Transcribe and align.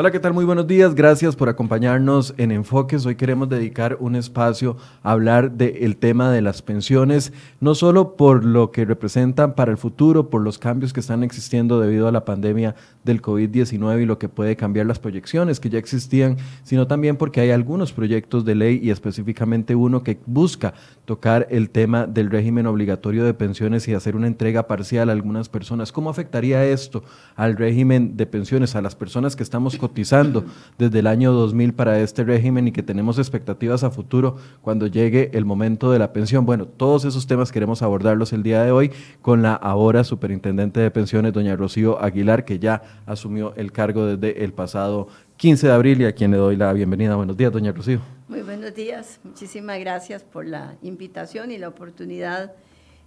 Hola, 0.00 0.10
¿qué 0.10 0.18
tal? 0.18 0.32
Muy 0.32 0.46
buenos 0.46 0.66
días. 0.66 0.94
Gracias 0.94 1.36
por 1.36 1.50
acompañarnos 1.50 2.32
en 2.38 2.52
Enfoques. 2.52 3.04
Hoy 3.04 3.16
queremos 3.16 3.50
dedicar 3.50 3.98
un 4.00 4.16
espacio 4.16 4.78
a 5.02 5.10
hablar 5.10 5.50
del 5.50 5.98
tema 5.98 6.30
de 6.30 6.40
las 6.40 6.62
pensiones, 6.62 7.34
no 7.60 7.74
solo 7.74 8.16
por 8.16 8.42
lo 8.42 8.70
que 8.70 8.86
representan 8.86 9.54
para 9.54 9.72
el 9.72 9.76
futuro, 9.76 10.30
por 10.30 10.40
los 10.40 10.56
cambios 10.56 10.94
que 10.94 11.00
están 11.00 11.22
existiendo 11.22 11.78
debido 11.78 12.08
a 12.08 12.12
la 12.12 12.24
pandemia 12.24 12.76
del 13.04 13.22
COVID-19 13.22 14.02
y 14.02 14.06
lo 14.06 14.18
que 14.18 14.28
puede 14.28 14.56
cambiar 14.56 14.86
las 14.86 14.98
proyecciones 14.98 15.60
que 15.60 15.70
ya 15.70 15.78
existían, 15.78 16.36
sino 16.62 16.86
también 16.86 17.16
porque 17.16 17.40
hay 17.40 17.50
algunos 17.50 17.92
proyectos 17.92 18.44
de 18.44 18.54
ley 18.54 18.80
y 18.82 18.90
específicamente 18.90 19.74
uno 19.74 20.02
que 20.02 20.18
busca 20.26 20.74
tocar 21.04 21.46
el 21.50 21.70
tema 21.70 22.06
del 22.06 22.30
régimen 22.30 22.66
obligatorio 22.66 23.24
de 23.24 23.34
pensiones 23.34 23.88
y 23.88 23.94
hacer 23.94 24.16
una 24.16 24.26
entrega 24.26 24.66
parcial 24.66 25.08
a 25.08 25.12
algunas 25.12 25.48
personas. 25.48 25.92
¿Cómo 25.92 26.10
afectaría 26.10 26.64
esto 26.64 27.02
al 27.36 27.56
régimen 27.56 28.16
de 28.16 28.26
pensiones, 28.26 28.76
a 28.76 28.82
las 28.82 28.94
personas 28.94 29.34
que 29.34 29.42
estamos 29.42 29.76
cotizando 29.76 30.44
desde 30.78 30.98
el 31.00 31.06
año 31.06 31.32
2000 31.32 31.72
para 31.72 32.00
este 32.00 32.22
régimen 32.22 32.68
y 32.68 32.72
que 32.72 32.82
tenemos 32.82 33.18
expectativas 33.18 33.82
a 33.82 33.90
futuro 33.90 34.36
cuando 34.60 34.86
llegue 34.86 35.30
el 35.32 35.44
momento 35.44 35.90
de 35.90 35.98
la 35.98 36.12
pensión. 36.12 36.46
Bueno, 36.46 36.66
todos 36.66 37.04
esos 37.04 37.26
temas 37.26 37.50
queremos 37.50 37.82
abordarlos 37.82 38.32
el 38.32 38.42
día 38.42 38.62
de 38.62 38.70
hoy 38.70 38.92
con 39.22 39.42
la 39.42 39.54
ahora 39.54 40.04
superintendente 40.04 40.80
de 40.80 40.90
pensiones, 40.90 41.32
doña 41.32 41.56
Rocío 41.56 42.00
Aguilar, 42.00 42.44
que 42.44 42.58
ya 42.58 42.82
asumió 43.06 43.54
el 43.56 43.72
cargo 43.72 44.06
desde 44.06 44.44
el 44.44 44.52
pasado 44.52 45.08
15 45.36 45.66
de 45.66 45.72
abril 45.72 46.00
y 46.02 46.04
a 46.04 46.12
quien 46.12 46.30
le 46.30 46.36
doy 46.36 46.56
la 46.56 46.72
bienvenida. 46.72 47.16
Buenos 47.16 47.36
días, 47.36 47.52
doña 47.52 47.72
Rocío. 47.72 48.00
Muy 48.28 48.42
buenos 48.42 48.74
días. 48.74 49.20
Muchísimas 49.24 49.78
gracias 49.80 50.22
por 50.22 50.46
la 50.46 50.76
invitación 50.82 51.50
y 51.50 51.58
la 51.58 51.68
oportunidad 51.68 52.52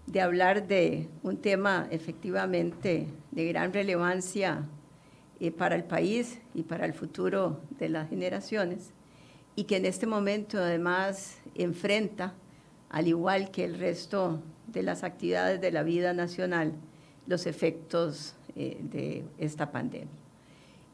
de 0.08 0.22
hablar 0.22 0.68
de 0.68 1.10
un 1.22 1.38
tema 1.38 1.88
efectivamente 1.92 3.08
de 3.32 3.48
gran 3.48 3.72
relevancia 3.72 4.68
eh, 5.40 5.52
para 5.52 5.76
el 5.76 5.84
país 5.84 6.42
y 6.54 6.64
para 6.64 6.86
el 6.86 6.94
futuro 6.94 7.62
de 7.80 7.90
las 7.90 8.10
generaciones 8.10 8.94
y 9.56 9.66
que 9.66 9.78
en 9.78 9.86
este 9.86 10.08
momento 10.08 10.58
además 10.58 11.38
enfrenta, 11.56 12.34
al 12.90 13.08
igual 13.08 13.52
que 13.52 13.64
el 13.66 13.78
resto 13.78 14.42
de 14.68 14.84
las 14.84 15.04
actividades 15.04 15.62
de 15.62 15.72
la 15.72 15.84
vida 15.84 16.14
nacional, 16.14 16.74
los 17.28 17.46
efectos 17.46 18.36
eh, 18.56 18.78
de 18.84 19.24
esta 19.40 19.72
pandemia. 19.72 20.14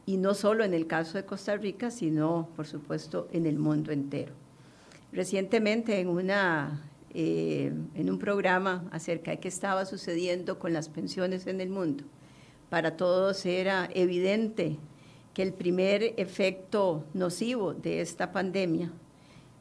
Y 0.05 0.15
no 0.15 0.33
solo 0.33 0.63
en 0.63 0.73
el 0.73 0.87
caso 0.87 1.17
de 1.17 1.25
Costa 1.25 1.57
Rica, 1.57 1.91
sino, 1.91 2.47
por 2.55 2.65
supuesto, 2.65 3.27
en 3.33 3.45
el 3.45 3.59
mundo 3.59 3.91
entero. 3.91 4.31
Recientemente 5.11 5.99
en, 5.99 6.07
una, 6.07 6.89
eh, 7.13 7.73
en 7.95 8.09
un 8.09 8.17
programa 8.17 8.87
acerca 8.91 9.31
de 9.31 9.41
qué 9.41 9.49
estaba 9.49 9.85
sucediendo 9.85 10.57
con 10.57 10.71
las 10.71 10.87
pensiones 10.87 11.47
en 11.47 11.59
el 11.59 11.69
mundo, 11.69 12.05
para 12.69 12.95
todos 12.95 13.45
era 13.45 13.89
evidente 13.93 14.77
que 15.33 15.43
el 15.43 15.51
primer 15.51 16.13
efecto 16.15 17.03
nocivo 17.13 17.73
de 17.73 17.99
esta 17.99 18.31
pandemia 18.31 18.89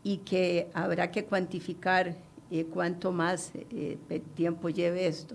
y 0.05 0.19
que 0.19 0.69
habrá 0.73 1.11
que 1.11 1.25
cuantificar 1.25 2.15
eh, 2.53 2.65
cuánto 2.65 3.11
más 3.11 3.51
tiempo 4.37 4.69
lleve 4.69 5.09
esto, 5.09 5.35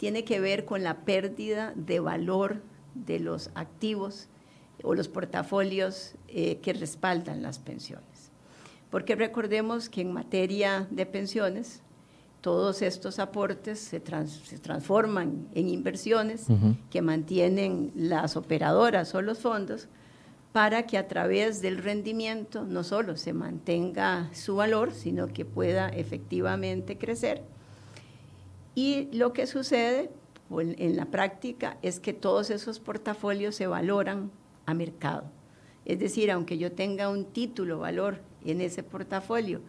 tiene 0.00 0.24
que 0.24 0.40
ver 0.40 0.64
con 0.64 0.82
la 0.82 1.04
pérdida 1.04 1.74
de 1.76 2.00
valor 2.00 2.62
de 2.94 3.20
los 3.20 3.50
activos 3.54 4.28
o 4.82 4.94
los 4.94 5.08
portafolios 5.08 6.14
eh, 6.28 6.56
que 6.62 6.72
respaldan 6.72 7.42
las 7.42 7.58
pensiones. 7.58 8.30
Porque 8.88 9.14
recordemos 9.14 9.90
que 9.90 10.00
en 10.00 10.14
materia 10.14 10.88
de 10.90 11.04
pensiones, 11.04 11.82
todos 12.40 12.80
estos 12.80 13.18
aportes 13.18 13.78
se, 13.78 14.00
transforman 14.00 15.46
en 15.54 15.68
inversiones 15.68 16.46
que 16.88 17.02
mantienen 17.02 17.92
las 17.94 18.38
operadoras 18.38 19.14
o 19.14 19.20
los 19.20 19.40
fondos 19.40 19.88
para 20.52 20.86
que 20.86 20.96
a 20.96 21.08
través 21.08 21.60
del 21.60 21.76
rendimiento 21.76 22.64
no 22.64 22.84
solo 22.84 23.18
se 23.18 23.34
mantenga 23.34 24.30
su 24.32 24.56
valor, 24.56 24.92
sino 24.92 25.26
que 25.26 25.44
pueda 25.44 25.90
efectivamente 25.90 26.96
crecer. 26.96 27.42
Y 28.74 29.08
lo 29.12 29.32
que 29.32 29.46
sucede 29.46 30.10
en 30.58 30.96
la 30.96 31.06
práctica 31.06 31.78
es 31.82 32.00
que 32.00 32.12
todos 32.12 32.50
esos 32.50 32.80
portafolios 32.80 33.54
se 33.54 33.66
valoran 33.66 34.30
a 34.66 34.74
mercado. 34.74 35.24
Es 35.84 35.98
decir, 35.98 36.30
aunque 36.30 36.58
yo 36.58 36.72
tenga 36.72 37.08
un 37.08 37.24
título 37.24 37.78
valor 37.78 38.20
en 38.44 38.60
ese 38.60 38.82
portafolio, 38.82 39.60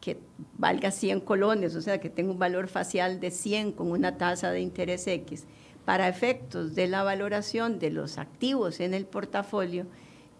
que 0.00 0.18
valga 0.58 0.90
100 0.90 1.20
colones, 1.20 1.74
o 1.76 1.80
sea, 1.80 1.98
que 1.98 2.10
tenga 2.10 2.30
un 2.30 2.38
valor 2.38 2.68
facial 2.68 3.20
de 3.20 3.30
100 3.30 3.72
con 3.72 3.90
una 3.90 4.18
tasa 4.18 4.50
de 4.50 4.60
interés 4.60 5.06
X, 5.06 5.46
para 5.84 6.08
efectos 6.08 6.74
de 6.74 6.88
la 6.88 7.02
valoración 7.02 7.78
de 7.78 7.90
los 7.90 8.18
activos 8.18 8.80
en 8.80 8.92
el 8.92 9.06
portafolio, 9.06 9.86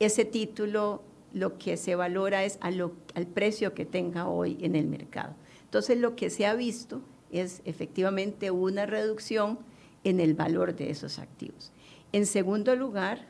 ese 0.01 0.25
título 0.25 1.03
lo 1.33 1.59
que 1.59 1.77
se 1.77 1.95
valora 1.95 2.45
es 2.45 2.59
al 2.61 3.27
precio 3.27 3.75
que 3.75 3.85
tenga 3.87 4.29
hoy 4.29 4.59
en 4.61 4.77
el 4.77 4.87
mercado. 4.87 5.35
Entonces, 5.65 5.99
lo 5.99 6.15
que 6.15 6.31
se 6.31 6.47
ha 6.47 6.55
visto 6.55 7.01
es 7.35 7.63
efectivamente 7.65 8.51
una 8.51 8.87
reducción 8.87 9.59
en 10.05 10.21
el 10.21 10.35
valor 10.35 10.75
de 10.75 10.91
esos 10.91 11.19
activos. 11.19 11.73
En 12.13 12.27
segundo 12.27 12.77
lugar, 12.77 13.27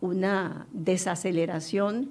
una 0.00 0.66
desaceleración 0.72 2.10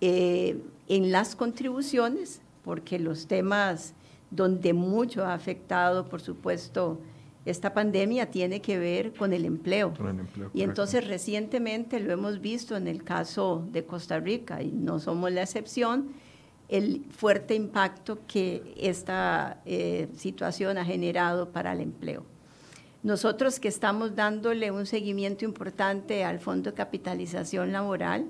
eh, 0.00 0.60
en 0.88 1.12
las 1.12 1.36
contribuciones 1.36 2.40
porque 2.64 2.98
los 2.98 3.26
temas 3.26 3.94
donde 4.30 4.72
mucho 4.72 5.24
ha 5.24 5.34
afectado, 5.34 6.08
por 6.08 6.20
supuesto, 6.20 6.98
esta 7.44 7.74
pandemia 7.74 8.30
tiene 8.30 8.62
que 8.62 8.78
ver 8.78 9.12
con 9.12 9.32
el 9.32 9.44
empleo. 9.44 9.92
y 10.54 10.62
entonces 10.62 11.06
recientemente 11.06 11.98
lo 12.00 12.12
hemos 12.12 12.40
visto 12.40 12.76
en 12.76 12.86
el 12.86 13.02
caso 13.02 13.66
de 13.72 13.84
Costa 13.84 14.20
Rica, 14.20 14.62
y 14.62 14.70
no 14.70 15.00
somos 15.00 15.32
la 15.32 15.42
excepción, 15.42 16.12
el 16.72 17.04
fuerte 17.10 17.54
impacto 17.54 18.20
que 18.26 18.74
esta 18.78 19.60
eh, 19.66 20.08
situación 20.16 20.78
ha 20.78 20.86
generado 20.86 21.52
para 21.52 21.74
el 21.74 21.82
empleo. 21.82 22.24
Nosotros 23.02 23.60
que 23.60 23.68
estamos 23.68 24.16
dándole 24.16 24.70
un 24.70 24.86
seguimiento 24.86 25.44
importante 25.44 26.24
al 26.24 26.40
Fondo 26.40 26.70
de 26.70 26.76
Capitalización 26.76 27.72
Laboral, 27.72 28.26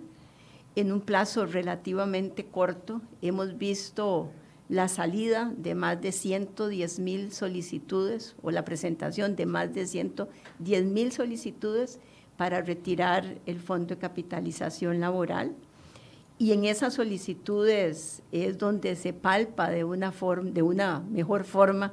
en 0.74 0.90
un 0.90 1.02
plazo 1.02 1.46
relativamente 1.46 2.46
corto 2.46 3.00
hemos 3.20 3.58
visto 3.58 4.32
la 4.68 4.88
salida 4.88 5.52
de 5.56 5.76
más 5.76 6.00
de 6.00 6.10
110 6.10 6.98
mil 6.98 7.30
solicitudes 7.30 8.34
o 8.42 8.50
la 8.50 8.64
presentación 8.64 9.36
de 9.36 9.46
más 9.46 9.72
de 9.72 9.86
110 9.86 10.84
mil 10.86 11.12
solicitudes 11.12 12.00
para 12.36 12.60
retirar 12.60 13.38
el 13.46 13.60
fondo 13.60 13.94
de 13.94 13.98
capitalización 13.98 14.98
laboral. 14.98 15.54
Y 16.42 16.50
en 16.50 16.64
esas 16.64 16.94
solicitudes 16.94 18.20
es 18.32 18.58
donde 18.58 18.96
se 18.96 19.12
palpa 19.12 19.70
de 19.70 19.84
una, 19.84 20.10
forma, 20.10 20.50
de 20.50 20.62
una 20.62 20.98
mejor 20.98 21.44
forma 21.44 21.92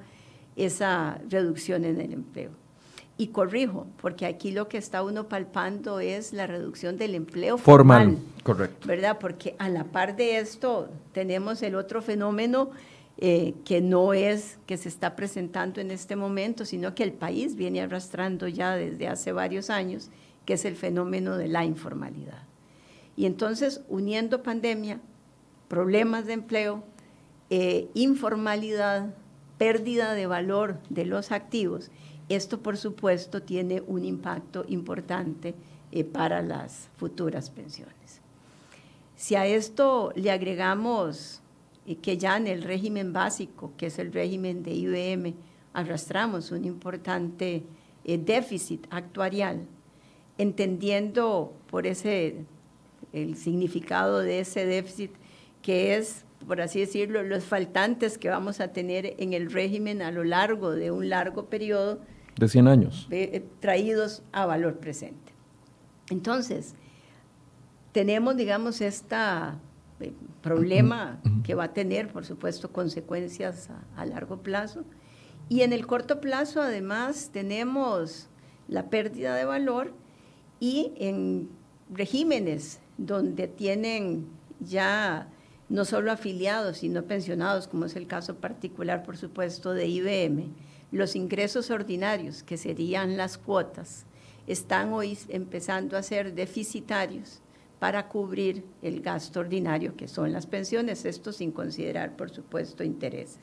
esa 0.56 1.22
reducción 1.30 1.86
en 1.86 2.02
el 2.02 2.14
empleo. 2.14 2.50
Y 3.16 3.28
corrijo, 3.28 3.86
porque 4.02 4.26
aquí 4.26 4.52
lo 4.52 4.68
que 4.68 4.80
está 4.80 5.04
uno 5.04 5.28
palpando 5.28 6.00
es 6.00 6.34
la 6.34 6.48
reducción 6.48 6.98
del 6.98 7.14
empleo 7.14 7.60
formal. 7.60 8.18
correcto. 8.42 8.88
¿Verdad? 8.88 9.20
Porque 9.20 9.56
a 9.60 9.70
la 9.70 9.84
par 9.84 10.16
de 10.16 10.40
esto 10.40 10.90
tenemos 11.12 11.62
el 11.62 11.76
otro 11.76 12.02
fenómeno 12.02 12.72
eh, 13.20 13.54
que 13.66 13.82
no 13.82 14.16
es 14.16 14.58
que 14.66 14.78
se 14.78 14.90
está 14.90 15.16
presentando 15.16 15.80
en 15.80 15.92
este 15.92 16.16
momento, 16.16 16.66
sino 16.66 16.96
que 16.96 17.04
el 17.04 17.14
país 17.14 17.56
viene 17.56 17.82
arrastrando 17.82 18.48
ya 18.48 18.76
desde 18.76 19.10
hace 19.10 19.32
varios 19.32 19.70
años, 19.70 20.10
que 20.46 20.54
es 20.54 20.66
el 20.66 20.76
fenómeno 20.76 21.38
de 21.38 21.50
la 21.50 21.66
informalidad. 21.66 22.49
Y 23.20 23.26
entonces, 23.26 23.82
uniendo 23.90 24.44
pandemia, 24.44 25.02
problemas 25.68 26.26
de 26.26 26.32
empleo, 26.32 26.86
eh, 27.50 27.90
informalidad, 27.94 29.14
pérdida 29.58 30.14
de 30.14 30.26
valor 30.26 30.80
de 30.90 31.04
los 31.04 31.34
activos, 31.34 31.92
esto, 32.30 32.62
por 32.62 32.78
supuesto, 32.78 33.42
tiene 33.42 33.84
un 33.86 34.06
impacto 34.06 34.64
importante 34.70 35.54
eh, 35.92 36.06
para 36.06 36.42
las 36.42 36.88
futuras 36.96 37.50
pensiones. 37.50 38.22
Si 39.18 39.36
a 39.36 39.46
esto 39.46 40.14
le 40.16 40.32
agregamos 40.32 41.42
eh, 41.88 41.98
que 41.98 42.18
ya 42.18 42.38
en 42.38 42.48
el 42.48 42.64
régimen 42.64 43.12
básico, 43.12 43.74
que 43.76 43.88
es 43.88 44.00
el 44.00 44.14
régimen 44.14 44.64
de 44.64 44.72
IBM, 44.72 45.34
arrastramos 45.74 46.52
un 46.52 46.64
importante 46.64 47.66
déficit 48.06 48.88
actuarial, 48.90 49.68
entendiendo 50.38 51.54
por 51.70 51.86
ese 51.86 52.46
el 53.14 53.36
significado 53.36 54.20
de 54.20 54.40
ese 54.40 54.66
déficit 54.66 55.12
que 55.62 55.96
es, 55.96 56.26
por 56.48 56.62
así 56.62 56.80
decirlo, 56.80 57.24
los 57.24 57.44
faltantes 57.44 58.18
que 58.18 58.30
vamos 58.30 58.60
a 58.60 58.70
tener 58.70 59.16
en 59.18 59.34
el 59.34 59.52
régimen 59.52 60.02
a 60.02 60.12
lo 60.12 60.24
largo 60.24 60.72
de 60.72 60.92
un 60.92 61.10
largo 61.10 61.46
periodo 61.50 62.00
de 62.40 62.48
100 62.48 62.68
años. 62.68 63.08
Eh, 63.12 63.46
traídos 63.60 64.24
a 64.32 64.46
valor 64.46 64.78
presente. 64.80 65.34
Entonces, 66.10 66.74
tenemos, 67.92 68.38
digamos, 68.38 68.82
este 68.82 69.18
problema 70.42 71.20
que 71.44 71.54
va 71.54 71.66
a 71.66 71.74
tener, 71.74 72.08
por 72.08 72.26
supuesto, 72.26 72.72
consecuencias 72.72 73.70
a, 73.96 74.06
largo 74.06 74.42
plazo. 74.42 74.86
Y 75.50 75.62
en 75.62 75.74
el 75.74 75.86
corto 75.86 76.22
plazo, 76.22 76.62
además, 76.62 77.32
tenemos 77.34 78.30
la 78.68 78.90
pérdida 78.90 79.36
de 79.36 79.46
valor 79.46 79.94
y 80.60 80.94
en 80.98 81.50
regímenes 81.92 82.80
donde 83.00 83.48
tienen 83.48 84.28
ya 84.60 85.30
no 85.70 85.86
solo 85.86 86.12
afiliados, 86.12 86.80
sino 86.80 87.04
pensionados, 87.04 87.68
como 87.68 87.86
es 87.86 87.96
el 87.96 88.08
caso 88.08 88.36
particular, 88.36 89.04
por 89.04 89.18
supuesto, 89.18 89.74
de 89.74 89.88
IBM, 89.88 90.50
los 90.92 91.16
ingresos 91.16 91.70
ordinarios, 91.70 92.44
que 92.44 92.58
serían 92.58 93.18
las 93.18 93.38
cuotas, 93.38 94.06
están 94.48 94.92
hoy 94.94 95.18
empezando 95.30 95.96
a 95.96 96.04
ser 96.04 96.34
deficitarios 96.34 97.40
para 97.80 98.10
cubrir 98.10 98.66
el 98.82 99.02
gasto 99.02 99.40
ordinario, 99.40 99.96
que 99.96 100.08
son 100.08 100.34
las 100.34 100.48
pensiones, 100.48 101.06
esto 101.06 101.32
sin 101.32 101.52
considerar, 101.52 102.18
por 102.18 102.32
supuesto, 102.32 102.84
intereses. 102.84 103.40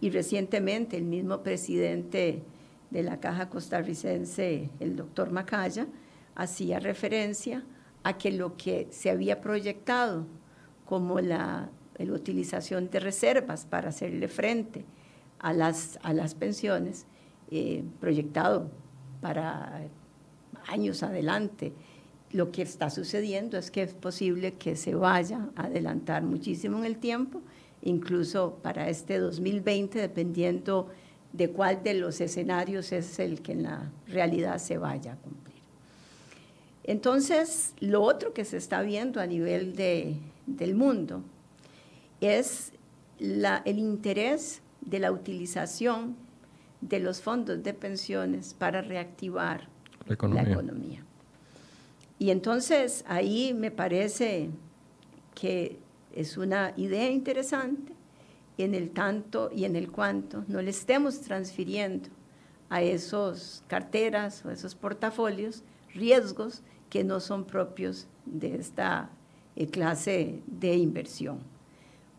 Y 0.00 0.10
recientemente 0.10 0.96
el 0.96 1.04
mismo 1.04 1.42
presidente 1.42 2.42
de 2.90 3.02
la 3.02 3.18
Caja 3.18 3.48
Costarricense, 3.48 4.70
el 4.78 4.94
doctor 4.94 5.32
Macaya, 5.32 5.86
hacía 6.34 6.78
referencia 6.78 7.64
a 8.04 8.16
que 8.16 8.30
lo 8.30 8.56
que 8.56 8.86
se 8.90 9.10
había 9.10 9.40
proyectado 9.40 10.26
como 10.84 11.20
la, 11.20 11.70
utilización 11.98 12.90
de 12.90 12.98
reservas 12.98 13.66
para 13.66 13.90
hacerle 13.90 14.26
frente 14.26 14.84
a 15.38 15.52
las, 15.52 15.96
a 16.02 16.12
las 16.12 16.34
pensiones, 16.34 17.06
eh, 17.52 17.84
proyectado 18.00 18.68
para 19.20 19.86
años 20.66 21.04
adelante, 21.04 21.72
lo 22.32 22.50
que 22.50 22.62
está 22.62 22.90
sucediendo 22.90 23.56
es 23.56 23.70
que 23.70 23.82
es 23.82 23.94
posible 23.94 24.54
que 24.54 24.74
se 24.74 24.96
vaya 24.96 25.48
a 25.54 25.66
adelantar 25.66 26.24
muchísimo 26.24 26.78
en 26.78 26.84
el 26.84 26.98
tiempo, 26.98 27.42
incluso 27.82 28.58
para 28.60 28.88
este 28.88 29.18
2020, 29.18 30.00
dependiendo 30.00 30.88
de 31.32 31.50
cuál 31.50 31.84
de 31.84 31.94
los 31.94 32.20
escenarios 32.20 32.90
es 32.90 33.20
el 33.20 33.40
que 33.40 33.52
en 33.52 33.62
la 33.62 33.92
realidad 34.08 34.58
se 34.58 34.78
vaya. 34.78 35.16
Entonces, 36.84 37.74
lo 37.80 38.02
otro 38.02 38.34
que 38.34 38.44
se 38.44 38.58
está 38.58 38.82
viendo 38.82 39.20
a 39.20 39.26
nivel 39.26 39.74
del 39.74 40.74
mundo 40.74 41.22
es 42.20 42.72
el 43.18 43.78
interés 43.78 44.60
de 44.82 44.98
la 44.98 45.10
utilización 45.10 46.16
de 46.82 47.00
los 47.00 47.22
fondos 47.22 47.62
de 47.62 47.72
pensiones 47.72 48.52
para 48.52 48.82
reactivar 48.82 49.68
la 50.06 50.42
economía. 50.42 51.02
Y 52.18 52.30
entonces 52.30 53.04
ahí 53.08 53.54
me 53.54 53.70
parece 53.70 54.50
que 55.34 55.78
es 56.12 56.36
una 56.36 56.74
idea 56.76 57.10
interesante 57.10 57.92
en 58.58 58.74
el 58.74 58.90
tanto 58.90 59.50
y 59.52 59.64
en 59.64 59.74
el 59.74 59.90
cuanto 59.90 60.44
no 60.46 60.62
le 60.62 60.70
estemos 60.70 61.20
transfiriendo 61.22 62.10
a 62.68 62.82
esos 62.82 63.64
carteras 63.66 64.44
o 64.44 64.50
esos 64.50 64.74
portafolios 64.74 65.64
riesgos 65.92 66.62
que 66.94 67.02
no 67.02 67.18
son 67.18 67.44
propios 67.44 68.06
de 68.24 68.54
esta 68.54 69.10
eh, 69.56 69.66
clase 69.66 70.38
de 70.46 70.76
inversión. 70.76 71.40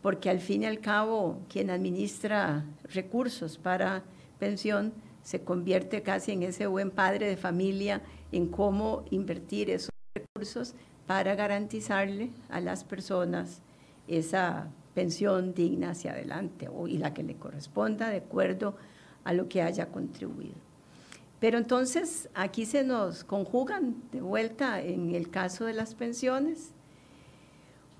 Porque 0.02 0.28
al 0.28 0.38
fin 0.38 0.64
y 0.64 0.66
al 0.66 0.80
cabo, 0.80 1.38
quien 1.48 1.70
administra 1.70 2.62
recursos 2.92 3.56
para 3.56 4.02
pensión 4.38 4.92
se 5.22 5.40
convierte 5.40 6.02
casi 6.02 6.32
en 6.32 6.42
ese 6.42 6.66
buen 6.66 6.90
padre 6.90 7.26
de 7.26 7.38
familia 7.38 8.02
en 8.32 8.48
cómo 8.48 9.06
invertir 9.10 9.70
esos 9.70 9.88
recursos 10.14 10.74
para 11.06 11.34
garantizarle 11.34 12.28
a 12.50 12.60
las 12.60 12.84
personas 12.84 13.62
esa 14.08 14.68
pensión 14.92 15.54
digna 15.54 15.92
hacia 15.92 16.12
adelante 16.12 16.68
y 16.86 16.98
la 16.98 17.14
que 17.14 17.22
le 17.22 17.36
corresponda 17.36 18.10
de 18.10 18.18
acuerdo 18.18 18.76
a 19.24 19.32
lo 19.32 19.48
que 19.48 19.62
haya 19.62 19.86
contribuido. 19.86 20.65
Pero 21.40 21.58
entonces 21.58 22.28
aquí 22.34 22.64
se 22.64 22.82
nos 22.82 23.24
conjugan 23.24 23.96
de 24.12 24.20
vuelta 24.20 24.80
en 24.80 25.14
el 25.14 25.30
caso 25.30 25.66
de 25.66 25.74
las 25.74 25.94
pensiones 25.94 26.72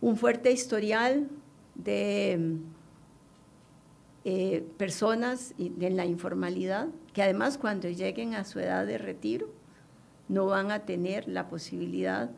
un 0.01 0.17
fuerte 0.17 0.53
historial 0.53 1.29
de 1.75 2.59
eh, 4.25 4.67
personas 4.79 5.55
en 5.59 5.97
la 5.97 6.07
informalidad 6.07 6.89
que 7.13 7.23
además 7.23 7.59
cuando 7.59 7.89
lleguen 7.89 8.35
a 8.35 8.45
su 8.45 8.59
edad 8.59 8.87
de 8.87 8.99
retiro 8.99 9.49
no 10.29 10.47
van 10.47 10.71
a 10.71 10.81
tener 10.81 11.29
la 11.29 11.49
posibilidad 11.49 12.31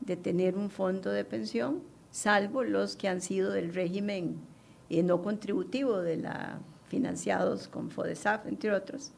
de 0.00 0.16
tener 0.16 0.56
un 0.56 0.70
fondo 0.70 1.10
de 1.10 1.24
pensión, 1.24 1.82
salvo 2.10 2.64
los 2.64 2.96
que 2.96 3.08
han 3.08 3.20
sido 3.20 3.50
del 3.50 3.72
régimen 3.72 4.36
eh, 4.90 5.02
no 5.02 5.22
contributivo 5.22 6.00
de 6.00 6.16
la 6.16 6.58
financiados 6.88 7.68
con 7.68 7.90
FODESAF, 7.90 8.46
entre 8.46 8.72
otros, 8.72 9.12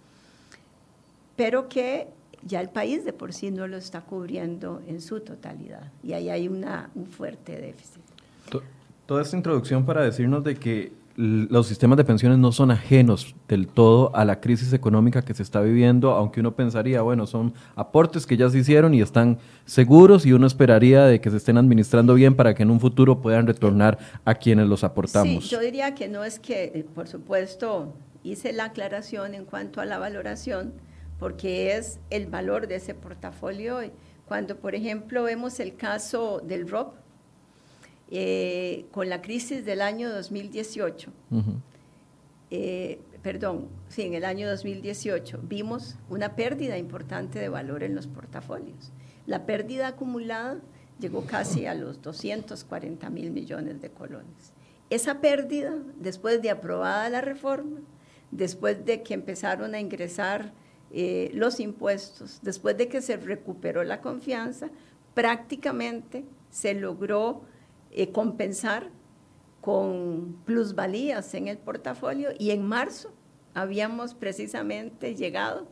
pero 1.38 1.68
que 1.68 2.08
ya 2.42 2.60
el 2.60 2.68
país 2.68 3.04
de 3.04 3.12
por 3.12 3.32
sí 3.32 3.52
no 3.52 3.68
lo 3.68 3.76
está 3.76 4.00
cubriendo 4.00 4.82
en 4.88 5.00
su 5.00 5.20
totalidad 5.20 5.92
y 6.02 6.12
ahí 6.12 6.30
hay 6.30 6.48
una, 6.48 6.90
un 6.96 7.06
fuerte 7.06 7.60
déficit. 7.60 8.02
Toda 9.06 9.22
esta 9.22 9.36
introducción 9.36 9.86
para 9.86 10.02
decirnos 10.02 10.42
de 10.42 10.56
que 10.56 10.92
los 11.16 11.68
sistemas 11.68 11.96
de 11.96 12.04
pensiones 12.04 12.38
no 12.38 12.50
son 12.50 12.72
ajenos 12.72 13.36
del 13.46 13.68
todo 13.68 14.14
a 14.16 14.24
la 14.24 14.40
crisis 14.40 14.72
económica 14.72 15.22
que 15.22 15.32
se 15.32 15.44
está 15.44 15.60
viviendo, 15.60 16.10
aunque 16.10 16.40
uno 16.40 16.56
pensaría, 16.56 17.02
bueno, 17.02 17.26
son 17.26 17.54
aportes 17.76 18.26
que 18.26 18.36
ya 18.36 18.50
se 18.50 18.58
hicieron 18.58 18.92
y 18.92 19.00
están 19.00 19.38
seguros 19.64 20.26
y 20.26 20.32
uno 20.32 20.46
esperaría 20.46 21.04
de 21.04 21.20
que 21.20 21.30
se 21.30 21.36
estén 21.36 21.56
administrando 21.56 22.14
bien 22.14 22.34
para 22.34 22.54
que 22.54 22.64
en 22.64 22.70
un 22.70 22.80
futuro 22.80 23.20
puedan 23.20 23.46
retornar 23.46 23.98
a 24.24 24.34
quienes 24.34 24.66
los 24.66 24.82
aportamos. 24.82 25.44
Sí, 25.44 25.50
yo 25.50 25.60
diría 25.60 25.94
que 25.94 26.08
no 26.08 26.24
es 26.24 26.40
que, 26.40 26.64
eh, 26.64 26.86
por 26.94 27.06
supuesto, 27.06 27.94
hice 28.24 28.52
la 28.52 28.64
aclaración 28.64 29.34
en 29.34 29.44
cuanto 29.44 29.80
a 29.80 29.84
la 29.86 29.98
valoración, 29.98 30.72
porque 31.18 31.76
es 31.76 32.00
el 32.10 32.26
valor 32.26 32.68
de 32.68 32.76
ese 32.76 32.94
portafolio. 32.94 33.80
Cuando, 34.26 34.56
por 34.56 34.74
ejemplo, 34.74 35.24
vemos 35.24 35.60
el 35.60 35.76
caso 35.76 36.40
del 36.40 36.68
ROP, 36.68 36.94
eh, 38.10 38.86
con 38.90 39.08
la 39.08 39.20
crisis 39.20 39.64
del 39.64 39.82
año 39.82 40.10
2018, 40.10 41.12
eh, 42.50 43.00
perdón, 43.22 43.68
sí, 43.88 44.02
en 44.02 44.14
el 44.14 44.24
año 44.24 44.48
2018, 44.48 45.40
vimos 45.42 45.96
una 46.08 46.34
pérdida 46.34 46.78
importante 46.78 47.38
de 47.38 47.48
valor 47.48 47.82
en 47.82 47.94
los 47.94 48.06
portafolios. 48.06 48.92
La 49.26 49.44
pérdida 49.44 49.88
acumulada 49.88 50.58
llegó 50.98 51.26
casi 51.26 51.66
a 51.66 51.74
los 51.74 52.00
240 52.00 53.10
mil 53.10 53.30
millones 53.30 53.80
de 53.82 53.90
colones. 53.90 54.52
Esa 54.90 55.20
pérdida, 55.20 55.74
después 55.96 56.40
de 56.40 56.50
aprobada 56.50 57.10
la 57.10 57.20
reforma, 57.20 57.80
después 58.30 58.84
de 58.86 59.02
que 59.02 59.14
empezaron 59.14 59.74
a 59.74 59.80
ingresar 59.80 60.52
eh, 60.90 61.30
los 61.34 61.60
impuestos, 61.60 62.40
después 62.42 62.76
de 62.76 62.88
que 62.88 63.02
se 63.02 63.16
recuperó 63.16 63.84
la 63.84 64.00
confianza, 64.00 64.70
prácticamente 65.14 66.24
se 66.50 66.74
logró 66.74 67.42
eh, 67.90 68.10
compensar 68.12 68.90
con 69.60 70.38
plusvalías 70.44 71.34
en 71.34 71.48
el 71.48 71.58
portafolio 71.58 72.30
y 72.38 72.50
en 72.50 72.66
marzo 72.66 73.12
habíamos 73.54 74.14
precisamente 74.14 75.14
llegado 75.14 75.66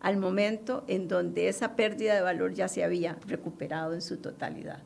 al 0.00 0.16
momento 0.16 0.84
en 0.88 1.08
donde 1.08 1.48
esa 1.48 1.74
pérdida 1.76 2.14
de 2.14 2.20
valor 2.20 2.52
ya 2.54 2.68
se 2.68 2.84
había 2.84 3.16
recuperado 3.26 3.94
en 3.94 4.02
su 4.02 4.18
totalidad. 4.18 4.82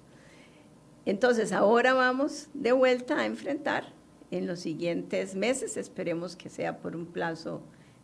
Entonces, 1.06 1.52
ahora 1.52 1.94
vamos 1.94 2.48
de 2.52 2.72
vuelta 2.72 3.20
a 3.20 3.26
enfrentar 3.26 3.92
en 4.30 4.46
los 4.46 4.60
siguientes 4.60 5.34
meses, 5.34 5.76
esperemos 5.76 6.36
que 6.36 6.50
sea 6.50 6.78
por 6.78 6.96
un 6.96 7.06
plazo 7.06 7.62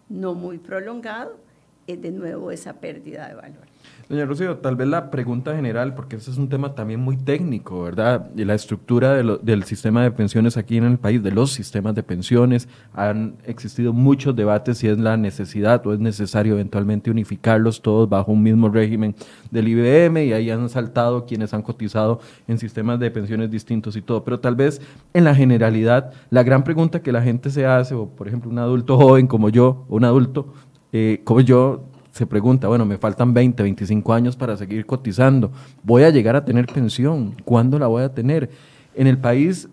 no 0.09 0.35
muy 0.35 0.59
prolongado, 0.59 1.39
de 1.87 2.11
nuevo 2.11 2.51
esa 2.51 2.75
pérdida 2.75 3.29
de 3.29 3.35
valor. 3.35 3.73
Doña 4.09 4.27
Rocío, 4.27 4.59
tal 4.59 4.77
vez 4.77 4.89
la 4.89 5.11
pregunta 5.11 5.55
general, 5.55 5.95
porque 5.95 6.17
ese 6.17 6.31
es 6.31 6.37
un 6.37 6.49
tema 6.49 6.75
también 6.75 7.01
muy 7.01 7.17
técnico, 7.17 7.83
¿verdad? 7.83 8.31
Y 8.37 8.45
la 8.45 8.55
estructura 8.55 9.15
del 9.15 9.65
sistema 9.65 10.03
de 10.03 10.11
pensiones 10.11 10.57
aquí 10.57 10.77
en 10.77 10.85
el 10.85 10.99
país, 10.99 11.23
de 11.23 11.31
los 11.31 11.53
sistemas 11.53 11.95
de 11.95 12.03
pensiones, 12.03 12.69
han 12.93 13.37
existido 13.47 13.93
muchos 13.93 14.37
debates 14.37 14.79
si 14.79 14.89
es 14.89 14.99
la 14.99 15.17
necesidad 15.17 15.85
o 15.87 15.95
es 15.95 15.99
necesario 16.01 16.55
eventualmente 16.55 17.11
unificarlos 17.11 17.81
todos 17.81 18.09
bajo 18.09 18.33
un 18.33 18.43
mismo 18.43 18.69
régimen 18.69 19.15
del 19.51 19.69
IBM 19.69 20.25
y 20.27 20.33
ahí 20.33 20.51
han 20.51 20.69
saltado 20.69 21.25
quienes 21.25 21.55
han 21.55 21.63
cotizado 21.63 22.21
en 22.47 22.59
sistemas 22.59 23.01
de 23.01 23.11
pensiones 23.11 23.51
distintos 23.51 23.97
y 23.97 24.03
todo. 24.03 24.25
Pero 24.25 24.41
tal 24.41 24.57
vez 24.57 24.81
en 25.15 25.25
la 25.25 25.35
generalidad, 25.35 26.13
la 26.31 26.43
gran 26.43 26.65
pregunta 26.65 27.01
que 27.01 27.13
la 27.13 27.23
gente 27.23 27.51
se 27.51 27.67
hace, 27.67 27.95
o 27.95 28.09
por 28.09 28.29
ejemplo 28.29 28.51
un 28.51 28.59
adulto 28.59 28.97
joven 28.99 29.27
como 29.27 29.49
yo, 29.49 29.87
un 29.89 30.05
adulto 30.05 30.53
eh, 30.93 31.21
como 31.25 31.41
yo, 31.41 31.85
se 32.13 32.27
pregunta, 32.27 32.69
bueno, 32.69 32.85
me 32.85 32.99
faltan 32.99 33.33
20, 33.33 33.63
25 33.63 34.13
años 34.13 34.37
para 34.37 34.57
seguir 34.57 34.85
cotizando, 34.85 35.51
voy 35.83 36.03
a 36.03 36.11
llegar 36.11 36.37
a 36.37 36.45
tener 36.45 36.67
pensión, 36.67 37.35
¿cuándo 37.45 37.79
la 37.79 37.87
voy 37.87 38.03
a 38.03 38.13
tener? 38.13 38.51
En 38.95 39.07
el 39.07 39.17
país, 39.17 39.69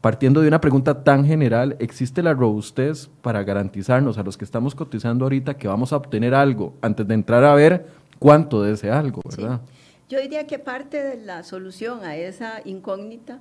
partiendo 0.00 0.40
de 0.40 0.48
una 0.48 0.60
pregunta 0.60 1.04
tan 1.04 1.24
general, 1.24 1.76
¿existe 1.78 2.22
la 2.22 2.34
robustez 2.34 3.08
para 3.22 3.44
garantizarnos 3.44 4.18
a 4.18 4.24
los 4.24 4.36
que 4.36 4.44
estamos 4.44 4.74
cotizando 4.74 5.24
ahorita 5.24 5.56
que 5.56 5.68
vamos 5.68 5.92
a 5.92 5.96
obtener 5.96 6.34
algo 6.34 6.74
antes 6.82 7.06
de 7.06 7.14
entrar 7.14 7.44
a 7.44 7.54
ver 7.54 7.86
cuánto 8.18 8.62
de 8.62 8.72
ese 8.72 8.90
algo, 8.90 9.22
verdad? 9.24 9.60
Yo 10.08 10.20
diría 10.20 10.46
que 10.46 10.58
parte 10.58 11.02
de 11.02 11.24
la 11.24 11.44
solución 11.44 12.02
a 12.04 12.16
esa 12.16 12.62
incógnita, 12.64 13.38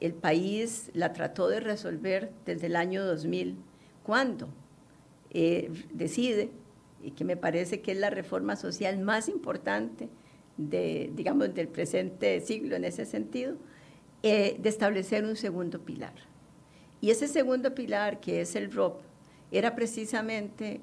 el 0.00 0.12
país 0.12 0.90
la 0.92 1.12
trató 1.12 1.48
de 1.48 1.60
resolver 1.60 2.32
desde 2.44 2.66
el 2.66 2.76
año 2.76 3.04
2000. 3.04 3.56
¿Cuándo? 4.02 4.48
Eh, 5.30 5.70
decide 5.92 6.50
y 7.02 7.12
que 7.12 7.24
me 7.24 7.36
parece 7.36 7.80
que 7.80 7.92
es 7.92 7.98
la 7.98 8.10
reforma 8.10 8.56
social 8.56 8.98
más 8.98 9.28
importante 9.28 10.08
de, 10.56 11.10
digamos, 11.14 11.54
del 11.54 11.68
presente 11.68 12.40
siglo 12.40 12.76
en 12.76 12.84
ese 12.84 13.04
sentido, 13.06 13.56
eh, 14.22 14.56
de 14.58 14.68
establecer 14.68 15.24
un 15.24 15.36
segundo 15.36 15.80
pilar. 15.80 16.14
Y 17.00 17.10
ese 17.10 17.28
segundo 17.28 17.74
pilar, 17.74 18.20
que 18.20 18.40
es 18.40 18.56
el 18.56 18.72
ROP, 18.72 19.00
era 19.52 19.76
precisamente 19.76 20.80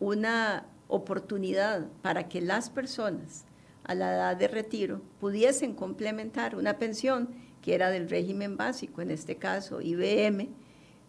una 0.00 0.66
oportunidad 0.88 1.86
para 2.00 2.28
que 2.28 2.40
las 2.40 2.70
personas 2.70 3.44
a 3.84 3.94
la 3.94 4.14
edad 4.14 4.36
de 4.36 4.48
retiro 4.48 5.02
pudiesen 5.20 5.74
complementar 5.74 6.56
una 6.56 6.78
pensión 6.78 7.28
que 7.60 7.74
era 7.74 7.90
del 7.90 8.08
régimen 8.08 8.56
básico, 8.56 9.02
en 9.02 9.10
este 9.10 9.36
caso 9.36 9.80
IBM, 9.82 10.48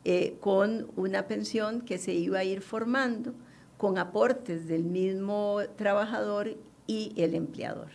eh, 0.06 0.38
con 0.40 0.92
una 0.96 1.28
pensión 1.28 1.82
que 1.82 1.98
se 1.98 2.14
iba 2.14 2.40
a 2.40 2.44
ir 2.44 2.62
formando 2.62 3.34
con 3.78 3.98
aportes 3.98 4.68
del 4.68 4.84
mismo 4.84 5.60
trabajador 5.76 6.58
y 6.88 7.14
el 7.16 7.36
empleador. 7.36 7.90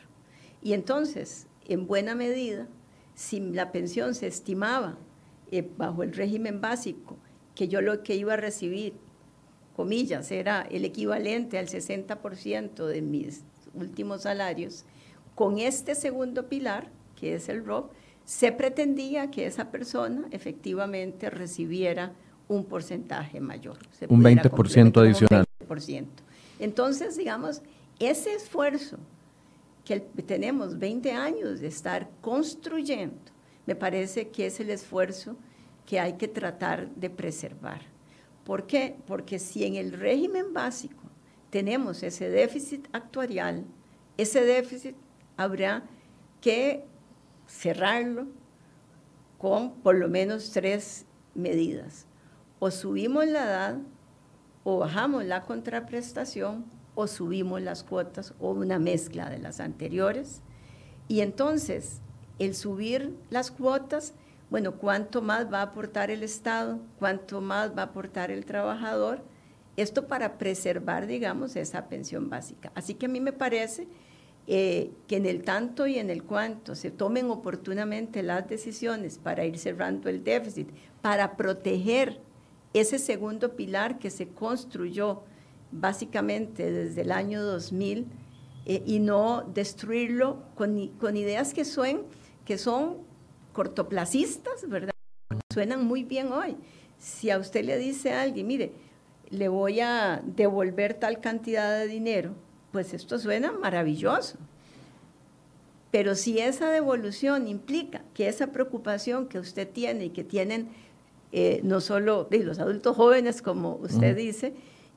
Y 0.62 0.72
entonces, 0.72 1.46
en 1.66 1.86
buena 1.86 2.14
medida, 2.14 2.68
si 3.14 3.40
la 3.40 3.70
pensión 3.72 4.14
se 4.14 4.26
estimaba 4.26 4.98
eh, 5.50 5.68
bajo 5.76 6.02
el 6.02 6.12
régimen 6.12 6.60
básico, 6.60 7.16
que 7.54 7.68
yo 7.68 7.80
lo 7.80 8.02
que 8.02 8.16
iba 8.16 8.34
a 8.34 8.38
recibir, 8.38 8.94
comillas, 9.76 10.30
era 10.30 10.62
el 10.62 10.84
equivalente 10.84 11.58
al 11.58 11.68
60% 11.68 12.86
de 12.86 13.02
mis 13.02 13.44
últimos 13.74 14.22
salarios, 14.22 14.84
con 15.34 15.58
este 15.58 15.94
segundo 15.94 16.48
pilar, 16.48 16.90
que 17.16 17.34
es 17.34 17.48
el 17.48 17.64
ROP, 17.64 17.92
se 18.24 18.52
pretendía 18.52 19.30
que 19.30 19.46
esa 19.46 19.70
persona 19.70 20.26
efectivamente 20.30 21.30
recibiera 21.30 22.12
un 22.48 22.64
porcentaje 22.64 23.40
mayor. 23.40 23.78
un 24.08 24.22
20% 24.22 25.00
adicional. 25.00 25.44
Entonces, 26.58 27.16
digamos, 27.16 27.62
ese 27.98 28.34
esfuerzo 28.34 28.98
que 29.84 30.00
tenemos 30.00 30.78
20 30.78 31.12
años 31.12 31.60
de 31.60 31.66
estar 31.68 32.08
construyendo, 32.20 33.16
me 33.66 33.74
parece 33.74 34.28
que 34.28 34.46
es 34.46 34.60
el 34.60 34.70
esfuerzo 34.70 35.36
que 35.86 36.00
hay 36.00 36.14
que 36.14 36.28
tratar 36.28 36.90
de 36.94 37.10
preservar. 37.10 37.82
¿Por 38.44 38.66
qué? 38.66 38.96
Porque 39.06 39.38
si 39.38 39.64
en 39.64 39.76
el 39.76 39.92
régimen 39.92 40.52
básico 40.52 41.02
tenemos 41.50 42.02
ese 42.02 42.28
déficit 42.30 42.88
actuarial, 42.92 43.64
ese 44.16 44.42
déficit 44.42 44.96
habrá 45.36 45.84
que 46.40 46.84
cerrarlo 47.54 48.26
con 49.38 49.72
por 49.80 49.94
lo 49.94 50.08
menos 50.08 50.50
tres 50.50 51.06
medidas. 51.34 52.06
O 52.58 52.70
subimos 52.70 53.26
la 53.26 53.44
edad, 53.44 53.78
o 54.64 54.78
bajamos 54.78 55.24
la 55.24 55.42
contraprestación, 55.42 56.64
o 56.94 57.06
subimos 57.06 57.60
las 57.60 57.82
cuotas, 57.84 58.34
o 58.38 58.50
una 58.50 58.78
mezcla 58.78 59.28
de 59.28 59.38
las 59.38 59.60
anteriores. 59.60 60.40
Y 61.08 61.20
entonces, 61.20 62.00
el 62.38 62.54
subir 62.54 63.16
las 63.30 63.50
cuotas, 63.50 64.14
bueno, 64.50 64.76
¿cuánto 64.76 65.22
más 65.22 65.52
va 65.52 65.58
a 65.58 65.62
aportar 65.62 66.10
el 66.10 66.22
Estado? 66.22 66.78
¿Cuánto 66.98 67.40
más 67.40 67.76
va 67.76 67.82
a 67.82 67.86
aportar 67.86 68.30
el 68.30 68.44
trabajador? 68.44 69.22
Esto 69.76 70.06
para 70.06 70.38
preservar, 70.38 71.06
digamos, 71.06 71.56
esa 71.56 71.88
pensión 71.88 72.30
básica. 72.30 72.70
Así 72.74 72.94
que 72.94 73.06
a 73.06 73.08
mí 73.08 73.20
me 73.20 73.32
parece 73.32 73.88
eh, 74.46 74.90
que 75.08 75.16
en 75.16 75.26
el 75.26 75.42
tanto 75.42 75.86
y 75.86 75.98
en 75.98 76.10
el 76.10 76.22
cuanto 76.22 76.74
se 76.74 76.90
tomen 76.90 77.30
oportunamente 77.30 78.22
las 78.22 78.46
decisiones 78.48 79.18
para 79.18 79.44
ir 79.46 79.58
cerrando 79.58 80.10
el 80.10 80.22
déficit, 80.22 80.68
para 81.00 81.36
proteger 81.36 82.20
ese 82.74 82.98
segundo 82.98 83.56
pilar 83.56 83.98
que 83.98 84.10
se 84.10 84.28
construyó 84.28 85.22
básicamente 85.70 86.70
desde 86.70 87.02
el 87.02 87.12
año 87.12 87.42
2000 87.42 88.06
eh, 88.66 88.82
y 88.84 88.98
no 88.98 89.42
destruirlo 89.54 90.42
con, 90.54 90.88
con 90.98 91.16
ideas 91.16 91.54
que, 91.54 91.64
son, 91.64 92.02
que 92.44 92.58
son 92.58 92.98
cortoplacistas, 93.52 94.68
¿verdad? 94.68 94.92
Suenan 95.52 95.84
muy 95.84 96.04
bien 96.04 96.32
hoy. 96.32 96.56
Si 96.98 97.30
a 97.30 97.38
usted 97.38 97.64
le 97.64 97.78
dice 97.78 98.12
a 98.12 98.22
alguien, 98.22 98.46
mire, 98.46 98.72
le 99.30 99.48
voy 99.48 99.80
a 99.80 100.22
devolver 100.24 100.94
tal 100.94 101.20
cantidad 101.20 101.78
de 101.78 101.86
dinero, 101.86 102.34
pues 102.74 102.92
esto 102.92 103.20
suena 103.20 103.52
maravilloso. 103.52 104.36
Pero 105.92 106.16
si 106.16 106.40
esa 106.40 106.72
devolución 106.72 107.46
implica 107.46 108.02
que 108.14 108.26
esa 108.26 108.48
preocupación 108.48 109.28
que 109.28 109.38
usted 109.38 109.68
tiene 109.68 110.06
y 110.06 110.10
que 110.10 110.24
tienen 110.24 110.70
eh, 111.30 111.60
no 111.62 111.80
solo 111.80 112.24
de 112.24 112.40
los 112.40 112.58
adultos 112.58 112.96
jóvenes, 112.96 113.42
como 113.42 113.76
usted 113.76 114.16
dice, 114.16 114.54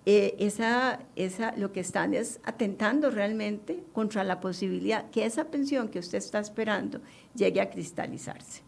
eh, 0.08 0.34
esa, 0.40 1.02
esa, 1.16 1.56
lo 1.56 1.72
que 1.72 1.82
están 1.82 2.16
es 2.16 2.40
atentando 2.44 3.12
realmente 3.12 3.84
contra 3.94 4.24
la 4.24 4.40
posibilidad 4.40 5.08
que 5.12 5.28
esa 5.28 5.52
pensión 5.52 5.90
que 5.90 6.00
usted 6.00 6.18
está 6.18 6.40
esperando 6.40 7.00
llegue 7.36 7.62
a 7.62 7.70
cristalizarse 7.70 8.67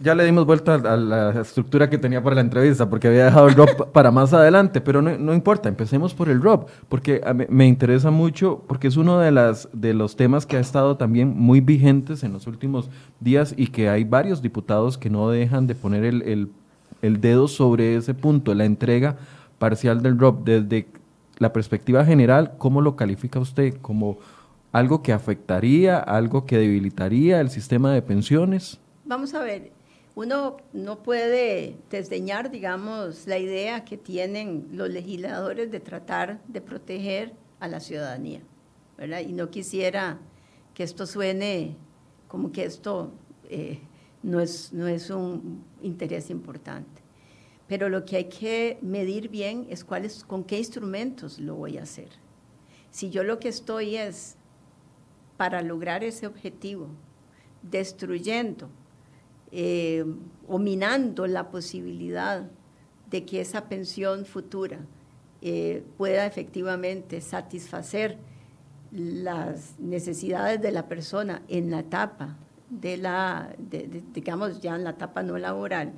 ya 0.00 0.14
le 0.14 0.24
dimos 0.24 0.46
vuelta 0.46 0.74
a 0.74 0.96
la 0.96 1.40
estructura 1.40 1.90
que 1.90 1.98
tenía 1.98 2.22
para 2.22 2.36
la 2.36 2.40
entrevista, 2.40 2.88
porque 2.88 3.08
había 3.08 3.26
dejado 3.26 3.48
el 3.48 3.54
ROP 3.54 3.90
para 3.92 4.10
más 4.10 4.32
adelante, 4.32 4.80
pero 4.80 5.02
no, 5.02 5.34
importa, 5.34 5.68
empecemos 5.68 6.14
por 6.14 6.28
el 6.28 6.40
ROP, 6.40 6.68
porque 6.88 7.20
me 7.48 7.66
interesa 7.66 8.10
mucho, 8.10 8.62
porque 8.66 8.88
es 8.88 8.96
uno 8.96 9.18
de, 9.18 9.30
las, 9.30 9.68
de 9.72 9.94
los 9.94 10.16
temas 10.16 10.46
que 10.46 10.56
ha 10.56 10.60
estado 10.60 10.96
también 10.96 11.34
muy 11.36 11.60
vigentes 11.60 12.22
en 12.22 12.32
los 12.32 12.46
últimos 12.46 12.90
días 13.20 13.54
y 13.56 13.68
que 13.68 13.88
hay 13.88 14.04
varios 14.04 14.42
diputados 14.42 14.98
que 14.98 15.10
no 15.10 15.30
dejan 15.30 15.66
de 15.66 15.74
poner 15.74 16.04
el, 16.04 16.50
el 17.02 17.20
dedo 17.20 17.48
sobre 17.48 17.96
ese 17.96 18.14
punto, 18.14 18.54
la 18.54 18.64
entrega 18.64 19.16
parcial 19.58 20.02
del 20.02 20.18
ROP. 20.18 20.44
Desde 20.44 20.88
la 21.38 21.52
perspectiva 21.52 22.04
general, 22.04 22.54
¿cómo 22.58 22.80
lo 22.80 22.96
califica 22.96 23.38
usted? 23.38 23.74
¿Como 23.80 24.18
algo 24.72 25.02
que 25.02 25.12
afectaría, 25.12 25.98
algo 25.98 26.46
que 26.46 26.58
debilitaría 26.58 27.40
el 27.40 27.50
sistema 27.50 27.92
de 27.92 28.02
pensiones? 28.02 28.78
Vamos 29.04 29.32
a 29.34 29.40
ver, 29.40 29.72
uno 30.18 30.56
no 30.72 31.04
puede 31.04 31.76
desdeñar, 31.90 32.50
digamos, 32.50 33.28
la 33.28 33.38
idea 33.38 33.84
que 33.84 33.96
tienen 33.96 34.66
los 34.72 34.90
legisladores 34.90 35.70
de 35.70 35.78
tratar 35.78 36.42
de 36.48 36.60
proteger 36.60 37.36
a 37.60 37.68
la 37.68 37.78
ciudadanía, 37.78 38.40
¿verdad? 38.96 39.20
Y 39.20 39.32
no 39.32 39.48
quisiera 39.48 40.18
que 40.74 40.82
esto 40.82 41.06
suene 41.06 41.76
como 42.26 42.50
que 42.50 42.64
esto 42.64 43.12
eh, 43.48 43.78
no, 44.24 44.40
es, 44.40 44.72
no 44.72 44.88
es 44.88 45.08
un 45.10 45.64
interés 45.82 46.30
importante. 46.30 47.00
Pero 47.68 47.88
lo 47.88 48.04
que 48.04 48.16
hay 48.16 48.28
que 48.28 48.80
medir 48.82 49.28
bien 49.28 49.68
es 49.70 49.84
cuáles, 49.84 50.24
con 50.24 50.42
qué 50.42 50.58
instrumentos 50.58 51.38
lo 51.38 51.54
voy 51.54 51.78
a 51.78 51.84
hacer. 51.84 52.08
Si 52.90 53.10
yo 53.10 53.22
lo 53.22 53.38
que 53.38 53.50
estoy 53.50 53.94
es 53.94 54.34
para 55.36 55.62
lograr 55.62 56.02
ese 56.02 56.26
objetivo, 56.26 56.88
destruyendo 57.62 58.68
eh, 59.50 60.04
o 60.46 60.58
minando 60.58 61.26
la 61.26 61.50
posibilidad 61.50 62.50
de 63.10 63.24
que 63.24 63.40
esa 63.40 63.68
pensión 63.68 64.26
futura 64.26 64.80
eh, 65.40 65.82
pueda 65.96 66.26
efectivamente 66.26 67.20
satisfacer 67.20 68.18
las 68.92 69.78
necesidades 69.78 70.60
de 70.60 70.72
la 70.72 70.88
persona 70.88 71.42
en 71.48 71.70
la 71.70 71.80
etapa 71.80 72.36
de 72.68 72.96
la, 72.96 73.54
digamos 74.12 74.60
ya 74.60 74.74
en 74.74 74.84
la 74.84 74.90
etapa 74.90 75.22
no 75.22 75.38
laboral, 75.38 75.92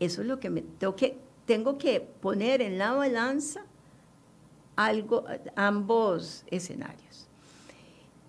eso 0.00 0.20
es 0.22 0.26
lo 0.26 0.40
que 0.40 0.50
me 0.50 0.62
tengo 0.62 0.96
que, 0.96 1.18
tengo 1.46 1.78
que 1.78 2.00
poner 2.00 2.60
en 2.60 2.78
la 2.78 2.92
balanza 2.92 3.64
ambos 5.54 6.44
escenarios. 6.48 7.01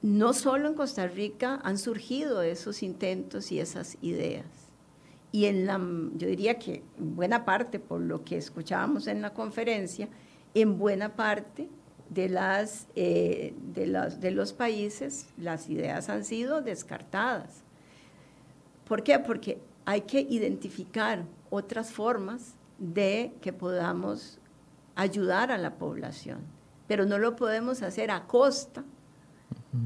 No 0.03 0.33
solo 0.33 0.67
en 0.67 0.74
Costa 0.74 1.07
Rica 1.07 1.62
han 1.63 1.77
surgido 1.77 2.41
esos 2.41 2.83
intentos 2.83 3.53
y 3.53 3.62
esas 3.62 3.98
ideas. 4.01 4.45
Y 5.31 5.45
en 5.45 5.65
la, 5.65 5.79
yo 6.15 6.27
diría 6.27 6.60
que 6.60 6.83
en 7.00 7.15
buena 7.15 7.45
parte, 7.45 7.79
por 7.79 8.01
lo 8.01 8.25
que 8.25 8.36
escuchábamos 8.36 9.07
en 9.07 9.22
la 9.22 9.33
conferencia, 9.33 10.10
en 10.53 10.77
buena 10.77 11.15
parte 11.15 11.69
de, 12.10 12.27
las, 12.27 12.88
eh, 12.98 13.55
de, 13.74 13.88
las, 13.88 14.19
de 14.19 14.31
los 14.31 14.51
países 14.51 15.29
las 15.38 15.69
ideas 15.69 16.10
han 16.10 16.25
sido 16.25 16.62
descartadas. 16.62 17.63
¿Por 18.83 19.03
qué? 19.03 19.19
Porque 19.19 19.62
hay 19.86 20.01
que 20.01 20.19
identificar 20.19 21.24
otras 21.50 21.93
formas 21.93 22.55
de 22.77 23.31
que 23.39 23.53
podamos 23.53 24.38
ayudar 24.95 25.50
a 25.50 25.57
la 25.57 25.75
población, 25.75 26.41
pero 26.88 27.05
no 27.05 27.19
lo 27.19 27.38
podemos 27.38 27.81
hacer 27.83 28.12
a 28.12 28.27
costa 28.27 28.83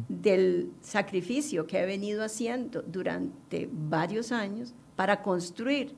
del 0.09 0.71
sacrificio 0.81 1.65
que 1.65 1.79
he 1.79 1.85
venido 1.85 2.23
haciendo 2.23 2.81
durante 2.81 3.69
varios 3.71 4.31
años 4.31 4.73
para 4.95 5.21
construir 5.21 5.93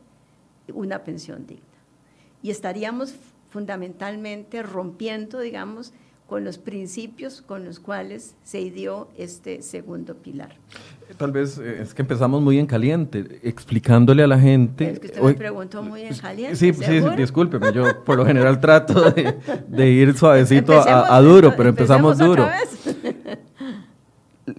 una 0.74 1.04
pensión 1.04 1.48
digna. 1.48 1.64
Y 2.44 2.52
estaríamos 2.52 3.16
fundamentalmente 3.50 4.62
rompiendo, 4.62 5.40
digamos, 5.40 5.94
con 6.28 6.44
los 6.44 6.60
principios 6.60 7.42
con 7.42 7.66
los 7.66 7.80
cuales 7.80 8.36
se 8.44 8.62
ideó 8.62 9.10
este 9.18 9.64
segundo 9.64 10.16
pilar. 10.16 10.56
Tal 11.18 11.32
vez 11.32 11.58
eh, 11.58 11.82
es 11.82 11.96
que 11.96 12.04
empezamos 12.04 12.40
muy 12.44 12.60
en 12.60 12.68
caliente, 12.68 13.40
explicándole 13.42 14.22
a 14.22 14.28
la 14.28 14.40
gente... 14.40 14.92
Es 14.92 15.00
que 15.00 15.08
usted 15.08 15.22
me 15.24 15.34
preguntó 15.34 15.82
muy 15.82 16.04
en 16.04 16.16
caliente. 16.16 16.56
Sí, 16.56 16.72
sí, 16.72 17.02
discúlpeme, 17.18 17.74
yo 17.74 18.04
por 18.04 18.16
lo 18.16 18.26
general 18.28 18.60
trato 18.60 19.10
de, 19.10 19.90
ir 19.90 20.14
suavecito 20.18 20.80
a, 20.80 21.20
duro, 21.20 21.56
pero 21.58 21.70
empecemos, 21.70 22.20
duro. 22.20 22.48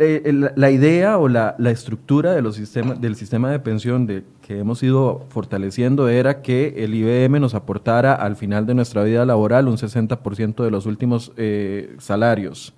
La 0.01 0.71
idea 0.71 1.19
o 1.19 1.29
la, 1.29 1.55
estructura 1.71 2.33
de 2.33 2.43
los 2.43 2.57
sistemas, 2.57 3.01
del 3.01 3.17
sistema 3.17 3.51
de 3.51 3.61
pensión 3.61 4.07
que 4.07 4.59
hemos 4.59 4.83
ido 4.83 5.27
fortaleciendo 5.29 6.09
era 6.09 6.43
que 6.43 6.75
el 6.79 6.95
IBM 6.95 7.41
nos 7.41 7.55
aportara 7.55 8.15
al 8.15 8.37
final 8.37 8.67
de 8.67 8.75
nuestra 8.75 9.05
vida 9.05 9.25
laboral 9.25 9.69
un 9.69 9.77
60% 9.77 10.65
de 10.65 10.71
los 10.71 10.87
últimos 10.87 11.33
eh, 11.37 11.95
salarios 11.99 12.75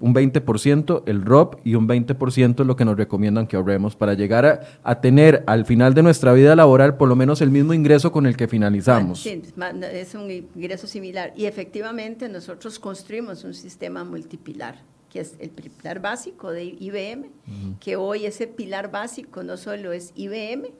un 0.00 0.14
20% 0.14 1.02
el 1.06 1.22
ROP 1.24 1.56
y 1.64 1.76
un 1.76 1.88
20% 1.88 2.60
es 2.60 2.66
lo 2.66 2.76
que 2.76 2.84
nos 2.84 2.96
recomiendan 2.96 3.46
que 3.46 3.56
ahorremos 3.56 3.96
para 3.96 4.14
llegar 4.14 4.66
a, 4.82 5.00
tener 5.00 5.44
al 5.46 5.64
final 5.64 5.94
de 5.94 6.02
nuestra 6.02 6.32
vida 6.32 6.54
laboral 6.56 6.96
por 6.96 7.08
lo 7.08 7.16
menos 7.16 7.40
el 7.40 7.50
mismo 7.50 7.72
ingreso 7.72 8.12
con 8.12 8.26
el 8.26 8.36
que 8.36 8.48
finalizamos. 8.48 9.20
Sí, 9.20 9.40
es 9.92 10.14
un 10.14 10.30
ingreso 10.30 10.86
similar. 10.86 11.32
Y 11.36 11.46
efectivamente 11.46 12.28
nosotros 12.28 12.78
construimos 12.78 13.44
un 13.44 13.54
sistema 13.54 14.04
multipilar 14.04 14.76
que 15.14 15.20
es 15.20 15.36
el 15.38 15.50
pilar 15.50 16.00
básico 16.00 16.50
de 16.50 16.64
IBM, 16.64 17.30
que 17.78 17.94
hoy 17.94 18.26
ese 18.26 18.48
pilar 18.48 18.90
básico 18.90 19.44
no 19.44 19.56
solo 19.56 19.92
es 19.92 20.12
IBM, 20.16 20.72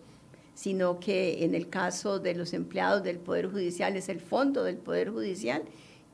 sino 0.54 0.98
que 0.98 1.44
en 1.44 1.54
el 1.54 1.68
caso 1.68 2.18
de 2.18 2.34
los 2.34 2.52
empleados 2.52 3.04
del 3.04 3.20
Poder 3.20 3.48
Judicial 3.48 3.96
es 3.96 4.08
el 4.08 4.18
fondo 4.18 4.64
del 4.64 4.78
Poder 4.78 5.10
Judicial 5.10 5.62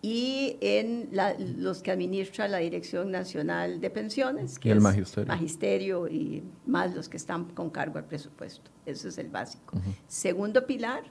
y 0.03 0.59
en 0.61 1.09
los 1.57 1.81
que 1.81 1.93
administra 1.93 2.47
la 2.47 2.59
Dirección 2.59 3.11
Nacional 3.11 3.81
de 3.81 3.89
Pensiones, 3.89 4.59
que 4.59 4.71
el 4.71 4.83
magisterio. 4.83 5.27
magisterio 5.27 6.07
y 6.07 6.43
más 6.67 6.95
los 6.95 7.09
que 7.09 7.17
están 7.17 7.47
con 7.47 7.71
cargo 7.71 7.97
al 7.97 8.05
presupuesto. 8.05 8.71
Eso 8.85 9.09
es 9.09 9.17
el 9.17 9.31
básico. 9.31 9.79
Segundo 10.09 10.67
pilar 10.67 11.05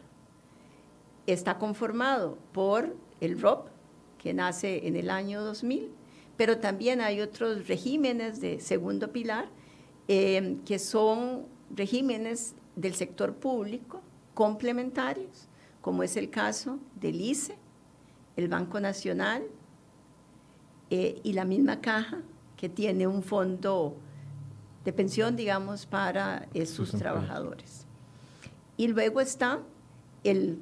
está 1.25 1.58
conformado 1.58 2.38
por 2.51 2.96
el 3.20 3.42
ROP, 3.42 3.70
que 4.20 4.36
nace 4.36 4.88
en 4.88 4.96
el 4.96 5.10
año 5.10 5.42
2000, 5.42 5.98
pero 6.39 6.58
también 6.60 7.01
hay 7.01 7.19
otros 7.19 7.67
regímenes 7.67 8.39
de 8.39 8.62
segundo 8.62 9.12
pilar 9.12 9.50
eh, 10.08 10.55
que 10.65 10.79
son 10.79 11.48
regímenes 11.69 12.55
del 12.77 12.96
sector 12.96 13.36
público 13.36 14.01
complementarios, 14.36 15.50
como 15.81 16.01
es 16.01 16.15
el 16.15 16.29
caso 16.29 16.79
del 16.96 17.19
ICE, 17.19 17.58
el 18.38 18.47
Banco 18.47 18.80
Nacional 18.80 19.43
eh, 20.89 21.19
y 21.23 21.34
la 21.34 21.43
misma 21.43 21.82
caja 21.82 22.21
que 22.56 22.69
tiene 22.69 23.06
un 23.06 23.21
fondo 23.21 23.97
de 24.86 24.93
pensión, 24.93 25.36
digamos, 25.36 25.86
para 25.86 26.47
eh, 26.54 26.65
sus 26.65 26.91
trabajadores. 26.91 27.86
Y 28.78 28.88
luego 28.88 29.19
está 29.19 29.60
el 30.23 30.60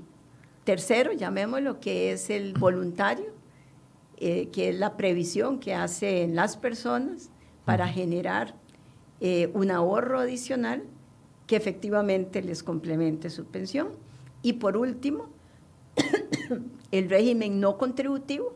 tercero, 0.63 1.13
llamémoslo, 1.13 1.79
que 1.79 2.13
es 2.13 2.31
el 2.31 2.53
voluntario, 2.59 3.36
eh, 4.17 4.49
que 4.49 4.69
es 4.69 4.75
la 4.75 4.97
previsión 4.97 5.59
que 5.59 5.73
hacen 5.73 6.35
las 6.35 6.57
personas 6.57 7.29
para 7.65 7.87
generar 7.87 8.55
un 9.53 9.71
ahorro 9.71 10.19
adicional 10.19 10.83
que 11.47 11.55
efectivamente 11.55 12.43
les 12.43 12.61
complemente 12.61 13.31
su 13.31 13.45
pensión. 13.45 13.89
Y 14.43 14.53
por 14.53 14.77
último, 14.77 15.29
el 16.91 17.09
régimen 17.09 17.59
no 17.59 17.77
contributivo, 17.77 18.53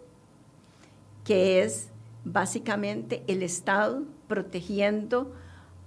que 1.24 1.64
es 1.64 1.90
básicamente 2.24 3.24
el 3.28 3.42
Estado 3.42 4.04
protegiendo 4.28 5.34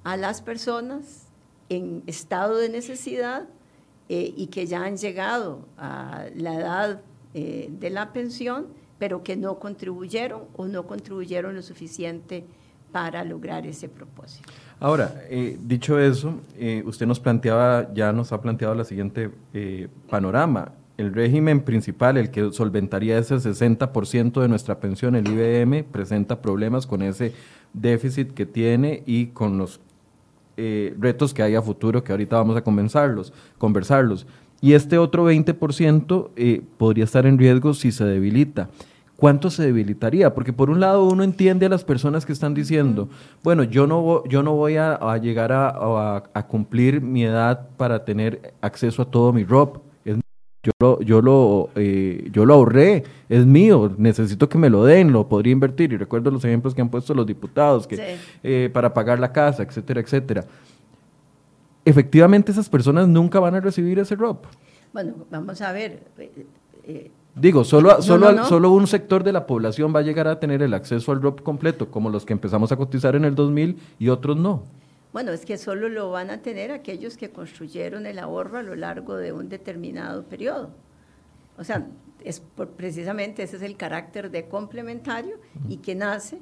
a 0.02 0.16
las 0.16 0.42
personas 0.42 1.28
en 1.68 2.02
estado 2.06 2.56
de 2.56 2.68
necesidad 2.68 3.48
eh, 4.08 4.34
y 4.36 4.48
que 4.48 4.66
ya 4.66 4.84
han 4.84 4.96
llegado 4.96 5.66
a 5.78 6.26
la 6.34 6.54
edad 6.54 7.02
eh, 7.32 7.68
de 7.70 7.90
la 7.90 8.12
pensión, 8.12 8.66
pero 9.04 9.22
que 9.22 9.36
no 9.36 9.58
contribuyeron 9.58 10.44
o 10.56 10.66
no 10.66 10.86
contribuyeron 10.86 11.54
lo 11.54 11.60
suficiente 11.60 12.42
para 12.90 13.22
lograr 13.22 13.66
ese 13.66 13.86
propósito. 13.86 14.48
Ahora, 14.80 15.22
eh, 15.28 15.58
dicho 15.60 15.98
eso, 15.98 16.40
usted 16.86 17.06
nos 17.06 17.20
planteaba, 17.20 17.92
ya 17.92 18.12
nos 18.14 18.32
ha 18.32 18.40
planteado 18.40 18.74
la 18.74 18.84
siguiente 18.84 19.30
panorama 20.08 20.72
el 20.96 21.12
régimen 21.12 21.60
principal, 21.60 22.16
el 22.16 22.30
que 22.30 22.52
solventaría 22.52 23.18
ese 23.18 23.36
60% 23.36 24.40
de 24.40 24.48
nuestra 24.48 24.78
pensión, 24.78 25.16
el 25.16 25.26
IBM, 25.26 25.84
presenta 25.84 26.40
problemas 26.40 26.86
con 26.86 27.02
ese 27.02 27.32
déficit 27.72 28.32
que 28.32 28.46
tiene 28.46 29.02
y 29.04 29.26
con 29.26 29.58
los 29.58 29.80
eh, 30.56 30.94
retos 30.98 31.34
que 31.34 31.42
hay 31.42 31.56
a 31.56 31.62
futuro 31.62 32.04
que 32.04 32.12
ahorita 32.12 32.36
vamos 32.36 32.56
a 32.56 32.62
conversarlos. 32.62 33.32
conversarlos. 33.58 34.26
Y 34.60 34.74
este 34.74 34.96
otro 34.96 35.30
20% 35.30 36.30
eh, 36.36 36.62
podría 36.78 37.04
estar 37.04 37.26
en 37.26 37.38
riesgo 37.38 37.74
si 37.74 37.90
se 37.90 38.04
debilita. 38.04 38.70
¿Cuánto 39.16 39.50
se 39.50 39.62
debilitaría? 39.62 40.34
Porque 40.34 40.52
por 40.52 40.70
un 40.70 40.80
lado 40.80 41.04
uno 41.04 41.22
entiende 41.22 41.66
a 41.66 41.68
las 41.68 41.84
personas 41.84 42.26
que 42.26 42.32
están 42.32 42.52
diciendo, 42.52 43.08
bueno, 43.42 43.62
yo 43.62 43.86
no, 43.86 44.24
yo 44.26 44.42
no 44.42 44.54
voy 44.54 44.76
a, 44.76 45.16
llegar 45.18 45.52
a, 45.52 46.22
a, 46.34 46.46
cumplir 46.46 47.00
mi 47.00 47.24
edad 47.24 47.68
para 47.76 48.04
tener 48.04 48.54
acceso 48.60 49.02
a 49.02 49.10
todo 49.10 49.32
mi 49.32 49.44
ROP 49.44 49.84
yo 50.64 50.72
lo, 50.80 51.00
yo 51.02 51.20
lo, 51.20 51.70
eh, 51.76 52.30
yo 52.32 52.46
lo 52.46 52.54
ahorré, 52.54 53.04
es 53.28 53.44
mío, 53.44 53.94
necesito 53.98 54.48
que 54.48 54.56
me 54.56 54.70
lo 54.70 54.84
den, 54.84 55.12
lo 55.12 55.28
podría 55.28 55.52
invertir. 55.52 55.92
Y 55.92 55.98
recuerdo 55.98 56.30
los 56.30 56.42
ejemplos 56.44 56.74
que 56.74 56.80
han 56.80 56.88
puesto 56.88 57.12
los 57.12 57.26
diputados, 57.26 57.86
que 57.86 58.16
eh, 58.42 58.70
para 58.72 58.94
pagar 58.94 59.20
la 59.20 59.30
casa, 59.30 59.62
etcétera, 59.62 60.00
etcétera. 60.00 60.44
Efectivamente, 61.84 62.50
esas 62.50 62.70
personas 62.70 63.06
nunca 63.06 63.38
van 63.40 63.54
a 63.54 63.60
recibir 63.60 63.98
ese 63.98 64.16
ROP. 64.16 64.46
Bueno, 64.94 65.12
vamos 65.30 65.60
a 65.60 65.70
ver. 65.70 66.02
Eh, 66.84 67.10
Digo, 67.36 67.64
solo, 67.64 68.00
solo, 68.00 68.44
solo 68.44 68.70
un 68.70 68.86
sector 68.86 69.24
de 69.24 69.32
la 69.32 69.46
población 69.46 69.94
va 69.94 70.00
a 70.00 70.02
llegar 70.02 70.28
a 70.28 70.38
tener 70.38 70.62
el 70.62 70.72
acceso 70.72 71.10
al 71.10 71.20
ROP 71.20 71.42
completo, 71.42 71.90
como 71.90 72.08
los 72.08 72.24
que 72.24 72.32
empezamos 72.32 72.70
a 72.70 72.76
cotizar 72.76 73.16
en 73.16 73.24
el 73.24 73.34
2000 73.34 73.78
y 73.98 74.08
otros 74.08 74.36
no. 74.36 74.62
Bueno, 75.12 75.32
es 75.32 75.44
que 75.44 75.58
solo 75.58 75.88
lo 75.88 76.10
van 76.10 76.30
a 76.30 76.42
tener 76.42 76.70
aquellos 76.70 77.16
que 77.16 77.30
construyeron 77.30 78.06
el 78.06 78.18
ahorro 78.18 78.58
a 78.58 78.62
lo 78.62 78.74
largo 78.74 79.16
de 79.16 79.32
un 79.32 79.48
determinado 79.48 80.24
periodo. 80.24 80.70
O 81.56 81.64
sea, 81.64 81.86
es 82.24 82.42
precisamente 82.76 83.42
ese 83.42 83.56
es 83.56 83.62
el 83.62 83.76
carácter 83.76 84.30
de 84.30 84.48
complementario 84.48 85.36
y 85.68 85.76
que 85.76 85.94
nace 85.94 86.40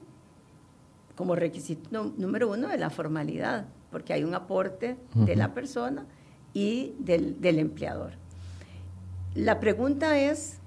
como 1.16 1.34
requisito 1.36 2.14
número 2.16 2.50
uno 2.50 2.68
de 2.68 2.78
la 2.78 2.88
formalidad, 2.88 3.66
porque 3.90 4.14
hay 4.14 4.24
un 4.24 4.34
aporte 4.34 4.96
de 5.14 5.36
la 5.36 5.52
persona 5.52 6.06
y 6.54 6.94
del, 6.98 7.40
del 7.40 7.58
empleador. 7.58 8.12
La 9.34 9.60
pregunta 9.60 10.18
es, 10.18 10.61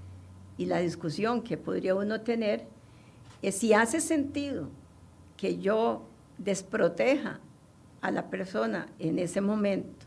y 0.58 0.66
la 0.66 0.80
discusión 0.80 1.42
que 1.42 1.58
podría 1.58 1.96
uno 1.96 2.22
tener, 2.22 2.68
es 3.42 3.56
si 3.56 3.74
hace 3.74 4.00
sentido 4.02 4.70
que 5.38 5.58
yo 5.58 6.04
desproteja 6.38 7.40
a 8.02 8.12
la 8.12 8.30
persona 8.30 8.88
en 9.00 9.20
ese 9.20 9.42
momento 9.42 10.06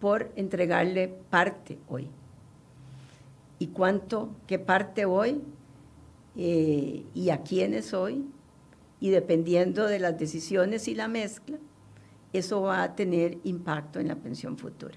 por 0.00 0.32
entregarle 0.36 1.08
parte 1.08 1.78
hoy. 1.88 2.08
¿Y 3.58 3.68
cuánto, 3.68 4.30
qué 4.46 4.58
parte 4.58 5.04
hoy? 5.04 5.42
Eh, 6.36 7.04
¿Y 7.12 7.30
a 7.30 7.42
quiénes 7.42 7.92
hoy? 7.92 8.24
Y 9.00 9.10
dependiendo 9.10 9.86
de 9.86 9.98
las 9.98 10.18
decisiones 10.18 10.88
y 10.88 10.94
la 10.94 11.08
mezcla, 11.08 11.58
eso 12.32 12.62
va 12.62 12.82
a 12.82 12.94
tener 12.94 13.38
impacto 13.44 14.00
en 14.00 14.08
la 14.08 14.16
pensión 14.16 14.56
futura. 14.56 14.96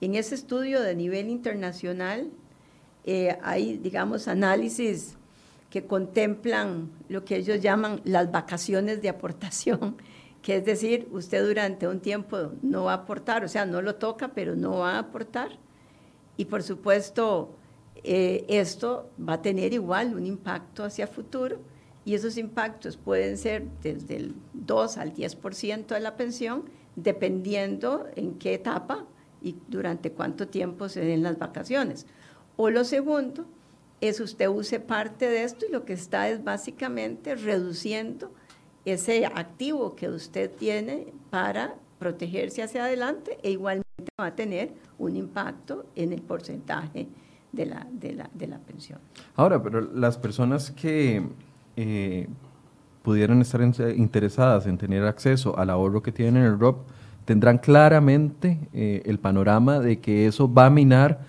En 0.00 0.14
ese 0.14 0.34
estudio 0.34 0.82
de 0.82 0.94
nivel 0.94 1.30
internacional 1.30 2.30
eh, 3.04 3.36
hay, 3.42 3.78
digamos, 3.78 4.28
análisis 4.28 5.16
que 5.70 5.86
contemplan 5.86 6.90
lo 7.08 7.24
que 7.24 7.36
ellos 7.36 7.60
llaman 7.60 8.00
las 8.04 8.30
vacaciones 8.30 9.00
de 9.00 9.08
aportación, 9.08 9.96
que 10.42 10.56
es 10.56 10.64
decir, 10.64 11.08
usted 11.12 11.46
durante 11.46 11.88
un 11.88 12.00
tiempo 12.00 12.52
no 12.62 12.84
va 12.84 12.92
a 12.92 12.96
aportar, 12.96 13.44
o 13.44 13.48
sea, 13.48 13.64
no 13.64 13.80
lo 13.80 13.94
toca, 13.94 14.28
pero 14.28 14.54
no 14.56 14.78
va 14.78 14.96
a 14.96 14.98
aportar. 14.98 15.50
Y 16.36 16.46
por 16.46 16.62
supuesto, 16.62 17.54
eh, 18.04 18.44
esto 18.48 19.10
va 19.18 19.34
a 19.34 19.42
tener 19.42 19.72
igual 19.72 20.14
un 20.14 20.26
impacto 20.26 20.84
hacia 20.84 21.06
futuro 21.06 21.60
y 22.04 22.14
esos 22.14 22.36
impactos 22.36 22.96
pueden 22.96 23.38
ser 23.38 23.64
desde 23.82 24.16
el 24.16 24.34
2 24.54 24.98
al 24.98 25.14
10% 25.14 25.86
de 25.86 26.00
la 26.00 26.16
pensión, 26.16 26.64
dependiendo 26.96 28.08
en 28.16 28.34
qué 28.38 28.54
etapa 28.54 29.04
y 29.40 29.56
durante 29.68 30.10
cuánto 30.12 30.48
tiempo 30.48 30.88
se 30.88 31.04
den 31.04 31.22
las 31.22 31.38
vacaciones. 31.38 32.06
O 32.56 32.70
lo 32.70 32.84
segundo 32.84 33.44
es 34.00 34.20
usted 34.20 34.48
use 34.48 34.80
parte 34.80 35.28
de 35.28 35.44
esto 35.44 35.64
y 35.68 35.72
lo 35.72 35.84
que 35.84 35.92
está 35.92 36.28
es 36.28 36.42
básicamente 36.42 37.34
reduciendo 37.34 38.30
ese 38.84 39.26
activo 39.26 39.94
que 39.94 40.08
usted 40.08 40.50
tiene 40.50 41.12
para 41.30 41.74
protegerse 41.98 42.62
hacia 42.62 42.84
adelante 42.84 43.38
e 43.42 43.52
igualmente 43.52 44.10
va 44.20 44.26
a 44.26 44.34
tener 44.34 44.72
un 44.98 45.16
impacto 45.16 45.86
en 45.94 46.12
el 46.12 46.20
porcentaje 46.20 47.06
de 47.52 47.66
la, 47.66 47.86
de 47.92 48.12
la, 48.12 48.30
de 48.34 48.46
la 48.48 48.58
pensión. 48.58 48.98
Ahora, 49.36 49.62
pero 49.62 49.80
las 49.80 50.18
personas 50.18 50.72
que 50.72 51.22
eh, 51.76 52.26
pudieran 53.02 53.40
estar 53.40 53.60
interesadas 53.96 54.66
en 54.66 54.78
tener 54.78 55.04
acceso 55.04 55.56
al 55.56 55.70
ahorro 55.70 56.02
que 56.02 56.10
tienen 56.10 56.38
en 56.38 56.52
el 56.52 56.58
ROP, 56.58 56.88
tendrán 57.24 57.58
claramente 57.58 58.58
eh, 58.72 59.02
el 59.04 59.18
panorama 59.18 59.78
de 59.78 60.00
que 60.00 60.26
eso 60.26 60.52
va 60.52 60.66
a 60.66 60.70
minar 60.70 61.20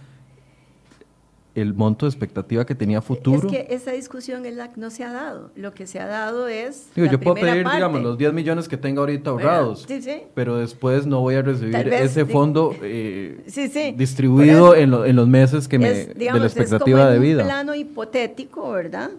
el 1.55 1.73
monto 1.75 2.07
de 2.07 2.09
expectativa 2.09 2.65
que 2.65 2.73
tenía 2.73 3.01
futuro. 3.01 3.47
Es 3.47 3.53
que 3.53 3.73
esa 3.73 3.91
discusión 3.91 4.45
es 4.45 4.55
la 4.55 4.71
no 4.75 4.89
se 4.89 5.03
ha 5.03 5.11
dado. 5.11 5.51
Lo 5.55 5.73
que 5.73 5.85
se 5.85 5.99
ha 5.99 6.07
dado 6.07 6.47
es. 6.47 6.89
Digo, 6.95 7.07
yo 7.07 7.19
puedo 7.19 7.35
pedir, 7.35 7.67
digamos, 7.69 8.01
los 8.01 8.17
10 8.17 8.33
millones 8.33 8.67
que 8.67 8.77
tenga 8.77 9.01
ahorita 9.01 9.29
ahorrados, 9.29 9.87
pero 10.33 10.57
después 10.57 11.05
no 11.05 11.21
voy 11.21 11.35
a 11.35 11.43
recibir 11.43 11.75
ese 11.75 12.25
fondo 12.25 12.75
eh, 12.81 13.43
distribuido 13.97 14.75
en, 14.75 15.15
los 15.15 15.27
meses 15.27 15.67
que 15.67 15.77
me, 15.77 15.93
de 15.93 16.25
la 16.25 16.45
expectativa 16.45 17.09
de 17.09 17.19
vida. 17.19 17.41
Es 17.41 17.43
un 17.43 17.49
plano 17.49 17.75
hipotético, 17.75 18.71
¿verdad? 18.71 19.11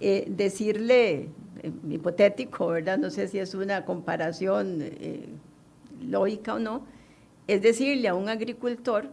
Eh, 0.00 0.26
decirle, 0.28 1.28
eh, 1.62 1.70
hipotético, 1.88 2.68
¿verdad? 2.68 2.98
No 2.98 3.10
sé 3.10 3.28
si 3.28 3.38
es 3.38 3.54
una 3.54 3.84
comparación 3.84 4.82
lógica 6.08 6.54
o 6.54 6.58
no, 6.58 6.82
es 7.46 7.62
decirle 7.62 8.08
a 8.08 8.14
un 8.14 8.28
agricultor 8.28 9.10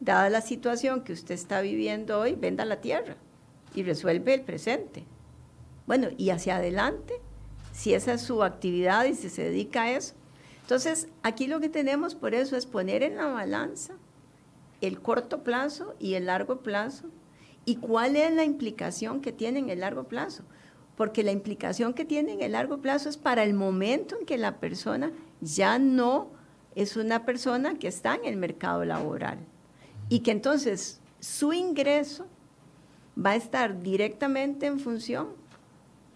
dada 0.00 0.30
la 0.30 0.40
situación 0.40 1.02
que 1.02 1.12
usted 1.12 1.34
está 1.34 1.60
viviendo 1.60 2.18
hoy, 2.18 2.34
venda 2.34 2.64
la 2.64 2.80
tierra 2.80 3.16
y 3.74 3.82
resuelve 3.82 4.34
el 4.34 4.42
presente. 4.42 5.04
Bueno, 5.86 6.08
y 6.16 6.30
hacia 6.30 6.56
adelante, 6.56 7.14
si 7.72 7.94
esa 7.94 8.14
es 8.14 8.22
su 8.22 8.42
actividad 8.42 9.04
y 9.04 9.14
si 9.14 9.28
se 9.28 9.44
dedica 9.44 9.82
a 9.82 9.92
eso. 9.92 10.14
Entonces, 10.62 11.08
aquí 11.22 11.46
lo 11.46 11.60
que 11.60 11.68
tenemos 11.68 12.14
por 12.14 12.34
eso 12.34 12.56
es 12.56 12.66
poner 12.66 13.02
en 13.02 13.16
la 13.16 13.26
balanza 13.26 13.94
el 14.80 15.00
corto 15.00 15.42
plazo 15.44 15.94
y 15.98 16.14
el 16.14 16.26
largo 16.26 16.60
plazo 16.60 17.08
y 17.66 17.76
cuál 17.76 18.16
es 18.16 18.32
la 18.32 18.44
implicación 18.44 19.20
que 19.20 19.32
tiene 19.32 19.58
en 19.58 19.68
el 19.68 19.80
largo 19.80 20.04
plazo. 20.04 20.44
Porque 20.96 21.22
la 21.22 21.32
implicación 21.32 21.92
que 21.92 22.04
tiene 22.04 22.32
en 22.32 22.42
el 22.42 22.52
largo 22.52 22.80
plazo 22.80 23.08
es 23.08 23.16
para 23.16 23.42
el 23.42 23.54
momento 23.54 24.16
en 24.18 24.26
que 24.26 24.38
la 24.38 24.60
persona 24.60 25.12
ya 25.40 25.78
no 25.78 26.30
es 26.74 26.96
una 26.96 27.24
persona 27.24 27.78
que 27.78 27.88
está 27.88 28.14
en 28.14 28.24
el 28.24 28.36
mercado 28.36 28.84
laboral 28.84 29.38
y 30.10 30.20
que 30.20 30.32
entonces 30.32 31.00
su 31.20 31.54
ingreso 31.54 32.26
va 33.16 33.30
a 33.30 33.36
estar 33.36 33.80
directamente 33.80 34.66
en 34.66 34.80
función, 34.80 35.28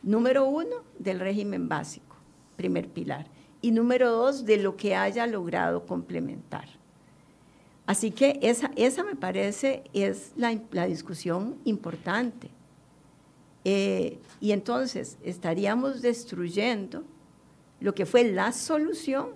número 0.02 0.46
uno, 0.46 0.82
del 0.98 1.20
régimen 1.20 1.68
básico, 1.68 2.16
primer 2.56 2.88
pilar, 2.88 3.26
y 3.62 3.70
número 3.70 4.10
dos, 4.10 4.44
de 4.44 4.58
lo 4.58 4.76
que 4.76 4.96
haya 4.96 5.26
logrado 5.26 5.86
complementar. 5.86 6.68
Así 7.86 8.10
que 8.10 8.38
esa, 8.42 8.70
esa 8.76 9.04
me 9.04 9.14
parece 9.14 9.84
es 9.92 10.32
la, 10.36 10.86
discusión 10.86 11.56
importante. 11.64 12.50
Eh, 13.64 14.18
y 14.40 14.52
entonces 14.52 15.18
estaríamos 15.22 16.02
destruyendo 16.02 17.04
lo 17.80 17.94
que 17.94 18.06
fue 18.06 18.24
la 18.24 18.52
solución 18.52 19.28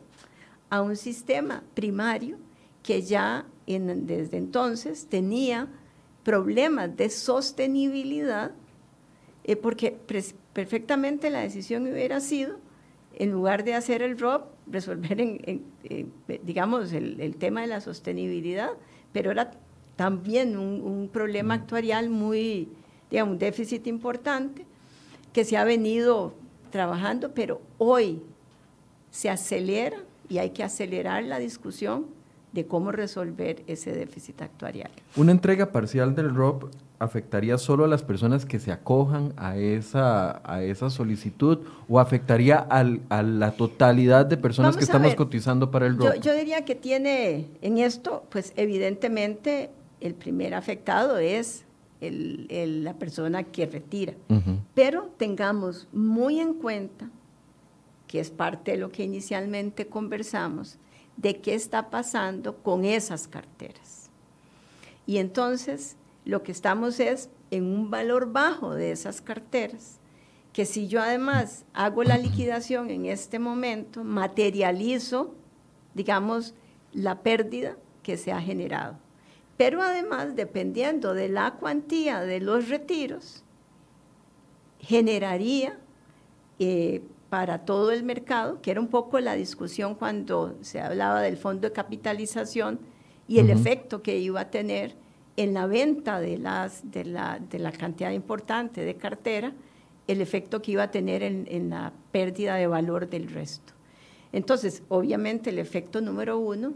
a 0.69 0.83
un 0.83 0.97
sistema 0.97 1.63
primario 1.75 2.39
que 2.83 3.03
ya 3.03 3.47
desde 3.69 4.39
entonces 4.39 5.07
tenía 5.09 5.69
problemas 6.25 6.97
de 6.97 7.11
sostenibilidad, 7.11 8.53
eh, 9.45 9.57
porque 9.57 9.97
perfectamente 10.53 11.31
la 11.31 11.41
decisión 11.41 11.87
hubiera 11.87 12.21
sido, 12.21 12.59
en 13.15 13.31
lugar 13.31 13.65
de 13.65 13.75
hacer 13.75 14.03
el 14.03 14.19
ROP, 14.19 14.47
resolver, 14.67 15.21
en, 15.21 15.65
digamos, 16.45 16.93
el, 16.93 17.37
tema 17.37 17.63
de 17.63 17.67
la 17.67 17.81
sostenibilidad, 17.81 18.71
pero 19.13 19.31
era 19.31 19.51
también 19.97 20.57
un, 20.57 20.81
un 20.81 21.09
problema 21.09 21.55
actuarial 21.55 22.11
muy, 22.11 22.69
digamos, 23.11 23.33
un 23.33 23.39
déficit 23.39 23.87
importante 23.87 24.65
que 25.33 25.45
se 25.45 25.57
ha 25.57 25.65
venido 25.65 26.35
trabajando, 26.71 27.35
pero 27.35 27.61
hoy 27.79 28.23
se 29.11 29.31
acelera 29.31 29.99
y 30.29 30.39
hay 30.39 30.51
que 30.51 30.63
acelerar 30.63 31.25
la 31.25 31.39
discusión 31.39 32.18
de 32.53 32.67
cómo 32.67 32.93
resolver 32.93 33.63
ese 33.67 33.93
déficit 33.93 34.43
actuarial. 34.43 34.91
¿Una 35.17 35.33
entrega 35.33 35.71
parcial 35.71 36.15
del 36.15 36.35
ROP 36.35 36.71
afectaría 36.99 37.59
solo 37.59 37.85
a 37.85 37.89
las 37.89 38.03
personas 38.03 38.45
que 38.45 38.59
se 38.59 38.73
acojan 38.73 39.33
a 39.37 39.57
esa, 39.57 40.41
a 40.45 40.63
esa 40.63 40.91
solicitud 40.91 41.59
o 41.89 42.01
afectaría 42.01 42.57
al, 42.59 43.01
a 43.09 43.23
la 43.23 43.53
totalidad 43.53 44.27
de 44.27 44.37
personas 44.37 44.77
que 44.77 44.85
estamos 44.85 45.15
cotizando 45.15 45.71
para 45.71 45.87
el 45.87 45.97
ROP? 45.97 46.21
Yo, 46.21 46.35
diría 46.35 46.65
que 46.65 46.75
tiene 46.75 47.47
en 47.63 47.79
esto, 47.79 48.25
pues 48.31 48.53
evidentemente 48.57 49.71
el 50.01 50.15
primer 50.15 50.55
afectado 50.55 51.19
es 51.19 51.65
el, 52.01 52.85
la 52.85 52.95
persona 52.95 53.45
que 53.45 53.67
retira, 53.67 54.15
pero 54.75 55.11
tengamos 55.17 55.89
muy 55.93 56.41
en 56.41 56.55
cuenta, 56.55 57.11
que 58.07 58.21
es 58.21 58.31
parte 58.31 58.73
de 58.73 58.77
lo 58.79 58.91
que 58.91 59.05
inicialmente 59.05 59.87
conversamos, 59.87 60.79
de 61.19 61.41
qué 61.41 61.55
está 61.55 61.91
pasando 61.91 62.57
con 62.63 62.85
esas 62.85 63.29
carteras. 63.29 64.09
Y 65.05 65.19
entonces 65.19 65.97
lo 66.25 66.43
que 66.43 66.53
estamos 66.53 67.01
es 67.01 67.29
en 67.51 67.65
un 67.65 67.91
valor 67.91 68.33
bajo 68.33 68.75
de 68.75 68.93
esas 68.93 69.21
carteras, 69.21 69.99
que 70.53 70.65
si 70.65 70.89
yo 70.89 71.03
además 71.03 71.65
hago 71.75 72.05
la 72.05 72.19
liquidación 72.19 72.91
en 72.91 73.07
este 73.07 73.39
momento, 73.39 74.05
materializo, 74.05 75.35
digamos, 75.95 76.55
la 76.93 77.23
pérdida 77.23 77.77
que 78.03 78.17
se 78.17 78.33
ha 78.33 78.41
generado. 78.41 78.97
Pero 79.57 79.83
además, 79.83 80.37
dependiendo 80.37 81.15
de 81.15 81.29
la 81.29 81.55
cuantía 81.55 82.21
de 82.21 82.41
los 82.41 82.69
retiros, 82.69 83.43
generaría 84.79 85.79
eh, 86.59 87.03
para 87.29 87.65
todo 87.65 87.93
el 87.93 88.05
mercado, 88.05 88.61
que 88.63 88.71
era 88.71 88.81
un 88.81 88.89
poco 88.89 89.21
la 89.21 89.35
discusión 89.35 89.95
cuando 89.95 90.57
se 90.63 90.81
hablaba 90.81 91.21
del 91.21 91.37
fondo 91.37 91.69
de 91.69 91.73
capitalización 91.73 92.81
y 93.27 93.39
el 93.39 93.51
efecto 93.51 94.03
que 94.03 94.19
iba 94.19 94.41
a 94.41 94.51
tener 94.51 94.95
en 95.37 95.53
la 95.53 95.67
venta 95.67 96.19
de, 96.21 96.39
las, 96.39 96.91
de, 96.91 97.05
la, 97.05 97.39
de 97.39 97.59
la 97.59 97.71
cantidad 97.71 98.11
importante 98.11 98.81
de 98.85 98.97
cartera, 98.97 99.53
el 100.07 100.23
efecto 100.23 100.63
que 100.63 100.73
iba 100.73 100.85
a 100.85 100.91
tener 100.91 101.23
en, 101.23 101.71
la 101.71 101.93
pérdida 102.11 102.55
de 102.55 102.67
valor 102.67 103.09
del 103.09 103.29
resto. 103.29 103.75
Entonces, 104.33 104.83
obviamente, 104.89 105.51
el 105.51 105.59
efecto 105.59 106.01
número 106.01 106.39
uno 106.39 106.73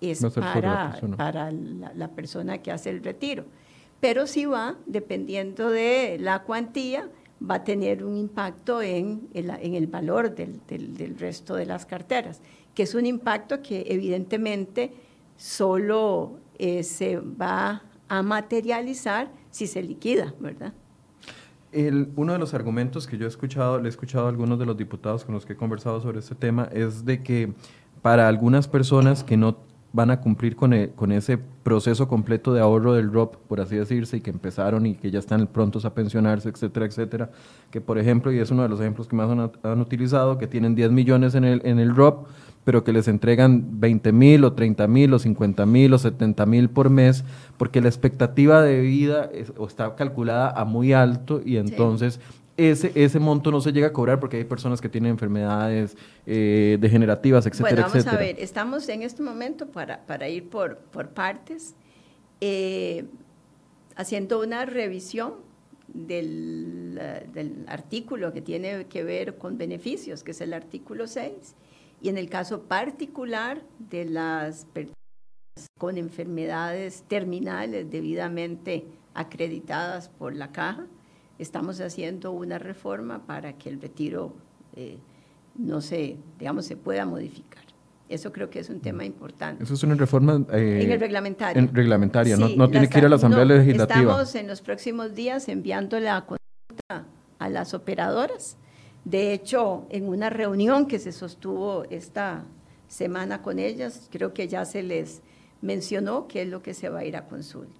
es 0.00 0.24
para, 0.34 0.98
para 1.16 1.50
la, 1.52 1.92
la, 1.94 2.08
persona 2.08 2.58
que 2.58 2.72
hace 2.72 2.88
el 2.88 3.04
retiro. 3.04 3.44
Pero 4.00 4.26
si 4.26 4.46
va, 4.46 4.76
dependiendo 4.86 5.68
de 5.68 6.16
la 6.18 6.42
cuantía, 6.42 7.10
va 7.48 7.56
a 7.56 7.64
tener 7.64 8.04
un 8.04 8.16
impacto 8.16 8.82
en 8.82 9.28
el, 9.32 9.50
en 9.50 9.74
el 9.74 9.86
valor 9.86 10.34
del, 10.34 10.60
del, 10.66 11.18
resto 11.18 11.54
de 11.54 11.66
las 11.66 11.86
carteras, 11.86 12.42
que 12.74 12.82
es 12.82 12.94
un 12.94 13.06
impacto 13.06 13.62
que 13.62 13.84
evidentemente 13.88 14.92
solo 15.36 16.38
eh, 16.58 16.82
se 16.82 17.18
va 17.18 17.82
a 18.08 18.22
materializar 18.22 19.30
si 19.50 19.66
se 19.66 19.82
liquida, 19.82 20.34
¿verdad? 20.38 20.74
El, 21.72 22.12
uno 22.16 22.32
de 22.32 22.38
los 22.38 22.52
argumentos 22.52 23.06
que 23.06 23.16
yo 23.16 23.24
he 23.24 23.28
escuchado, 23.28 23.78
le 23.78 23.86
he 23.86 23.88
escuchado 23.88 24.26
a 24.26 24.28
algunos 24.28 24.58
de 24.58 24.66
los 24.66 24.76
diputados 24.76 25.24
con 25.24 25.34
los 25.34 25.46
que 25.46 25.52
he 25.54 25.56
conversado 25.56 26.00
sobre 26.00 26.18
este 26.18 26.34
tema, 26.34 26.68
es 26.72 27.04
de 27.04 27.22
que 27.22 27.54
para 28.02 28.28
algunas 28.28 28.66
personas 28.66 29.22
que 29.22 29.36
no 29.36 29.69
van 29.92 30.10
a 30.10 30.20
cumplir 30.20 30.54
con, 30.54 30.72
e, 30.72 30.90
con, 30.90 31.10
ese 31.10 31.38
proceso 31.38 32.06
completo 32.06 32.52
de 32.52 32.60
ahorro 32.60 32.94
del 32.94 33.12
ROP, 33.12 33.36
por 33.48 33.60
así 33.60 33.76
decirse, 33.76 34.18
y 34.18 34.20
que 34.20 34.30
empezaron 34.30 34.86
y 34.86 34.94
que 34.94 35.10
ya 35.10 35.18
están 35.18 35.46
prontos 35.48 35.84
a 35.84 35.94
pensionarse, 35.94 36.48
etcétera, 36.48 36.86
etcétera. 36.86 37.30
Que, 37.70 37.80
por 37.80 37.98
ejemplo, 37.98 38.32
y 38.32 38.38
es 38.38 38.50
uno 38.50 38.62
de 38.62 38.68
los 38.68 38.80
ejemplos 38.80 39.08
que 39.08 39.16
más 39.16 39.28
han, 39.30 39.80
utilizado, 39.80 40.38
que 40.38 40.46
tienen 40.46 40.74
10 40.74 40.92
millones 40.92 41.34
en 41.34 41.44
el, 41.44 41.60
en 41.64 41.78
el 41.78 41.94
ROP, 41.94 42.28
pero 42.64 42.84
que 42.84 42.92
les 42.92 43.08
entregan 43.08 43.80
20 43.80 44.12
mil 44.12 44.44
o 44.44 44.52
30 44.52 44.86
mil 44.86 45.14
o 45.14 45.18
50 45.18 45.66
mil 45.66 45.92
o 45.94 45.98
70 45.98 46.46
mil 46.46 46.68
por 46.68 46.90
mes, 46.90 47.24
porque 47.56 47.80
la 47.80 47.88
expectativa 47.88 48.62
de 48.62 48.80
vida 48.80 49.30
está 49.66 49.96
calculada 49.96 50.50
a 50.50 50.64
muy 50.64 50.92
alto 50.92 51.40
y 51.44 51.56
entonces 51.56 52.20
ese, 52.68 52.92
ese 52.94 53.18
monto 53.18 53.50
no 53.50 53.60
se 53.60 53.72
llega 53.72 53.88
a 53.88 53.92
cobrar 53.92 54.20
porque 54.20 54.36
hay 54.36 54.44
personas 54.44 54.80
que 54.80 54.88
tienen 54.88 55.12
enfermedades 55.12 55.96
eh, 56.26 56.76
degenerativas, 56.80 57.46
etcétera, 57.46 57.82
bueno, 57.82 57.88
vamos 57.88 58.06
a 58.06 58.16
ver, 58.16 58.36
estamos 58.38 58.88
en 58.88 59.02
este 59.02 59.22
momento 59.22 59.66
para, 59.66 60.04
para 60.06 60.28
ir 60.28 60.48
por, 60.48 60.78
por 60.78 61.10
partes, 61.10 61.74
eh, 62.40 63.06
haciendo 63.96 64.40
una 64.40 64.66
revisión 64.66 65.34
del, 65.88 67.00
del, 67.32 67.64
artículo 67.68 68.32
que 68.32 68.42
tiene 68.42 68.86
que 68.86 69.04
ver 69.04 69.38
con 69.38 69.58
beneficios, 69.58 70.22
que 70.22 70.30
es 70.32 70.40
el 70.40 70.52
artículo 70.52 71.06
6, 71.06 71.56
y 72.02 72.08
en 72.08 72.18
el 72.18 72.28
caso 72.28 72.62
particular 72.62 73.62
de 73.78 74.04
las 74.04 74.66
personas 74.66 74.96
con 75.78 75.98
enfermedades 75.98 77.04
terminales 77.08 77.90
debidamente 77.90 78.86
acreditadas 79.14 80.08
por 80.08 80.34
la 80.34 80.52
caja, 80.52 80.86
estamos 81.40 81.80
haciendo 81.80 82.32
una 82.32 82.58
reforma 82.58 83.26
para 83.26 83.54
que 83.54 83.70
el 83.70 83.80
retiro 83.80 84.34
eh, 84.76 84.98
no 85.56 85.80
se, 85.80 86.16
digamos, 86.38 86.66
se 86.66 86.76
pueda 86.76 87.06
modificar. 87.06 87.64
Eso 88.08 88.32
creo 88.32 88.50
que 88.50 88.58
es 88.58 88.68
un 88.68 88.80
tema 88.80 89.04
importante. 89.04 89.62
Eso 89.62 89.74
es 89.74 89.82
una 89.84 89.94
reforma... 89.94 90.44
Eh, 90.52 90.82
en 90.82 90.90
el 90.90 91.00
reglamentario. 91.00 91.62
En 91.62 91.72
reglamentaria, 91.72 92.36
no, 92.36 92.48
no 92.48 92.68
tiene 92.68 92.88
que 92.88 92.98
ir 92.98 93.06
a 93.06 93.08
la 93.08 93.16
Asamblea 93.16 93.44
Legislativa. 93.44 94.00
Estamos 94.00 94.34
en 94.34 94.48
los 94.48 94.60
próximos 94.60 95.14
días 95.14 95.48
enviando 95.48 95.98
la 96.00 96.26
consulta 96.26 97.06
a 97.38 97.48
las 97.48 97.72
operadoras. 97.72 98.56
De 99.04 99.32
hecho, 99.32 99.86
en 99.90 100.08
una 100.08 100.28
reunión 100.28 100.86
que 100.86 100.98
se 100.98 101.12
sostuvo 101.12 101.84
esta 101.84 102.44
semana 102.88 103.42
con 103.42 103.60
ellas, 103.60 104.08
creo 104.10 104.34
que 104.34 104.48
ya 104.48 104.64
se 104.64 104.82
les 104.82 105.22
mencionó 105.62 106.26
que 106.26 106.42
es 106.42 106.48
lo 106.48 106.62
que 106.62 106.74
se 106.74 106.88
va 106.88 107.00
a 107.00 107.04
ir 107.04 107.16
a 107.16 107.26
consulta. 107.26 107.79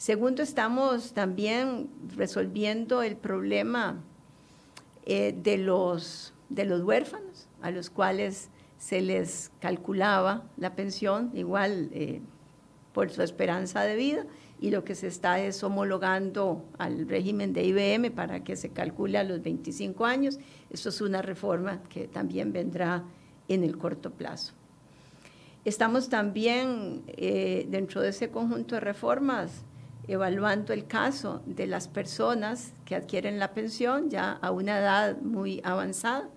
Segundo, 0.00 0.42
estamos 0.42 1.12
también 1.12 1.90
resolviendo 2.16 3.02
el 3.02 3.18
problema 3.18 4.02
eh, 5.04 5.34
de, 5.36 5.58
los, 5.58 6.32
de 6.48 6.64
los 6.64 6.80
huérfanos, 6.80 7.48
a 7.60 7.70
los 7.70 7.90
cuales 7.90 8.48
se 8.78 9.02
les 9.02 9.52
calculaba 9.60 10.44
la 10.56 10.74
pensión 10.74 11.30
igual 11.34 11.90
eh, 11.92 12.22
por 12.94 13.10
su 13.10 13.20
esperanza 13.20 13.82
de 13.82 13.94
vida 13.94 14.24
y 14.58 14.70
lo 14.70 14.84
que 14.84 14.94
se 14.94 15.06
está 15.06 15.38
es 15.38 15.62
homologando 15.62 16.64
al 16.78 17.06
régimen 17.06 17.52
de 17.52 17.64
IBM 17.64 18.10
para 18.10 18.42
que 18.42 18.56
se 18.56 18.70
calcule 18.70 19.18
a 19.18 19.24
los 19.24 19.42
25 19.42 20.06
años. 20.06 20.38
Esto 20.70 20.88
es 20.88 21.02
una 21.02 21.20
reforma 21.20 21.82
que 21.90 22.08
también 22.08 22.54
vendrá 22.54 23.04
en 23.48 23.64
el 23.64 23.76
corto 23.76 24.10
plazo. 24.10 24.54
Estamos 25.66 26.08
también 26.08 27.02
eh, 27.06 27.66
dentro 27.68 28.00
de 28.00 28.08
ese 28.08 28.30
conjunto 28.30 28.76
de 28.76 28.80
reformas 28.80 29.66
evaluando 30.08 30.72
el 30.72 30.86
caso 30.86 31.42
de 31.46 31.66
las 31.66 31.88
personas 31.88 32.72
que 32.84 32.94
adquieren 32.94 33.38
la 33.38 33.52
pensión 33.52 34.10
ya 34.10 34.32
a 34.32 34.50
una 34.50 34.78
edad 34.78 35.20
muy 35.20 35.60
avanzada 35.64 36.28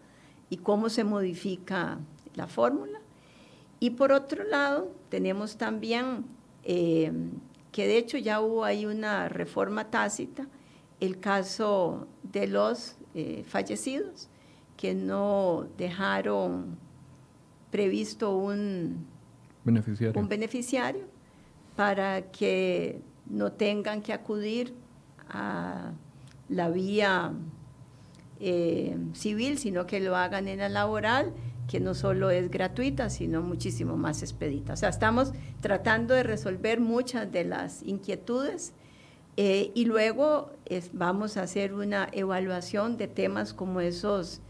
y 0.49 0.57
cómo 0.57 0.89
se 0.89 1.03
modifica 1.03 1.99
la 2.35 2.47
fórmula. 2.47 2.99
Y 3.79 3.91
por 3.91 4.11
otro 4.11 4.43
lado, 4.43 4.91
tenemos 5.09 5.57
también 5.57 6.25
eh, 6.63 7.11
que 7.71 7.87
de 7.87 7.97
hecho 7.97 8.17
ya 8.17 8.39
hubo 8.39 8.63
ahí 8.63 8.85
una 8.85 9.27
reforma 9.27 9.89
tácita, 9.89 10.47
el 10.99 11.19
caso 11.19 12.07
de 12.21 12.47
los 12.47 12.95
eh, 13.15 13.43
fallecidos, 13.45 14.29
que 14.77 14.93
no 14.93 15.67
dejaron 15.77 16.77
previsto 17.71 18.37
un 18.37 19.07
beneficiario. 19.63 20.21
un 20.21 20.29
beneficiario 20.29 21.05
para 21.75 22.31
que 22.31 23.01
no 23.33 23.51
tengan 23.51 24.01
que 24.01 24.13
acudir 24.13 24.73
a 25.27 25.91
la 26.49 26.69
vía 26.69 27.33
eh, 28.39 28.95
civil, 29.13 29.57
sino 29.57 29.87
que 29.87 29.99
lo 29.99 30.15
hagan 30.15 30.47
en 30.47 30.59
la 30.59 30.69
laboral 30.69 31.33
que 31.67 31.79
no 31.79 31.95
solo 31.95 32.29
es 32.29 32.51
gratuita, 32.51 33.09
sino 33.09 33.41
muchísimo 33.41 33.97
más 33.97 34.21
expedita. 34.21 34.73
O 34.73 34.75
sea, 34.75 34.89
estamos 34.89 35.31
tratando 35.61 36.13
de 36.13 36.21
resolver 36.21 36.79
muchas 36.79 37.31
de 37.31 37.45
las 37.45 37.81
inquietudes 37.83 38.73
eh, 39.37 39.71
y 39.73 39.85
luego 39.85 40.51
vamos 40.91 41.37
a 41.37 41.43
hacer 41.43 41.73
una 41.73 42.09
evaluación 42.11 42.97
de 42.97 43.07
temas 43.07 43.53
como 43.53 43.79
esos 43.81 44.41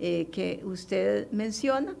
eh, 0.00 0.28
que 0.32 0.62
usted 0.64 1.30
menciona, 1.30 1.94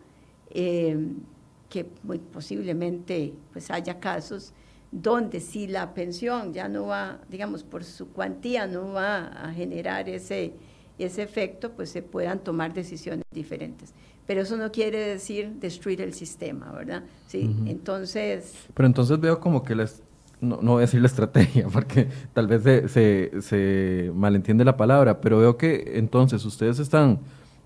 que 0.50 1.86
muy 2.02 2.18
posiblemente 2.18 3.34
pues 3.52 3.70
haya 3.70 4.00
casos 4.00 4.52
donde 4.92 5.40
si 5.40 5.66
la 5.66 5.94
pensión 5.94 6.52
ya 6.52 6.68
no 6.68 6.86
va, 6.86 7.18
digamos, 7.28 7.64
por 7.64 7.82
su 7.82 8.08
cuantía 8.08 8.66
no 8.66 8.92
va 8.92 9.26
a 9.26 9.52
generar 9.52 10.08
ese, 10.08 10.52
ese 10.98 11.22
efecto, 11.22 11.72
pues 11.72 11.90
se 11.90 12.02
puedan 12.02 12.38
tomar 12.38 12.72
decisiones 12.72 13.24
diferentes 13.32 13.92
pero 14.26 14.42
eso 14.42 14.56
no 14.56 14.70
quiere 14.70 14.98
decir 14.98 15.50
destruir 15.60 16.00
el 16.00 16.14
sistema, 16.14 16.70
¿verdad? 16.72 17.02
Sí, 17.26 17.54
entonces... 17.66 18.54
Pero 18.74 18.86
entonces 18.86 19.18
veo 19.18 19.40
como 19.40 19.62
que 19.62 19.74
les, 19.74 20.02
no, 20.40 20.60
no, 20.62 20.72
voy 20.72 20.78
a 20.78 20.86
decir 20.86 21.00
la 21.00 21.06
estrategia, 21.06 21.66
porque 21.72 22.08
tal 22.32 22.46
vez 22.46 22.62
se, 22.62 22.88
se, 22.88 23.42
se, 23.42 24.12
malentiende 24.14 24.64
la 24.64 24.76
palabra, 24.76 25.20
pero 25.20 25.38
veo 25.38 25.56
que 25.56 25.92
entonces 25.96 26.44
ustedes 26.44 26.78
están 26.78 27.20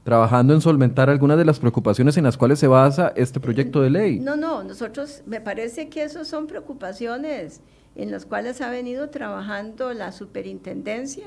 trabajando 0.07 0.55
en 0.55 0.61
solventar 0.61 1.11
algunas 1.11 1.37
de 1.37 1.45
las 1.45 1.59
preocupaciones 1.59 2.17
en 2.17 2.23
las 2.23 2.37
cuales 2.37 2.61
se 2.61 2.69
basa 2.69 3.13
este 3.17 3.41
proyecto 3.41 3.83
de 3.83 3.91
ley. 3.91 4.21
No, 4.21 4.37
no, 4.37 4.63
nosotros, 4.63 5.25
me 5.27 5.41
parece 5.41 5.89
que 5.89 6.05
esas 6.05 6.29
son 6.29 6.47
preocupaciones 6.47 7.61
en 7.97 8.13
las 8.13 8.25
cuales 8.25 8.61
ha 8.61 8.71
venido 8.71 9.11
trabajando 9.11 9.93
la 9.95 10.13
superintendencia 10.13 11.27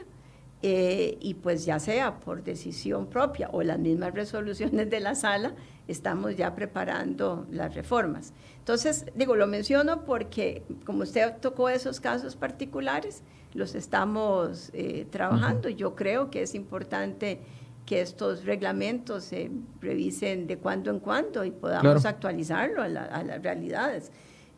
eh, 0.61 1.17
y 1.19 1.33
pues 1.33 1.65
ya 1.65 1.77
sea 1.79 2.21
por 2.21 2.41
decisión 2.41 3.07
propia 3.07 3.49
o 3.51 3.63
las 3.63 3.79
mismas 3.79 4.13
resoluciones 4.13 4.89
de 4.89 5.01
la 5.01 5.13
sala, 5.13 5.55
estamos 5.89 6.37
ya 6.37 6.55
preparando 6.55 7.47
las 7.51 7.75
reformas. 7.75 8.31
Entonces, 8.59 9.07
digo, 9.13 9.35
lo 9.35 9.47
menciono 9.47 10.05
porque 10.05 10.63
como 10.85 11.03
usted 11.03 11.33
tocó 11.41 11.67
esos 11.67 11.99
casos 11.99 12.37
particulares, 12.37 13.23
los 13.53 13.75
estamos 13.75 14.69
eh, 14.73 15.05
trabajando. 15.09 15.67
Yo 15.67 15.95
creo 15.95 16.29
que 16.29 16.43
es 16.43 16.55
importante 16.55 17.41
que 17.89 18.01
estos 18.01 18.45
reglamentos 18.45 19.23
se 19.23 19.49
revisen 19.81 20.45
de 20.45 20.59
cuando 20.59 20.91
en 20.91 20.99
cuando 20.99 21.43
y 21.43 21.49
podamos 21.49 22.05
actualizarlo 22.05 22.83
a, 22.83 22.87
las 22.87 23.41
realidades. 23.41 24.11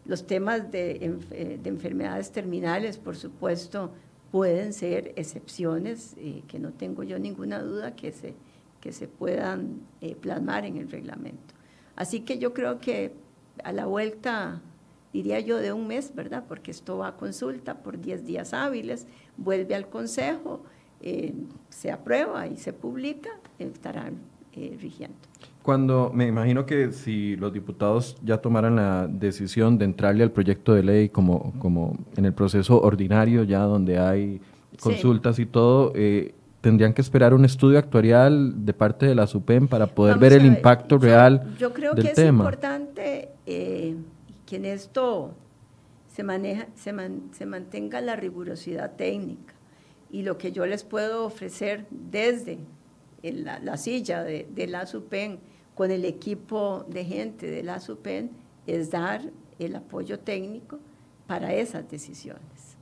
Los 0.04 0.28
temas 0.28 0.70
de, 0.70 1.18
eh, 1.32 1.58
de 1.64 1.70
enfermedades 1.70 2.34
terminales, 2.34 2.98
por 2.98 3.16
supuesto, 3.16 3.94
pueden 4.32 4.74
ser 4.74 5.14
excepciones 5.16 6.16
eh, 6.18 6.44
que 6.46 6.60
no 6.60 6.74
tengo 6.74 7.04
yo 7.04 7.20
ninguna 7.20 7.62
duda 7.62 7.96
que 7.96 8.12
se, 8.12 8.36
que 8.82 8.92
se 8.92 9.08
puedan 9.08 9.80
eh, 10.02 10.14
plasmar 10.16 10.66
en 10.66 10.76
el 10.76 10.92
reglamento. 10.92 11.56
Así 11.96 12.20
que 12.26 12.38
yo 12.38 12.54
creo 12.54 12.82
que 12.82 13.14
a 13.64 13.72
la 13.72 13.86
vuelta, 13.86 14.62
diría 15.14 15.40
yo, 15.40 15.56
de 15.56 15.72
un 15.72 15.88
mes, 15.88 16.14
¿verdad? 16.14 16.44
Porque 16.50 16.72
esto 16.72 16.98
va 16.98 17.08
a 17.08 17.16
consulta 17.16 17.82
por 17.82 17.98
10 17.98 18.26
días 18.26 18.54
hábiles, 18.54 19.08
vuelve 19.38 19.74
al 19.74 19.88
Consejo, 19.88 20.66
eh, 21.02 21.34
se 21.70 21.92
aprueba 21.92 22.48
y 22.48 22.58
se 22.58 22.74
publica, 22.74 23.30
estarán 23.60 24.16
rigiendo. 24.54 25.16
Cuando 25.62 26.12
me 26.14 26.28
imagino 26.28 26.66
que 26.66 26.92
si 26.92 27.36
los 27.36 27.54
diputados 27.54 28.18
ya 28.24 28.40
tomaran 28.40 28.76
la 28.76 29.08
decisión 29.08 29.78
de 29.78 29.86
entrarle 29.86 30.24
al 30.24 30.32
proyecto 30.32 30.74
de 30.74 30.84
ley 30.84 31.10
como, 31.10 31.54
como 31.60 31.98
en 32.18 32.26
el 32.26 32.34
proceso 32.34 32.82
ordinario, 32.82 33.44
ya 33.44 33.62
donde 33.62 34.00
hay 34.00 34.42
consultas 34.80 35.38
y 35.38 35.46
todo, 35.46 35.92
eh, 35.96 36.34
tendrían 36.62 36.94
que 36.94 37.02
esperar 37.02 37.34
un 37.34 37.46
estudio 37.46 37.78
actuarial 37.78 38.66
de 38.66 38.74
parte 38.74 39.06
de 39.06 39.14
la 39.14 39.28
SUPEM 39.28 39.68
para 39.68 39.88
poder 39.88 40.18
ver 40.18 40.34
el 40.34 40.46
impacto 40.46 40.98
real 41.00 41.56
yo 41.58 41.74
creo 41.74 41.96
que 41.96 42.12
es 42.12 42.20
importante 42.20 43.30
eh, 43.48 43.96
que 44.46 44.56
en 44.58 44.66
esto 44.66 45.32
se, 46.08 46.24
maneja, 46.24 46.68
se, 46.76 46.94
se 47.32 47.46
mantenga 47.46 48.00
la 48.02 48.16
rigurosidad 48.16 48.96
técnica 48.96 49.54
y 50.12 50.24
lo 50.24 50.38
que 50.38 50.52
yo 50.52 50.66
les 50.66 50.84
puedo 50.84 51.26
ofrecer 51.26 51.86
desde 51.90 52.60
la, 53.24 53.78
silla 53.78 54.24
de, 54.24 54.48
de 54.54 54.68
la 54.68 54.86
SUPEN 54.86 55.40
con 55.76 55.92
el 55.92 56.06
equipo 56.06 56.86
de 56.90 57.06
gente 57.06 57.50
de 57.50 57.64
la 57.64 57.80
SUPEN 57.80 58.32
es 58.68 58.92
dar 58.92 59.22
el 59.60 59.76
apoyo 59.76 60.20
técnico 60.20 60.80
para 61.28 61.54
esas 61.54 61.90
decisiones. 61.90 62.78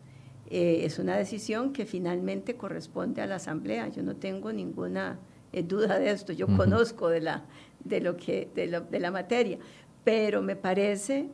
Eh, 0.50 0.82
es 0.84 0.98
una 0.98 1.16
decisión 1.16 1.74
que 1.74 1.86
finalmente 1.86 2.56
corresponde 2.56 3.22
a 3.22 3.28
la 3.28 3.36
Asamblea. 3.36 3.88
Yo 3.90 4.02
no 4.02 4.16
tengo 4.16 4.52
ninguna 4.52 5.20
eh, 5.54 5.62
duda 5.62 6.00
de 6.00 6.10
esto. 6.10 6.34
Yo 6.34 6.48
conozco 6.48 7.10
de 7.10 7.22
la, 7.22 7.46
de, 7.84 8.02
lo 8.02 8.18
que, 8.18 8.50
de, 8.56 8.82
de, 8.90 9.00
la 9.00 9.12
materia, 9.12 9.60
pero 10.04 10.42
me 10.42 10.56
parece 10.56 11.30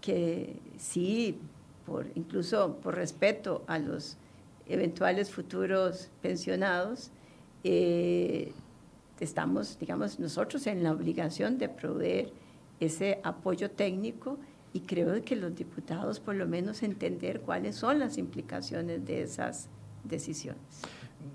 que 0.00 0.56
sí, 0.76 1.40
por, 1.84 2.06
incluso 2.14 2.76
por 2.76 2.94
respeto 2.94 3.64
a 3.66 3.78
los 3.78 4.16
eventuales 4.66 5.30
futuros 5.30 6.10
pensionados, 6.20 7.10
eh, 7.64 8.52
estamos, 9.20 9.78
digamos, 9.78 10.18
nosotros 10.18 10.66
en 10.66 10.82
la 10.82 10.92
obligación 10.92 11.58
de 11.58 11.68
proveer 11.68 12.32
ese 12.80 13.20
apoyo 13.22 13.70
técnico 13.70 14.38
y 14.72 14.80
creo 14.80 15.22
que 15.22 15.36
los 15.36 15.54
diputados 15.54 16.18
por 16.18 16.34
lo 16.34 16.46
menos 16.46 16.82
entender 16.82 17.40
cuáles 17.40 17.76
son 17.76 17.98
las 17.98 18.18
implicaciones 18.18 19.04
de 19.04 19.22
esas 19.22 19.68
decisiones. 20.04 20.60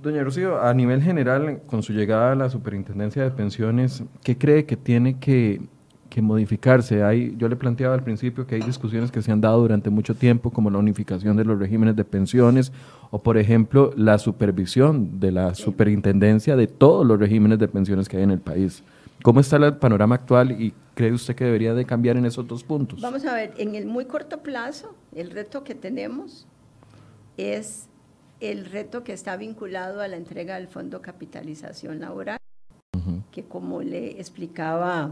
Doña 0.01 0.23
Rocío, 0.23 0.61
a 0.61 0.73
nivel 0.73 1.01
general, 1.01 1.61
con 1.65 1.81
su 1.81 1.93
llegada 1.93 2.33
a 2.33 2.35
la 2.35 2.49
Superintendencia 2.49 3.23
de 3.23 3.31
Pensiones, 3.31 4.03
¿qué 4.21 4.37
cree 4.37 4.65
que 4.65 4.75
tiene 4.75 5.17
que 5.19 5.61
que 6.09 6.21
modificarse. 6.21 7.03
Hay, 7.03 7.35
yo 7.37 7.47
le 7.47 7.55
planteaba 7.55 7.93
al 7.93 8.03
principio 8.03 8.47
que 8.47 8.55
hay 8.55 8.61
discusiones 8.61 9.11
que 9.11 9.21
se 9.21 9.31
han 9.31 9.41
dado 9.41 9.61
durante 9.61 9.89
mucho 9.89 10.15
tiempo, 10.15 10.51
como 10.51 10.69
la 10.69 10.77
unificación 10.77 11.37
de 11.37 11.45
los 11.45 11.59
regímenes 11.59 11.95
de 11.95 12.03
pensiones 12.05 12.71
o, 13.11 13.19
por 13.19 13.37
ejemplo, 13.37 13.91
la 13.95 14.17
supervisión 14.17 15.19
de 15.19 15.31
la 15.31 15.55
superintendencia 15.55 16.55
de 16.55 16.67
todos 16.67 17.05
los 17.05 17.19
regímenes 17.19 17.59
de 17.59 17.67
pensiones 17.67 18.09
que 18.09 18.17
hay 18.17 18.23
en 18.23 18.31
el 18.31 18.39
país. 18.39 18.83
¿Cómo 19.23 19.39
está 19.39 19.57
el 19.57 19.77
panorama 19.77 20.15
actual 20.15 20.51
y 20.51 20.73
cree 20.93 21.11
usted 21.11 21.35
que 21.35 21.45
debería 21.45 21.73
de 21.73 21.85
cambiar 21.85 22.17
en 22.17 22.25
esos 22.25 22.47
dos 22.47 22.63
puntos? 22.63 23.01
Vamos 23.01 23.25
a 23.25 23.33
ver, 23.33 23.53
en 23.57 23.75
el 23.75 23.85
muy 23.85 24.05
corto 24.05 24.39
plazo, 24.43 24.95
el 25.15 25.31
reto 25.31 25.63
que 25.63 25.75
tenemos 25.75 26.47
es 27.37 27.89
el 28.39 28.65
reto 28.65 29.03
que 29.03 29.13
está 29.13 29.35
vinculado 29.35 30.01
a 30.01 30.07
la 30.07 30.17
entrega 30.17 30.55
del 30.55 30.67
Fondo 30.67 31.01
Capitalización 31.01 31.99
Laboral, 31.99 32.37
que 33.31 33.43
como 33.43 33.81
le 33.81 34.19
explicaba 34.19 35.11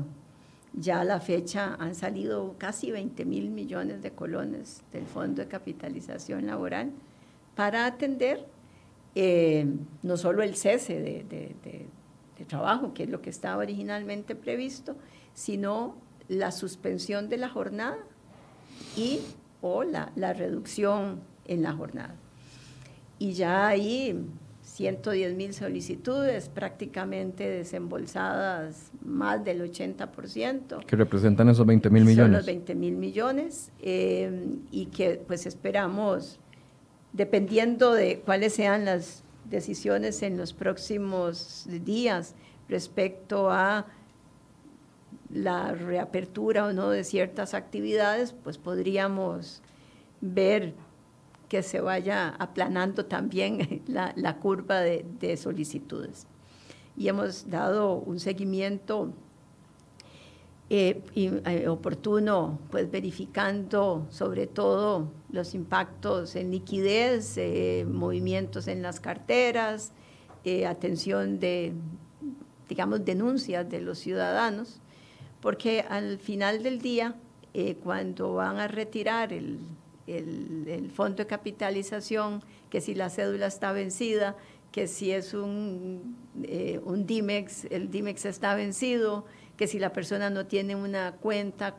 ya 0.78 1.02
a 1.02 1.04
la 1.04 1.20
fecha 1.20 1.76
han 1.80 1.96
salido 1.96 2.56
casi 2.58 2.92
20 2.92 3.26
mil 3.26 3.50
millones 3.50 4.02
de 4.02 4.12
colones 4.12 4.84
del 4.92 5.06
Fondo 5.06 5.42
de 5.42 5.48
Capitalización 5.48 6.46
Laboral 6.46 6.92
para 7.56 7.86
atender 7.86 8.46
eh, 9.16 9.66
no 10.04 10.18
solo 10.18 10.44
el 10.44 10.56
cese 10.56 11.00
de, 11.00 11.88
trabajo, 12.48 12.94
que 12.94 13.04
es 13.04 13.10
lo 13.10 13.22
que 13.22 13.30
estaba 13.30 13.58
originalmente 13.58 14.36
previsto, 14.36 14.98
sino 15.34 15.96
la 16.28 16.52
suspensión 16.52 17.30
de 17.30 17.38
la 17.38 17.50
jornada 17.50 17.98
y 18.98 19.22
o 19.62 19.84
la, 19.84 20.12
la 20.16 20.34
reducción 20.34 21.22
en 21.48 21.64
la 21.64 21.72
jornada. 21.74 22.16
Y 23.18 23.32
ya 23.32 23.68
hay 23.68 24.28
110 24.76 25.36
mil 25.36 25.54
solicitudes, 25.54 26.50
prácticamente 26.50 27.50
desembolsadas 27.50 28.92
más 29.06 29.46
del 29.46 29.62
80%. 29.62 30.86
Que 30.86 30.96
representan 30.98 31.48
esos 31.48 31.66
20 31.66 31.90
mil 31.90 32.04
millones. 32.04 32.26
Son 32.26 32.32
los 32.34 32.46
20 32.46 32.76
mil 32.76 32.98
millones 32.98 33.72
eh, 33.80 34.58
y 34.72 34.88
que 34.88 35.22
pues 35.26 35.46
esperamos, 35.46 36.42
dependiendo 37.14 37.94
de 37.94 38.20
cuáles 38.20 38.54
sean 38.56 38.84
las 38.84 39.24
decisiones 39.50 40.22
en 40.24 40.36
los 40.36 40.52
próximos 40.52 41.66
días 41.86 42.36
respecto 42.68 43.52
a 43.52 43.86
la 45.34 45.72
reapertura 45.72 46.66
o 46.66 46.74
no 46.74 46.90
de 46.90 47.06
ciertas 47.06 47.54
actividades, 47.54 48.34
pues 48.44 48.58
podríamos 48.58 49.62
ver 50.20 50.74
que 51.48 51.64
se 51.64 51.80
vaya 51.80 52.30
aplanando 52.40 53.06
también 53.06 53.84
la, 53.88 54.38
curva 54.38 54.82
de, 54.82 55.38
solicitudes. 55.38 56.28
Y 56.98 57.08
hemos 57.08 57.50
dado 57.50 57.96
un 57.96 58.20
seguimiento 58.20 59.12
eh, 60.70 61.02
eh, 61.16 61.68
oportuno, 61.68 62.60
pues 62.72 62.90
verificando 62.90 64.08
sobre 64.10 64.48
todo 64.48 65.12
los 65.30 65.54
impactos 65.54 66.36
en 66.36 66.52
liquidez, 66.52 67.38
eh, 67.38 67.86
movimientos 67.88 68.68
en 68.68 68.82
las 68.82 69.00
carteras, 69.00 69.92
atención 70.68 71.40
de, 71.40 71.74
digamos, 72.70 73.04
denuncias 73.04 73.68
de 73.68 73.82
los 73.82 73.98
ciudadanos, 73.98 74.80
porque 75.42 75.84
al 75.90 76.20
final 76.20 76.62
del 76.62 76.80
día, 76.80 77.16
cuando 77.84 78.36
van 78.36 78.60
a 78.60 78.68
retirar 78.68 79.34
el, 79.34 79.58
el, 80.08 80.92
fondo 80.94 81.18
de 81.18 81.28
capitalización, 81.28 82.42
que 82.70 82.82
si 82.82 82.96
la 82.96 83.10
cédula 83.10 83.48
está 83.48 83.72
vencida, 83.72 84.36
que 84.72 84.88
si 84.88 85.12
es 85.12 85.34
un, 85.34 86.18
eh, 86.44 86.80
un 86.84 87.06
DIMEX, 87.06 87.66
el 87.72 87.90
DIMEX 87.90 88.26
está 88.26 88.56
vencido, 88.56 89.26
que 89.58 89.68
si 89.68 89.80
la 89.80 89.94
persona 89.94 90.30
no 90.30 90.46
tiene 90.46 90.76
una 90.76 91.14
cuenta, 91.14 91.76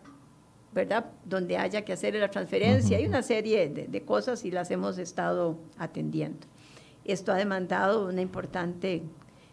¿verdad?, 0.73 1.07
donde 1.25 1.59
haya 1.59 1.85
que 1.85 1.93
hacer 1.93 2.15
la 2.15 2.31
transferencia. 2.31 2.97
Hay 2.97 3.07
una 3.07 3.23
serie 3.23 3.69
de, 3.69 4.03
cosas 4.03 4.45
y 4.45 4.51
las 4.51 4.71
hemos 4.71 4.99
estado 4.99 5.59
atendiendo. 5.79 6.47
Esto 7.05 7.33
ha 7.33 7.37
demandado 7.37 8.09
una 8.09 8.21
importante, 8.21 9.03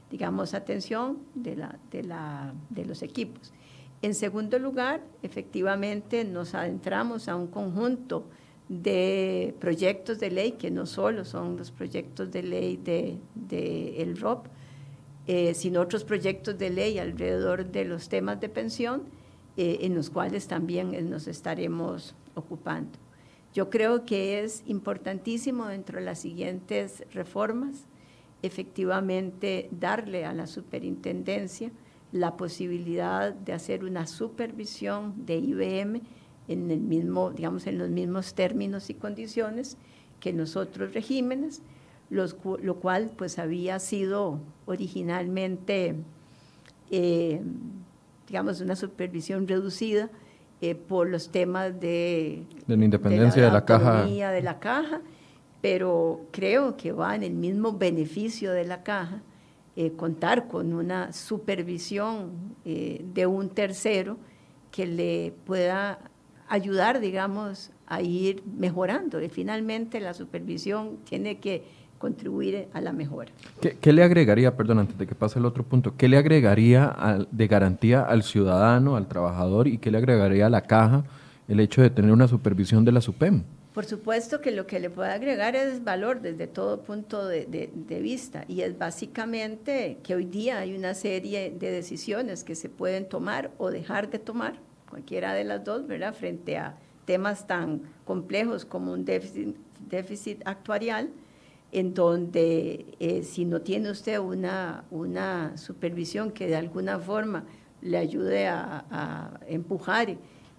digamos, 0.10 0.54
atención 0.54 1.20
de, 1.36 1.58
la, 1.58 1.78
de, 1.92 2.04
la, 2.04 2.54
de 2.70 2.86
los 2.86 3.04
equipos. 3.04 3.54
En 4.02 4.16
segundo 4.16 4.60
lugar, 4.60 5.02
efectivamente 5.22 6.26
nos 6.26 6.56
adentramos 6.56 7.30
a 7.30 7.36
un 7.36 7.48
conjunto 7.48 8.26
de 8.70 9.56
proyectos 9.60 10.20
de 10.20 10.32
ley, 10.32 10.54
que 10.54 10.72
no 10.72 10.86
solo 10.86 11.26
son 11.26 11.58
los 11.58 11.72
proyectos 11.72 12.32
de 12.32 12.44
ley 12.44 12.78
del 12.78 13.20
de, 13.36 14.02
el 14.02 14.18
ROP, 14.18 14.48
eh, 15.28 15.54
sino 15.54 15.82
otros 15.82 16.04
proyectos 16.04 16.58
de 16.58 16.70
ley 16.70 16.98
alrededor 16.98 17.72
de 17.72 17.86
los 17.86 18.10
temas 18.10 18.40
de 18.40 18.50
pensión, 18.50 19.04
eh, 19.56 19.80
en 19.82 19.96
los 19.96 20.10
cuales 20.10 20.48
también 20.48 21.10
nos 21.10 21.28
estaremos 21.28 22.16
ocupando. 22.36 22.98
Yo 23.54 23.70
creo 23.70 24.04
que 24.06 24.44
es 24.44 24.64
importantísimo 24.66 25.68
dentro 25.68 26.00
de 26.00 26.06
las 26.06 26.20
siguientes 26.20 27.04
reformas, 27.14 27.86
efectivamente 28.42 29.70
darle 29.72 30.26
a 30.26 30.34
la 30.34 30.48
superintendencia 30.48 31.72
la 32.12 32.36
posibilidad 32.36 33.34
de 33.34 33.54
hacer 33.54 33.84
una 33.84 34.08
supervisión 34.08 35.26
de 35.26 35.38
IBM 35.38 36.02
en, 36.48 36.72
el 36.72 36.80
mismo, 36.80 37.32
digamos, 37.32 37.68
en 37.68 37.78
los 37.78 37.90
mismos 37.90 38.34
términos 38.34 38.90
y 38.90 38.94
condiciones 38.94 39.78
que 40.20 40.34
los 40.34 40.56
otros 40.56 40.94
regímenes, 40.94 41.62
los, 42.10 42.36
lo 42.62 42.76
cual 42.76 43.12
pues 43.16 43.40
había 43.40 43.80
sido 43.80 44.40
originalmente, 44.66 45.96
eh, 46.92 47.42
digamos, 48.28 48.62
una 48.62 48.76
supervisión 48.76 49.48
reducida 49.48 50.10
eh, 50.62 50.76
por 50.76 51.10
los 51.10 51.30
temas 51.30 51.80
de, 51.80 52.46
de 52.68 52.78
la 52.78 52.86
independencia 52.86 53.42
de 53.42 53.48
la, 53.48 53.54
de 53.54 53.60
la 53.60 53.66
caja. 53.66 54.06
de 54.06 54.42
la 54.42 54.60
caja, 54.60 55.02
pero 55.62 56.22
creo 56.32 56.78
que 56.78 56.92
va 56.92 57.16
en 57.16 57.24
el 57.24 57.34
mismo 57.34 57.74
beneficio 57.74 58.52
de 58.52 58.66
la 58.66 58.84
caja 58.84 59.22
eh, 59.76 59.92
contar 59.94 60.48
con 60.48 60.74
una 60.74 61.12
supervisión 61.14 62.54
de 62.64 63.26
un 63.26 63.50
tercero 63.50 64.18
que 64.72 64.86
le 64.86 65.34
pueda 65.46 66.00
ayudar, 66.54 67.00
digamos, 67.00 67.72
a 67.88 68.02
ir 68.04 68.44
mejorando. 68.46 69.20
Y 69.20 69.28
finalmente 69.30 70.00
la 70.00 70.14
supervisión 70.14 71.00
tiene 71.04 71.40
que 71.40 71.64
contribuir 71.98 72.68
a 72.74 72.82
la 72.82 72.94
mejora. 72.94 73.32
¿Qué, 73.60 73.92
le 73.92 74.04
agregaría, 74.04 74.56
perdón, 74.56 74.80
antes 74.80 74.96
de 74.98 75.08
que 75.08 75.16
pase 75.16 75.40
el 75.40 75.46
otro 75.46 75.64
punto, 75.64 75.96
qué 75.98 76.08
le 76.08 76.18
agregaría 76.18 77.26
de 77.32 77.48
garantía 77.48 78.02
al 78.02 78.22
ciudadano, 78.22 78.98
al 78.98 79.08
trabajador 79.08 79.68
y 79.68 79.80
qué 79.80 79.90
le 79.90 79.98
agregaría 79.98 80.46
a 80.46 80.50
la 80.50 80.62
caja 80.62 81.06
el 81.48 81.60
hecho 81.60 81.82
de 81.82 81.90
tener 81.90 82.12
una 82.12 82.28
supervisión 82.28 82.86
de 82.86 82.92
la 82.92 83.02
SUPEM? 83.02 83.44
Por 83.74 83.86
supuesto 83.86 84.40
que 84.40 84.52
lo 84.52 84.68
que 84.68 84.80
le 84.80 84.92
puede 84.92 85.12
agregar 85.12 85.56
es 85.56 85.84
valor 85.84 86.22
desde 86.22 86.46
todo 86.46 86.84
punto 86.84 87.26
de, 87.26 87.48
de, 87.48 88.00
vista 88.02 88.46
y 88.48 88.62
es 88.62 88.78
básicamente 88.78 89.98
que 90.04 90.14
hoy 90.14 90.26
día 90.26 90.60
hay 90.60 90.76
una 90.76 90.94
serie 90.94 91.50
de 91.50 91.72
decisiones 91.72 92.44
que 92.44 92.54
se 92.54 92.70
pueden 92.70 93.10
tomar 93.10 93.50
o 93.58 93.72
dejar 93.72 94.12
de 94.12 94.20
tomar 94.20 94.60
cualquiera 94.94 95.34
de 95.34 95.44
las 95.44 95.64
dos, 95.64 95.88
¿verdad? 95.88 96.14
Frente 96.14 96.56
a 96.56 96.78
temas 97.06 97.48
tan 97.48 97.82
complejos 98.06 98.64
como 98.64 98.94
un 98.94 99.06
déficit, 99.06 100.44
actuarial, 100.46 101.10
en 101.72 101.96
donde 101.96 102.86
eh, 103.00 103.24
si 103.24 103.46
no 103.46 103.62
tiene 103.62 103.90
usted 103.90 104.20
una, 104.20 104.84
una 104.92 105.58
supervisión 105.58 106.30
que 106.30 106.46
de 106.46 106.58
alguna 106.58 107.00
forma 107.00 107.44
le 107.82 107.98
ayude 107.98 108.48
a, 108.48 109.40
empujar 109.48 110.12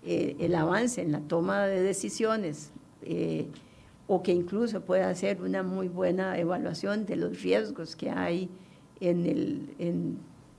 eh, 0.04 0.36
el 0.40 0.56
avance 0.56 1.00
en 1.00 1.12
la 1.12 1.20
toma 1.20 1.66
de 1.66 1.80
decisiones, 1.80 2.72
eh, 3.02 3.46
o 4.08 4.20
que 4.24 4.32
incluso 4.32 4.80
pueda 4.80 5.10
hacer 5.10 5.40
una 5.42 5.62
muy 5.62 5.86
buena 5.86 6.36
evaluación 6.40 7.06
de 7.06 7.14
los 7.14 7.40
riesgos 7.40 7.94
que 7.94 8.10
hay 8.10 8.50
en 8.98 9.26
el, 9.78 10.18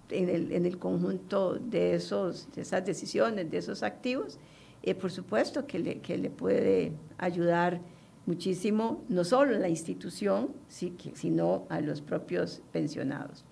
en 0.10 0.30
el, 0.30 0.52
en 0.52 0.66
el 0.66 0.78
conjunto 0.78 1.56
de, 1.56 1.96
esos, 1.96 2.48
de 2.54 2.62
esas 2.62 2.86
decisiones, 2.86 3.50
de 3.50 3.58
esos 3.58 3.84
activos, 3.84 4.40
eh, 4.84 4.94
por 4.96 5.12
supuesto 5.12 5.66
que 5.66 5.80
le, 5.80 6.00
que 6.00 6.18
le 6.18 6.30
puede 6.30 6.92
ayudar 7.18 7.82
muchísimo, 8.26 9.04
no 9.10 9.24
solo 9.24 9.56
a 9.56 9.60
la 9.60 9.70
institución, 9.70 10.50
sino 10.68 11.66
a 11.70 11.80
los 11.82 12.02
propios 12.02 12.62
pensionados. 12.72 13.46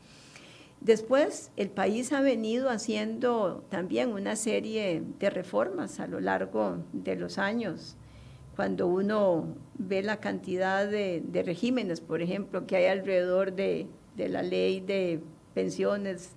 Después, 0.82 1.52
el 1.56 1.70
país 1.70 2.12
ha 2.12 2.22
venido 2.22 2.70
haciendo 2.70 3.64
también 3.70 4.12
una 4.12 4.36
serie 4.36 5.02
de 5.20 5.30
reformas 5.30 6.00
a 6.00 6.08
lo 6.08 6.20
largo 6.20 6.80
de 6.92 7.16
los 7.16 7.38
años. 7.38 7.96
Cuando 8.56 8.88
uno 8.88 9.56
ve 9.78 10.04
la 10.04 10.20
cantidad 10.20 10.86
de, 10.88 11.24
de 11.26 11.44
regímenes, 11.44 12.02
por 12.02 12.22
ejemplo, 12.22 12.68
que 12.68 12.76
hay 12.76 12.86
alrededor 12.88 13.54
de, 13.54 13.88
de 14.18 14.30
la 14.30 14.44
ley 14.44 14.82
de 14.82 15.22
pensiones 15.54 16.32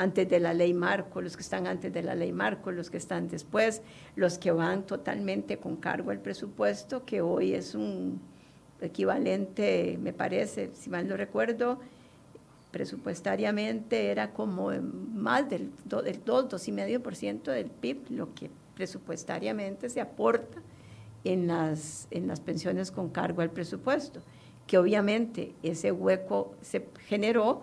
antes 0.00 0.26
de 0.30 0.40
la 0.40 0.54
ley 0.54 0.72
marco, 0.72 1.20
los 1.20 1.36
que 1.36 1.42
están 1.42 1.66
antes 1.66 1.92
de 1.92 2.02
la 2.02 2.14
ley 2.14 2.32
marco, 2.32 2.72
los 2.72 2.88
que 2.88 2.96
están 2.96 3.28
después, 3.28 3.82
los 4.16 4.38
que 4.38 4.50
van 4.50 4.86
totalmente 4.86 5.58
con 5.58 5.76
cargo 5.76 6.10
al 6.10 6.20
presupuesto, 6.20 7.04
que 7.04 7.20
hoy 7.20 7.52
es 7.52 7.74
un 7.74 8.18
equivalente, 8.80 9.98
me 10.00 10.14
parece, 10.14 10.70
si 10.72 10.88
mal 10.88 11.06
no 11.06 11.18
recuerdo, 11.18 11.80
presupuestariamente 12.70 14.10
era 14.10 14.32
como 14.32 14.70
más 14.70 15.50
del, 15.50 15.70
2, 15.84 16.04
del 16.04 16.24
2, 16.24 16.48
2,5% 16.48 17.42
del 17.52 17.66
PIB, 17.66 18.10
lo 18.10 18.34
que 18.34 18.50
presupuestariamente 18.74 19.90
se 19.90 20.00
aporta 20.00 20.62
en 21.24 21.46
las, 21.46 22.08
en 22.10 22.26
las 22.26 22.40
pensiones 22.40 22.90
con 22.90 23.10
cargo 23.10 23.42
al 23.42 23.50
presupuesto, 23.50 24.22
que 24.66 24.78
obviamente 24.78 25.52
ese 25.62 25.92
hueco 25.92 26.54
se 26.62 26.86
generó 27.06 27.60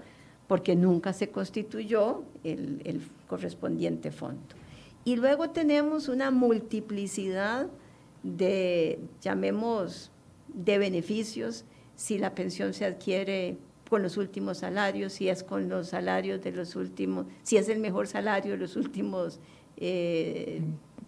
porque 0.48 0.76
nunca 0.76 1.14
se 1.14 1.30
constituyó 1.30 2.24
el, 2.44 3.02
correspondiente 3.28 4.12
fondo. 4.12 4.42
Y 5.04 5.18
luego 5.18 5.50
tenemos 5.50 6.08
una 6.08 6.32
multiplicidad 6.32 7.68
de, 8.24 9.00
llamemos, 9.22 10.12
de 10.54 10.78
beneficios 10.78 11.66
si 11.96 12.18
la 12.18 12.34
pensión 12.36 12.74
se 12.74 12.86
adquiere 12.86 13.58
con 13.90 14.02
los 14.04 14.18
últimos 14.18 14.60
salarios, 14.60 15.14
si 15.14 15.30
es 15.30 15.44
con 15.44 15.68
los 15.70 15.90
salarios 15.90 16.42
de 16.42 16.52
los 16.52 16.76
últimos, 16.76 17.26
si 17.44 17.58
es 17.58 17.68
el 17.70 17.80
mejor 17.80 18.08
salario 18.08 18.52
de 18.52 18.58
los 18.58 18.76
últimos 18.76 19.40
eh, 19.78 20.62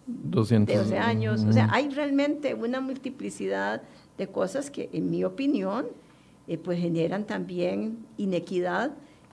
12 0.06 0.98
años. 0.98 1.44
O 1.44 1.52
sea, 1.52 1.68
hay 1.72 1.88
realmente 1.90 2.54
una 2.54 2.80
multiplicidad 2.80 3.82
de 4.18 4.26
cosas 4.28 4.70
que, 4.70 4.90
en 4.92 5.10
mi 5.10 5.24
opinión, 5.24 5.86
eh, 6.48 6.58
pues 6.58 6.80
generan 6.80 7.26
también 7.26 7.98
inequidad 8.16 8.92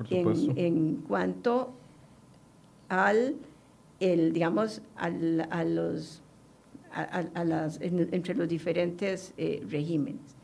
en, 0.09 0.97
cuanto 1.07 1.73
al, 2.89 3.35
el, 3.99 4.33
digamos, 4.33 4.81
a, 4.95 5.09
los, 5.09 6.21
entre 7.81 8.35
los 8.35 8.47
diferentes 8.47 9.33
eh, 9.37 9.63
regímenes. 9.69 10.35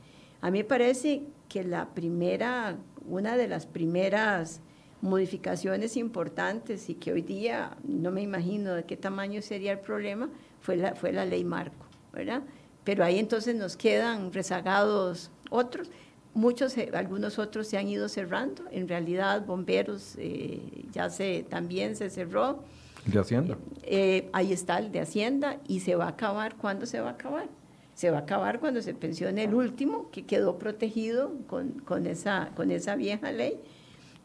A 0.41 0.51
mí 0.51 0.59
me 0.59 0.63
parece 0.65 1.23
que 1.47 1.63
la 1.63 1.93
primera, 1.93 2.77
una 3.07 3.37
de 3.37 3.47
las 3.47 3.65
primeras 3.65 4.61
modificaciones 5.01 5.97
importantes 5.97 6.89
y 6.89 6.95
que 6.95 7.11
hoy 7.11 7.21
día 7.21 7.77
no 7.83 8.09
me 8.09 8.21
imagino 8.21 8.73
de 8.73 8.85
qué 8.85 8.95
tamaño 8.95 9.41
sería 9.41 9.73
el 9.73 9.79
problema, 9.79 10.29
fue 10.61 10.77
la, 10.77 10.95
fue 10.95 11.11
la 11.11 11.25
ley 11.25 11.43
marco, 11.43 11.85
¿verdad? 12.13 12.41
Pero 12.85 13.03
ahí 13.03 13.19
entonces 13.19 13.55
nos 13.55 13.75
quedan 13.75 14.31
rezagados 14.31 15.29
otros. 15.49 15.89
Muchos, 16.33 16.75
eh, 16.77 16.89
algunos 16.93 17.37
otros 17.37 17.67
se 17.67 17.77
han 17.77 17.87
ido 17.87 18.09
cerrando. 18.09 18.63
En 18.71 18.87
realidad, 18.87 19.45
bomberos 19.45 20.15
eh, 20.17 20.85
ya 20.91 21.09
se, 21.09 21.45
también 21.47 21.95
se 21.95 22.09
cerró. 22.09 22.63
¿De 23.05 23.19
Hacienda? 23.19 23.57
Eh, 23.83 24.29
ahí 24.33 24.51
está 24.51 24.79
el 24.79 24.91
de 24.91 25.01
Hacienda 25.01 25.59
y 25.67 25.81
se 25.81 25.95
va 25.95 26.05
a 26.05 26.09
acabar. 26.09 26.55
¿Cuándo 26.55 26.87
se 26.87 26.99
va 27.01 27.09
a 27.09 27.13
acabar? 27.13 27.49
Se 27.93 28.09
va 28.09 28.19
a 28.19 28.21
acabar 28.21 28.59
cuando 28.59 28.81
se 28.81 28.95
pensione 28.95 29.43
el 29.43 29.53
último 29.53 30.09
que 30.09 30.25
quedó 30.25 30.57
protegido 30.57 31.33
con, 31.45 31.79
con, 31.79 32.07
esa, 32.07 32.49
con 32.55 32.71
esa 32.71 32.95
vieja 32.95 33.31
ley, 33.31 33.59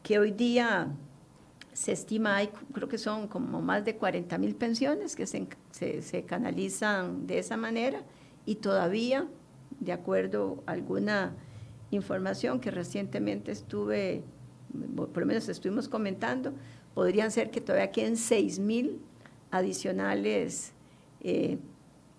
que 0.01 0.17
hoy 0.17 0.31
día 0.31 0.87
se 1.73 1.91
estima, 1.91 2.37
hay, 2.37 2.49
creo 2.73 2.89
que 2.89 2.97
son 2.97 3.27
como 3.27 3.61
más 3.61 3.85
de 3.85 3.95
40 3.95 4.35
mil 4.39 4.55
pensiones 4.55 5.15
que 5.15 5.27
se, 5.27 5.47
se, 5.69 6.01
se 6.01 6.23
canalizan 6.23 7.27
de 7.27 7.37
esa 7.37 7.57
manera 7.57 8.01
y 8.47 8.55
todavía, 8.55 9.27
de 9.79 9.91
acuerdo 9.91 10.63
a 10.65 10.71
alguna 10.71 11.35
información 11.91 12.59
que 12.59 12.71
recientemente 12.71 13.51
estuve, 13.51 14.23
por 14.95 15.17
lo 15.17 15.25
menos 15.25 15.47
estuvimos 15.49 15.87
comentando, 15.87 16.53
podrían 16.93 17.31
ser 17.31 17.51
que 17.51 17.61
todavía 17.61 17.91
queden 17.91 18.17
6 18.17 18.59
mil 18.59 18.99
adicionales 19.51 20.73
eh, 21.21 21.57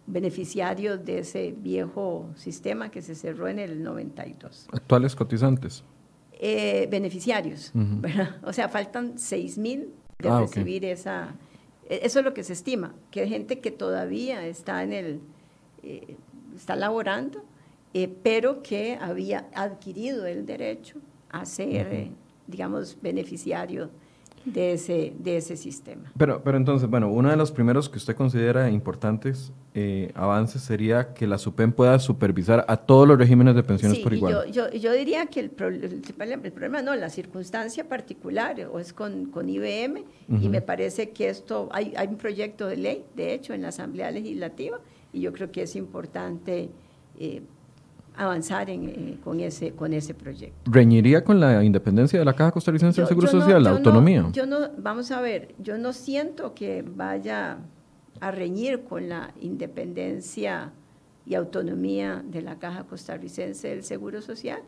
beneficiarios 0.07 1.05
de 1.05 1.21
ese 1.21 1.55
viejo 1.57 2.31
sistema 2.35 2.91
que 2.91 3.03
se 3.03 3.15
cerró 3.15 3.49
en 3.49 3.59
el 3.59 3.83
92. 3.83 4.69
¿Actuales 4.73 5.15
cotizantes? 5.15 5.85
Eh, 6.33 6.89
beneficiarios, 6.91 7.73
O 8.43 8.53
sea, 8.53 8.69
faltan 8.69 9.19
6 9.19 9.59
mil 9.59 9.91
de 10.19 10.29
ah, 10.29 10.41
recibir 10.41 10.85
esa... 10.85 11.35
E, 11.89 12.01
eso 12.03 12.21
es 12.21 12.25
lo 12.25 12.35
que 12.35 12.43
se 12.43 12.55
estima, 12.55 12.95
que 13.11 13.21
hay 13.21 13.29
gente 13.29 13.61
que 13.61 13.71
todavía 13.71 14.47
está 14.47 14.83
en 14.83 14.93
el... 14.93 15.21
Eh, 15.83 16.17
está 16.57 16.77
laborando 16.77 17.45
eh, 17.93 18.09
pero 18.23 18.63
que 18.63 18.97
había 19.01 19.49
adquirido 19.55 20.27
el 20.27 20.47
derecho 20.47 20.99
a 21.29 21.45
ser, 21.45 21.87
eh, 21.93 22.11
digamos, 22.47 22.97
beneficiario 23.01 23.91
de 24.45 24.73
ese, 24.73 25.13
de 25.19 25.37
ese 25.37 25.57
sistema. 25.57 26.11
Pero, 26.17 26.43
pero 26.43 26.57
entonces, 26.57 26.89
bueno, 26.89 27.11
uno 27.11 27.31
de 27.31 27.37
los 27.37 27.53
primeros 27.53 27.89
que 27.89 27.99
usted 27.99 28.15
considera 28.15 28.71
importantes 28.71 29.53
eh, 29.75 30.11
avances 30.15 30.63
sería 30.63 31.13
que 31.13 31.27
la 31.27 31.37
SUPEM 31.37 31.73
pueda 31.73 31.99
supervisar 31.99 32.65
a 32.67 32.77
todos 32.77 33.07
los 33.07 33.19
regímenes 33.19 33.55
de 33.55 33.63
pensiones 33.63 33.99
por 33.99 34.15
igual. 34.15 34.47
Yo, 34.47 34.71
yo, 34.71 34.79
yo 34.79 34.93
diría 34.93 35.27
que 35.27 35.41
el, 35.41 35.51
el, 35.59 36.53
problema 36.53 36.81
no, 36.81 36.95
la 36.97 37.11
circunstancia 37.11 37.89
particular 37.89 38.69
o 38.73 38.79
es 38.79 38.93
con, 38.93 39.27
con 39.27 39.49
IBM 39.49 40.05
y 40.41 40.49
me 40.49 40.63
parece 40.63 41.11
que 41.11 41.29
esto, 41.29 41.69
hay, 41.73 41.93
hay 41.97 42.09
un 42.09 42.17
proyecto 42.17 42.67
de 42.67 42.77
ley, 42.77 43.05
de 43.15 43.35
hecho, 43.35 43.53
en 43.53 43.63
la 43.63 43.69
Asamblea 43.69 44.11
Legislativa 44.11 44.81
y 45.13 45.21
yo 45.21 45.33
creo 45.33 45.51
que 45.51 45.63
es 45.63 45.77
importante 45.77 46.71
avanzar 48.17 48.69
eh, 48.71 49.19
con, 49.23 49.41
ese, 49.41 49.73
con 49.73 49.93
ese 49.93 50.15
proyecto. 50.15 50.71
¿Reñiría 50.71 51.25
con 51.25 51.41
la 51.41 51.65
independencia 51.65 52.19
de 52.19 52.25
la 52.25 52.35
Caja 52.35 52.53
Costarricense 52.53 53.01
del 53.01 53.09
Seguro 53.09 53.29
Social, 53.29 53.63
la 53.63 53.71
autonomía? 53.71 54.29
yo 54.33 54.47
no, 54.47 54.71
vamos 54.79 55.11
a 55.11 55.21
ver, 55.21 55.55
yo 55.59 55.79
no 55.79 55.93
siento 55.93 56.55
que 56.55 56.83
vaya 56.83 57.59
a 58.21 58.31
reñir 58.31 58.85
con 58.85 59.09
la 59.09 59.33
independencia 59.41 60.73
y 61.27 61.35
autonomía 61.35 62.23
de 62.25 62.43
la 62.43 62.59
Caja 62.59 62.85
Costarricense 62.85 63.69
del 63.69 63.85
Seguro 63.85 64.21
Social 64.21 64.61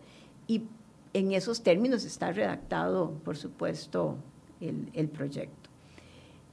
y 0.47 0.64
en 1.12 1.32
esos 1.32 1.62
términos 1.62 2.05
está 2.05 2.32
redactado, 2.32 3.12
por 3.24 3.36
supuesto, 3.36 4.16
el, 4.61 5.09
proyecto. 5.09 5.68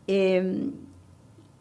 Em, 0.07 0.71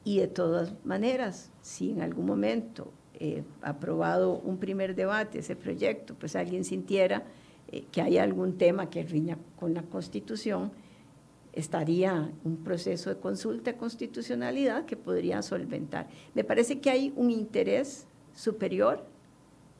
y 0.02 0.18
de 0.18 0.26
todas 0.26 0.74
maneras, 0.84 1.50
si 1.60 1.90
en 1.90 2.00
algún 2.00 2.26
momento 2.26 2.90
eh, 3.20 3.42
aprobado 3.62 4.38
un 4.38 4.58
primer 4.58 4.94
debate, 4.94 5.40
ese 5.40 5.56
proyecto, 5.56 6.14
pues 6.14 6.36
alguien 6.36 6.64
sintiera 6.64 7.24
eh, 7.70 7.84
que 7.90 8.00
hay 8.00 8.16
algún 8.16 8.56
tema 8.56 8.90
que 8.90 9.02
riña 9.02 9.38
con 9.58 9.74
la 9.74 9.82
Constitución, 9.82 10.70
estaría 11.52 12.30
un 12.44 12.58
proceso 12.58 13.10
de 13.10 13.18
consulta 13.18 13.72
de 13.72 13.76
constitucionalidad 13.76 14.84
que 14.84 14.96
podría 14.96 15.42
solventar. 15.42 16.08
Me 16.34 16.44
parece 16.44 16.78
que 16.78 16.90
hay 16.90 17.12
un 17.16 17.30
interés 17.30 18.06
superior 18.34 19.04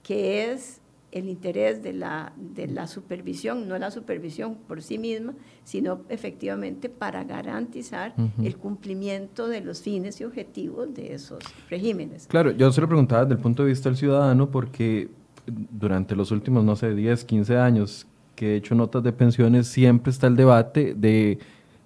que 0.03 0.51
es 0.51 0.81
el 1.11 1.29
interés 1.29 1.83
de 1.83 1.93
la, 1.93 2.33
de 2.37 2.67
la 2.67 2.87
supervisión, 2.87 3.67
no 3.67 3.79
la 3.79 3.91
supervisión 3.91 4.57
por 4.67 4.83
sí 4.83 4.99
misma, 4.99 5.35
sino 5.65 6.03
efectivamente 6.09 6.89
para 6.89 7.25
garantizar 7.25 8.15
el 8.43 8.57
cumplimiento 8.57 9.49
de 9.49 9.63
los 9.63 9.81
fines 9.81 10.21
y 10.21 10.25
objetivos 10.25 10.93
de 10.95 11.15
esos 11.15 11.39
regímenes. 11.71 12.27
Claro, 12.27 12.51
yo 12.51 12.71
se 12.73 12.81
lo 12.81 12.89
preguntaba 12.89 13.25
desde 13.25 13.37
el 13.37 13.41
punto 13.41 13.63
de 13.63 13.71
vista 13.71 13.89
del 13.89 13.97
ciudadano 13.97 14.51
porque 14.51 15.09
durante 15.47 16.15
los 16.15 16.31
últimos, 16.31 16.65
no 16.65 16.77
sé, 16.77 16.95
10, 16.95 17.25
15 17.25 17.57
años 17.57 18.07
que 18.35 18.53
he 18.53 18.57
hecho 18.57 18.75
notas 18.75 19.03
de 19.03 19.13
pensiones, 19.13 19.67
siempre 19.67 20.11
está 20.11 20.27
el 20.27 20.37
debate 20.37 20.95
de, 20.95 21.39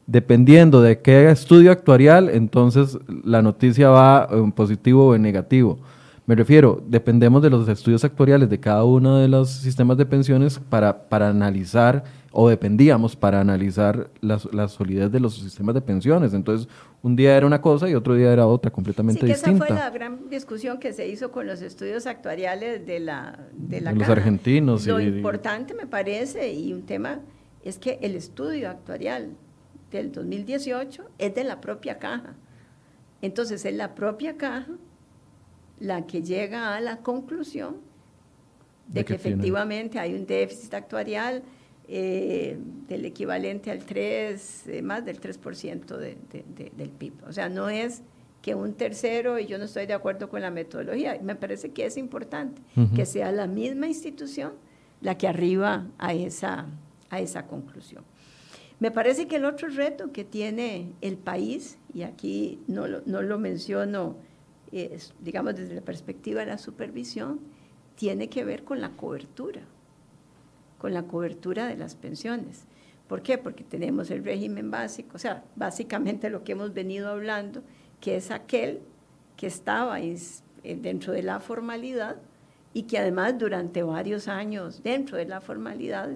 dependiendo 0.06 0.82
de 0.82 1.00
qué 1.00 1.30
estudio 1.30 1.72
actuarial, 1.72 2.28
entonces 2.28 2.98
la 3.24 3.40
noticia 3.40 3.88
va 3.88 4.28
en 4.30 4.52
positivo 4.52 5.06
o 5.06 5.14
en 5.14 5.22
negativo. 5.22 5.78
Me 6.24 6.36
refiero, 6.36 6.80
dependemos 6.86 7.42
de 7.42 7.50
los 7.50 7.68
estudios 7.68 8.04
actuariales 8.04 8.48
de 8.48 8.60
cada 8.60 8.84
uno 8.84 9.18
de 9.18 9.26
los 9.26 9.50
sistemas 9.50 9.96
de 9.96 10.06
pensiones 10.06 10.60
para, 10.60 11.08
para 11.08 11.28
analizar, 11.28 12.04
o 12.30 12.48
dependíamos 12.48 13.16
para 13.16 13.40
analizar 13.40 14.08
la, 14.20 14.40
la, 14.52 14.68
solidez 14.68 15.10
de 15.10 15.18
los 15.18 15.34
sistemas 15.34 15.74
de 15.74 15.80
pensiones. 15.80 16.32
Entonces, 16.32 16.68
un 17.02 17.16
día 17.16 17.36
era 17.36 17.44
una 17.44 17.60
cosa 17.60 17.90
y 17.90 17.96
otro 17.96 18.14
día 18.14 18.32
era 18.32 18.46
otra, 18.46 18.70
completamente 18.70 19.20
sí, 19.20 19.26
que 19.26 19.32
distinta. 19.32 19.64
Esa 19.64 19.74
fue 19.74 19.84
la 19.84 19.90
gran 19.90 20.30
discusión 20.30 20.78
que 20.78 20.92
se 20.92 21.08
hizo 21.08 21.32
con 21.32 21.48
los 21.48 21.60
estudios 21.60 22.06
actuariales 22.06 22.86
de 22.86 23.00
la, 23.00 23.40
de 23.52 23.80
la 23.80 23.92
Los 23.92 24.08
argentinos. 24.08 24.86
Lo 24.86 25.00
importante, 25.00 25.74
me 25.74 25.88
parece, 25.88 26.52
y 26.52 26.72
un 26.72 26.82
tema, 26.82 27.20
es 27.64 27.78
que 27.78 27.98
el 28.00 28.14
estudio 28.14 28.70
actuarial 28.70 29.30
del 29.90 30.12
2018 30.12 31.02
es 31.18 31.34
de 31.34 31.42
la 31.42 31.60
propia 31.60 31.98
caja. 31.98 32.36
Entonces, 33.22 33.64
es 33.64 33.74
la 33.74 33.96
propia 33.96 34.36
caja 34.36 34.68
la 35.83 36.07
que 36.07 36.22
llega 36.22 36.76
a 36.76 36.80
la 36.80 36.99
conclusión 36.99 37.76
de, 38.87 39.05
que, 39.05 39.14
efectivamente 39.14 39.99
hay 39.99 40.14
un 40.14 40.26
déficit 40.26 40.74
actuarial 40.74 41.43
eh, 41.89 42.57
del 42.89 43.05
equivalente 43.05 43.70
al 43.70 43.85
3, 43.85 44.66
eh, 44.68 44.83
más 44.83 45.05
del 45.05 45.20
3% 45.20 45.97
de, 45.97 46.16
del 46.76 46.91
PIB. 46.91 47.14
O 47.26 47.33
sea, 47.33 47.49
no 47.49 47.68
es 47.68 48.03
que 48.43 48.55
un 48.55 48.74
tercero, 48.74 49.41
y 49.41 49.47
yo 49.47 49.59
no 49.59 49.64
estoy 49.64 49.87
de 49.87 49.95
acuerdo 49.95 50.28
con 50.28 50.41
la 50.41 50.53
metodología, 50.53 51.18
me 51.20 51.35
parece 51.35 51.70
que 51.70 51.87
es 51.87 51.97
importante 51.97 52.62
que 52.95 53.05
sea 53.05 53.33
la 53.33 53.47
misma 53.47 53.87
institución 53.89 54.53
la 55.01 55.18
que 55.18 55.26
arriba 55.26 55.87
a 55.99 56.14
esa, 56.14 56.66
a 57.11 57.20
esa 57.20 57.47
conclusión. 57.47 58.05
Me 58.78 58.93
parece 58.93 59.26
que 59.26 59.37
el 59.37 59.45
otro 59.45 59.68
reto 59.68 60.12
que 60.12 60.24
tiene 60.24 60.93
el 61.01 61.16
país, 61.16 61.78
y 61.93 62.03
aquí 62.03 62.61
no 62.68 62.87
no 62.87 63.22
lo 63.22 63.39
menciono 63.39 64.16
digamos 65.20 65.54
desde 65.54 65.74
la 65.74 65.82
perspectiva 65.82 66.40
de 66.40 66.46
la 66.46 66.58
supervisión, 66.58 67.40
tiene 67.94 68.28
que 68.28 68.44
ver 68.44 68.64
con 68.64 68.80
la 68.80 68.90
cobertura, 68.90 69.62
con 70.78 70.94
la 70.94 71.04
cobertura 71.04 71.66
de 71.66 71.76
las 71.76 71.94
pensiones. 71.94 72.64
¿Por 73.06 73.22
qué? 73.22 73.36
Porque 73.36 73.64
tenemos 73.64 74.10
el 74.10 74.24
régimen 74.24 74.70
básico, 74.70 75.16
o 75.16 75.18
sea, 75.18 75.44
básicamente 75.56 76.30
lo 76.30 76.44
que 76.44 76.52
hemos 76.52 76.72
venido 76.72 77.10
hablando, 77.10 77.62
que 78.00 78.16
es 78.16 78.30
aquel 78.30 78.80
que 79.36 79.46
estaba 79.46 80.00
eh, 80.00 80.16
dentro 80.80 81.12
de 81.12 81.22
la 81.22 81.40
formalidad 81.40 82.16
y 82.72 82.84
que 82.84 82.98
además 82.98 83.38
durante 83.38 83.82
varios 83.82 84.28
años 84.28 84.82
dentro 84.82 85.18
de 85.18 85.26
la 85.26 85.40
formalidad. 85.40 86.10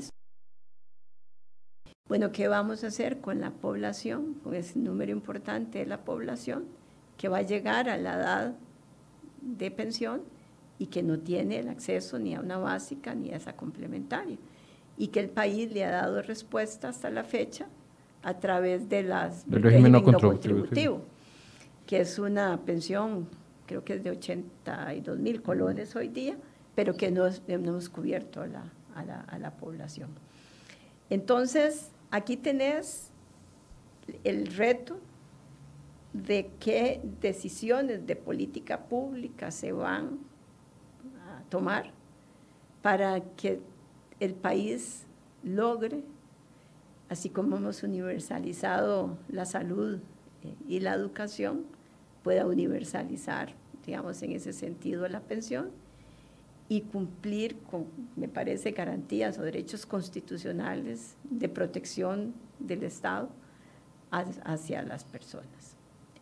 Bueno, 2.08 2.32
¿qué 2.32 2.48
vamos 2.48 2.84
a 2.84 2.86
hacer 2.86 3.20
con 3.20 3.40
la 3.40 3.50
población, 3.50 4.34
con 4.42 4.54
ese 4.54 4.78
número 4.78 5.12
importante 5.12 5.80
de 5.80 5.86
la 5.86 6.04
población? 6.04 6.66
Que 7.16 7.28
va 7.28 7.38
a 7.38 7.42
llegar 7.42 7.88
a 7.88 7.96
la 7.96 8.14
edad 8.14 8.54
de 9.40 9.70
pensión 9.70 10.22
y 10.78 10.86
que 10.86 11.02
no 11.02 11.18
tiene 11.18 11.58
el 11.58 11.68
acceso 11.68 12.18
ni 12.18 12.34
a 12.34 12.40
una 12.40 12.58
básica 12.58 13.14
ni 13.14 13.32
a 13.32 13.36
esa 13.36 13.54
complementaria. 13.54 14.36
Y 14.98 15.08
que 15.08 15.20
el 15.20 15.28
país 15.28 15.72
le 15.72 15.84
ha 15.84 15.90
dado 15.90 16.22
respuesta 16.22 16.88
hasta 16.88 17.10
la 17.10 17.24
fecha 17.24 17.66
a 18.22 18.34
través 18.38 18.88
de 18.88 19.02
las, 19.02 19.48
del 19.48 19.62
régimen, 19.62 19.92
no 19.92 20.02
contributivo, 20.02 21.02
que 21.86 22.00
es 22.00 22.18
una 22.18 22.58
pensión, 22.64 23.28
creo 23.66 23.84
que 23.84 23.94
es 23.94 24.04
de 24.04 24.10
82 24.10 25.18
mil 25.18 25.42
colones 25.42 25.94
hoy 25.96 26.08
día, 26.08 26.36
pero 26.74 26.96
que 26.96 27.10
no, 27.10 27.26
hemos 27.46 27.88
cubierto 27.88 28.42
a 28.42 28.46
la, 28.46 28.64
a, 28.94 29.04
la, 29.04 29.20
a 29.20 29.38
la 29.38 29.52
población. 29.52 30.10
Entonces, 31.08 31.90
aquí 32.10 32.36
tenés 32.36 33.10
el 34.24 34.46
reto 34.46 34.98
de 36.12 36.50
qué 36.60 37.00
decisiones 37.20 38.06
de 38.06 38.16
política 38.16 38.86
pública 38.86 39.50
se 39.50 39.72
van 39.72 40.18
a 41.28 41.42
tomar 41.48 41.92
para 42.82 43.20
que 43.34 43.60
el 44.20 44.34
país 44.34 45.06
logre, 45.42 46.04
así 47.08 47.28
como 47.30 47.56
hemos 47.56 47.82
universalizado 47.82 49.18
la 49.28 49.44
salud 49.44 49.98
eh, 50.42 50.54
y 50.66 50.80
la 50.80 50.94
educación, 50.94 51.64
pueda 52.22 52.46
universalizar, 52.46 53.54
digamos, 53.84 54.22
en 54.22 54.32
ese 54.32 54.52
sentido 54.52 55.06
la 55.08 55.20
pensión 55.20 55.70
y 56.68 56.82
cumplir 56.82 57.58
con, 57.58 57.86
me 58.16 58.28
parece, 58.28 58.72
garantías 58.72 59.38
o 59.38 59.42
derechos 59.42 59.86
constitucionales 59.86 61.16
de 61.30 61.48
protección 61.48 62.34
del 62.58 62.82
Estado 62.82 63.28
hacia 64.10 64.82
las 64.82 65.04
personas. 65.04 65.75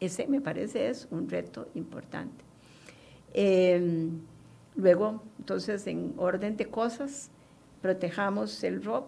Ese 0.04 0.26
me 0.26 0.40
parece 0.40 0.88
es 0.88 1.08
un 1.10 1.28
reto 1.28 1.68
importante. 1.74 2.44
Em, 3.32 4.20
luego, 4.76 5.22
entonces, 5.38 5.86
en 5.86 6.14
orden 6.16 6.56
de 6.56 6.66
cosas, 6.66 7.30
protejamos 7.80 8.62
el 8.64 8.82
ROP, 8.82 9.06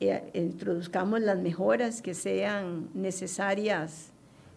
e 0.00 0.30
introduzcamos 0.34 1.20
las 1.20 1.38
mejoras 1.38 2.00
que 2.00 2.14
sean 2.14 2.88
necesarias 2.94 4.12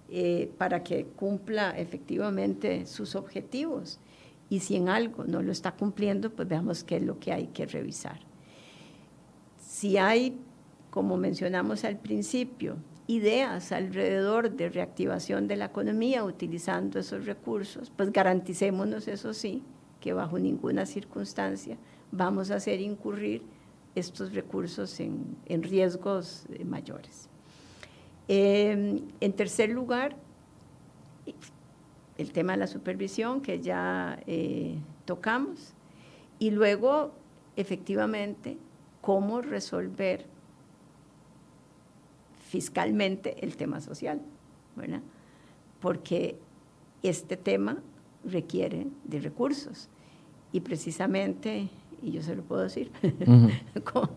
eh, 0.10 0.50
para 0.58 0.84
que 0.84 1.06
cumpla 1.06 1.72
efectivamente 1.72 2.86
sus 2.86 3.16
objetivos. 3.16 4.00
Y 4.50 4.60
si 4.60 4.76
en 4.76 4.88
algo 4.88 5.26
no 5.26 5.42
lo 5.42 5.52
está 5.52 5.74
cumpliendo, 5.74 6.30
pues 6.30 6.48
veamos 6.48 6.84
qué 6.84 6.98
es 6.98 7.04
lo 7.04 7.20
que 7.20 7.34
hay 7.34 7.48
que 7.48 7.66
revisar. 7.66 8.20
Si 9.60 9.98
hay, 9.98 10.38
como 10.92 11.18
mencionamos 11.18 11.84
al 11.84 11.98
principio, 11.98 12.78
ideas 13.08 13.72
alrededor 13.72 14.52
de 14.52 14.70
reactivación 14.70 15.48
de 15.48 15.58
la 15.58 15.66
economía 15.66 16.24
utilizando 16.24 17.00
esos 17.00 17.26
recursos, 17.26 17.92
pues 17.96 18.12
garanticémonos, 18.12 19.08
eso 19.08 19.34
sí, 19.34 19.64
que 20.00 20.14
bajo 20.14 20.40
ninguna 20.40 20.86
circunstancia 20.86 21.78
vamos 22.12 22.52
a 22.52 22.56
hacer 22.56 22.80
incurrir 22.80 23.42
estos 23.96 24.34
recursos 24.34 25.00
en, 25.00 25.64
riesgos 25.64 26.46
eh, 26.52 26.64
mayores. 26.64 27.30
Em, 28.28 29.02
en 29.20 29.34
tercer 29.34 29.70
lugar, 29.70 30.16
el 32.18 32.32
tema 32.32 32.54
de 32.54 32.60
la 32.60 32.68
supervisión 32.68 33.42
que 33.42 33.60
ya 33.60 34.20
eh, 34.28 34.78
tocamos 35.06 35.74
y 36.40 36.52
luego, 36.52 37.12
efectivamente, 37.56 38.58
cómo 39.02 39.42
resolver 39.42 40.26
fiscalmente 42.54 43.44
el 43.44 43.58
tema 43.58 43.82
social, 43.82 44.22
¿verdad? 44.76 45.02
Porque 45.82 46.38
este 47.02 47.36
tema 47.36 47.78
requiere 48.24 48.86
de 49.06 49.22
recursos 49.22 49.90
y 50.52 50.60
precisamente, 50.60 51.70
y 52.04 52.12
yo 52.12 52.22
se 52.22 52.36
lo 52.36 52.44
puedo 52.44 52.62
decir, 52.62 52.92
con 53.92 54.08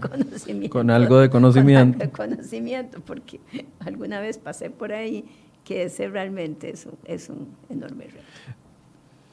conocimiento. 0.00 0.68
Con 0.70 0.90
algo 0.90 1.18
de 1.18 1.30
conocimiento. 1.30 1.98
de 2.00 2.10
conocimiento, 2.10 3.00
porque 3.00 3.40
alguna 3.80 4.20
vez 4.20 4.36
pasé 4.36 4.68
por 4.68 4.92
ahí 4.92 5.24
que 5.64 5.84
ese 5.84 6.10
realmente 6.10 6.68
es 6.68 6.84
un, 6.84 6.98
es 7.06 7.30
un 7.30 7.48
enorme 7.70 8.04
reto. 8.04 8.18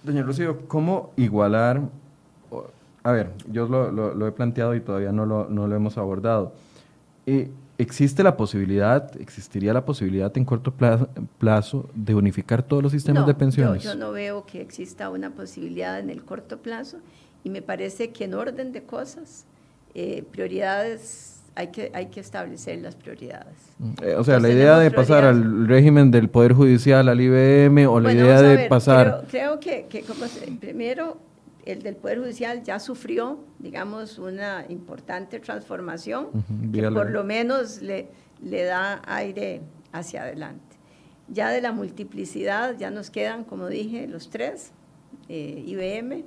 Doña 0.01 0.23
Rocío, 0.23 0.65
¿cómo 0.69 1.11
igualar? 1.17 1.81
A 3.03 3.11
ver, 3.11 3.33
yo 3.51 3.67
lo, 3.67 3.91
lo, 3.91 4.27
he 4.27 4.31
planteado 4.31 4.75
y 4.75 4.79
todavía 4.79 5.11
no 5.11 5.25
lo, 5.25 5.49
no 5.49 5.67
lo 5.67 5.75
hemos 5.75 5.97
abordado. 5.97 6.53
Eh, 7.25 7.51
¿Existe 7.77 8.23
la 8.23 8.37
posibilidad, 8.37 9.11
existiría 9.19 9.73
la 9.73 9.85
posibilidad 9.85 10.35
en 10.37 10.45
corto 10.45 10.73
plazo, 10.73 11.89
de 11.93 12.15
unificar 12.15 12.63
todos 12.63 12.81
los 12.81 12.91
sistemas 12.91 13.27
de 13.27 13.33
pensiones? 13.33 13.83
Yo, 13.83 13.93
yo 13.93 13.99
no 13.99 14.11
veo 14.11 14.45
que 14.45 14.61
exista 14.61 15.09
una 15.09 15.31
posibilidad 15.31 15.99
en 15.99 16.09
el 16.09 16.23
corto 16.23 16.59
plazo 16.59 16.97
y 17.43 17.49
me 17.49 17.61
parece 17.61 18.11
que 18.11 18.23
en 18.23 18.33
orden 18.33 18.71
de 18.71 18.83
cosas, 18.83 19.45
eh, 19.93 20.23
prioridades, 20.31 21.43
hay 21.55 21.67
que, 21.67 21.91
hay 21.93 22.07
que 22.07 22.21
establecer 22.21 22.79
las 22.81 22.95
prioridades. 22.95 23.55
Mm, 23.79 23.91
eh, 24.03 24.15
o 24.15 24.23
sea, 24.23 24.39
la 24.39 24.49
idea 24.49 24.79
de 24.79 24.89
pasar 24.91 25.25
al 25.25 25.67
régimen 25.67 26.11
del 26.11 26.29
Poder 26.29 26.53
Judicial, 26.53 27.09
al 27.09 27.19
IBM, 27.19 27.87
o 27.87 27.99
la 27.99 28.13
idea 28.13 28.41
de 28.41 28.69
pasar... 28.69 29.25
Creo, 29.29 29.59
que, 29.59 29.87
que 29.89 30.01
como 30.01 30.25
primero 30.59 31.17
el 31.65 31.81
del 31.81 31.95
Poder 31.95 32.19
Judicial 32.19 32.63
ya 32.63 32.79
sufrió, 32.79 33.39
digamos, 33.59 34.19
una 34.19 34.65
importante 34.69 35.39
transformación 35.39 36.29
que 36.71 36.89
por 36.91 37.09
lo 37.09 37.23
menos 37.23 37.81
le, 37.81 38.07
le 38.41 38.63
da 38.63 39.01
aire 39.07 39.61
hacia 39.91 40.23
adelante. 40.23 40.75
Ya 41.27 41.49
de 41.49 41.61
la 41.61 41.71
multiplicidad 41.71 42.77
ya 42.77 42.91
nos 42.91 43.09
quedan, 43.09 43.43
como 43.43 43.67
dije, 43.67 44.07
los 44.07 44.29
tres, 44.29 44.71
eh, 45.27 45.63
IBM, 45.65 46.23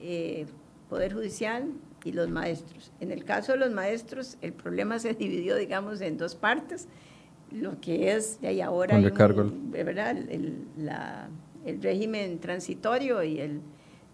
eh, 0.00 0.46
Poder 0.88 1.12
Judicial 1.12 1.68
y 2.02 2.12
los 2.12 2.30
maestros. 2.30 2.90
En 3.00 3.10
el 3.10 3.24
caso 3.24 3.52
de 3.52 3.58
los 3.58 3.70
maestros, 3.70 4.38
el 4.40 4.54
problema 4.54 4.98
se 4.98 5.12
dividió, 5.12 5.56
digamos, 5.56 6.00
en 6.00 6.16
dos 6.16 6.34
partes, 6.34 6.88
lo 7.50 7.78
que 7.80 8.12
es 8.12 8.38
ahí 8.42 8.62
ahora, 8.62 8.98
¿verdad? 8.98 10.16
El, 10.16 10.66
el 11.64 11.82
régimen 11.82 12.38
transitorio 12.38 13.22
y 13.22 13.40
el 13.40 13.60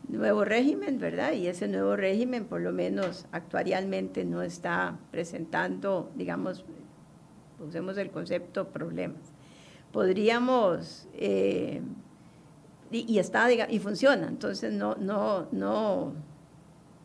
nuevo 0.09 0.45
régimen, 0.45 0.99
¿verdad? 0.99 1.33
Y 1.33 1.47
ese 1.47 1.69
nuevo 1.69 1.97
régimen, 1.97 2.45
por 2.45 2.61
lo 2.61 2.73
menos 2.73 3.27
actuarialmente, 3.33 4.25
no 4.25 4.43
está 4.43 4.99
presentando, 5.11 6.11
digamos, 6.15 6.65
usemos 7.61 7.97
el 7.99 8.11
concepto 8.11 8.69
problemas. 8.69 9.33
Podríamos, 9.93 11.09
eh, 11.15 11.81
y, 12.91 13.19
está, 13.19 13.51
y 13.53 13.79
funciona, 13.79 14.29
entonces 14.29 14.73
no, 14.73 14.95
no, 14.97 15.49
no, 15.53 16.13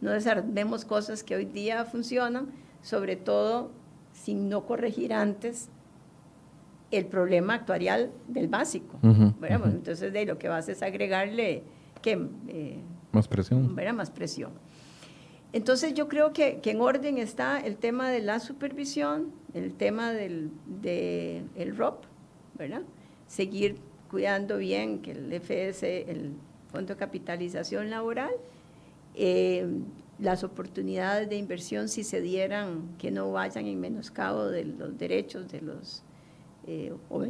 no 0.02 0.12
desarmemos 0.12 0.86
cosas 0.86 1.24
que 1.24 1.36
hoy 1.36 1.46
día 1.46 1.86
funcionan, 1.86 2.48
sobre 2.82 3.16
todo 3.16 3.72
sin 4.14 4.50
no 4.50 4.66
corregir 4.66 5.14
antes 5.14 5.70
el 6.92 7.06
problema 7.06 7.54
actuarial 7.56 8.12
del 8.28 8.48
básico. 8.48 8.98
Entonces, 9.04 10.12
de 10.12 10.26
lo 10.26 10.38
que 10.38 10.48
vas 10.48 10.68
es 10.70 10.82
agregarle 10.82 11.64
que... 12.02 12.28
Eh, 12.48 12.80
más 13.12 13.28
presión. 13.28 13.78
Era 13.80 13.94
más 13.94 14.12
presión. 14.12 14.52
Entonces 15.52 15.94
yo 15.96 16.08
creo 16.08 16.32
que, 16.32 16.62
en 16.64 16.82
orden 16.82 17.18
está 17.18 17.60
el 17.60 17.78
tema 17.78 18.10
de 18.10 18.22
la 18.22 18.40
supervisión, 18.40 19.32
el 19.54 19.74
tema 19.74 20.14
del 20.14 20.52
de 20.82 21.44
el 21.56 21.76
ROP, 21.76 22.04
¿verdad? 22.56 22.84
Seguir 23.28 23.78
cuidando 24.12 24.58
bien 24.58 25.02
que 25.02 25.12
el 25.12 25.34
FS, 25.34 26.12
el 26.12 26.34
Fondo 26.72 26.94
de 26.94 27.00
Capitalización 27.00 27.90
Laboral, 27.90 28.32
eh, 29.16 29.68
las 30.20 30.44
oportunidades 30.44 31.30
de 31.30 31.38
inversión 31.38 31.90
si 31.90 32.04
se 32.04 32.22
dieran 32.22 32.96
que 33.00 33.10
no 33.10 33.32
vayan 33.32 33.66
en 33.66 33.80
menoscabo 33.80 34.46
de 34.46 34.66
los 34.66 34.98
derechos 35.00 35.52
de 35.52 35.62
los 35.62 36.04
eh, 36.68 36.94
o 37.10 37.26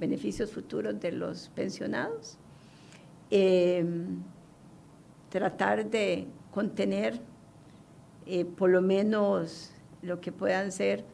beneficios 0.00 0.50
futuros 0.50 0.98
de 0.98 1.12
los 1.12 1.50
pensionados. 1.50 2.39
Eh, 3.30 3.84
tratar 5.28 5.88
de 5.88 6.26
contener 6.50 7.20
eh, 8.26 8.44
por 8.44 8.68
lo 8.68 8.82
menos 8.82 9.72
lo 10.02 10.20
que 10.20 10.32
puedan 10.32 10.72
ser 10.72 11.04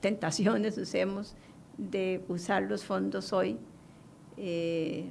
tentaciones, 0.00 0.76
usemos, 0.78 1.36
de 1.78 2.24
usar 2.28 2.64
los 2.64 2.84
fondos 2.84 3.32
hoy 3.32 3.56
eh, 4.36 5.04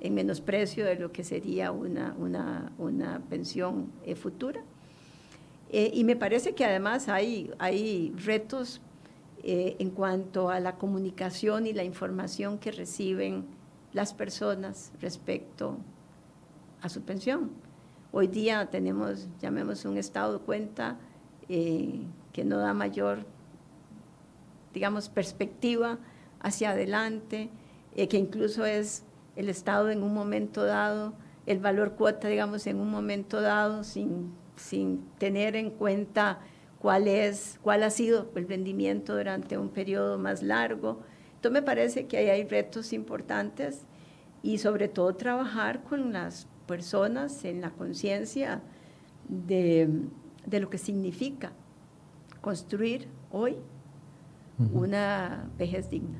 en 0.00 0.14
menosprecio 0.14 0.84
de 0.84 0.96
lo 0.96 1.10
que 1.10 1.24
sería 1.24 1.72
una, 1.72 2.14
una, 2.18 3.22
pensión 3.30 3.90
futura. 4.14 4.62
y 5.72 6.04
me 6.04 6.16
parece 6.16 6.54
que 6.54 6.66
además 6.66 7.08
hay, 7.08 7.50
hay 7.58 8.12
retos 8.24 8.82
en 9.42 9.90
cuanto 9.90 10.50
a 10.50 10.60
la 10.60 10.76
comunicación 10.76 11.66
y 11.66 11.72
la 11.72 11.82
información 11.82 12.58
que 12.58 12.72
reciben 12.72 13.46
las 13.96 14.12
personas 14.12 14.92
respecto 15.00 15.78
a 16.82 16.90
su 16.90 17.00
pensión. 17.00 17.50
Hoy 18.12 18.26
día 18.26 18.66
tenemos, 18.66 19.26
llamemos 19.40 19.86
un 19.86 19.96
estado 19.96 20.34
de 20.34 20.44
cuenta 20.44 20.98
eh, 21.48 22.02
que 22.34 22.44
no 22.44 22.58
da 22.58 22.74
mayor, 22.74 23.24
digamos, 24.74 25.08
perspectiva 25.08 25.98
hacia 26.40 26.72
adelante, 26.72 27.48
eh, 27.94 28.06
que 28.06 28.18
incluso 28.18 28.66
es 28.66 29.02
el 29.34 29.48
estado 29.48 29.88
en 29.88 30.02
un 30.02 30.12
momento 30.12 30.64
dado, 30.64 31.14
el 31.46 31.58
valor 31.58 31.94
cuota, 31.94 32.28
digamos, 32.28 32.66
en 32.66 32.80
un 32.80 32.90
momento 32.90 33.40
dado, 33.40 33.82
sin, 33.82 34.30
sin 34.56 35.06
tener 35.16 35.56
en 35.56 35.70
cuenta 35.70 36.40
cuál, 36.80 37.08
es, 37.08 37.58
cuál 37.62 37.82
ha 37.82 37.88
sido 37.88 38.30
el 38.34 38.46
rendimiento 38.46 39.16
durante 39.16 39.56
un 39.56 39.70
periodo 39.70 40.18
más 40.18 40.42
largo. 40.42 41.00
Entonces 41.36 41.52
me 41.52 41.62
parece 41.62 42.06
que 42.06 42.16
ahí 42.16 42.28
hay 42.28 42.44
retos 42.44 42.92
importantes 42.92 43.82
y 44.42 44.58
sobre 44.58 44.88
todo 44.88 45.14
trabajar 45.14 45.82
con 45.82 46.12
las 46.12 46.46
personas 46.66 47.44
en 47.44 47.60
la 47.60 47.70
conciencia 47.70 48.60
de, 49.28 49.88
lo 50.50 50.70
que 50.70 50.78
significa 50.78 51.52
construir 52.40 53.08
hoy 53.30 53.56
una 54.72 55.50
vejez 55.58 55.90
digna. 55.90 56.18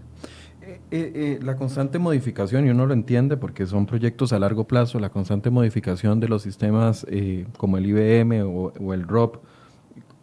Eh, 0.61 0.81
eh, 0.91 1.39
la 1.43 1.57
constante 1.57 1.99
modificación, 1.99 2.67
y 2.67 2.71
uno 2.71 2.87
lo 2.87 2.93
entiende 2.93 3.37
porque 3.37 3.67
son 3.67 3.87
proyectos 3.87 4.33
a 4.33 4.39
largo 4.39 4.65
plazo, 4.65 4.99
la 4.99 5.11
constante 5.11 5.49
modificación 5.49 6.21
de 6.21 6.29
los 6.29 6.43
sistemas 6.43 7.07
como 7.57 7.79
el 7.79 7.87
IBM 7.87 8.43
o, 8.43 8.73
o, 8.79 8.93
el 8.93 9.05
ROP, 9.05 9.37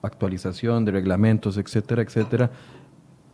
actualización 0.01 0.85
de 0.85 0.91
reglamentos, 0.91 1.57
etcétera, 1.57 2.01
etcétera, 2.01 2.51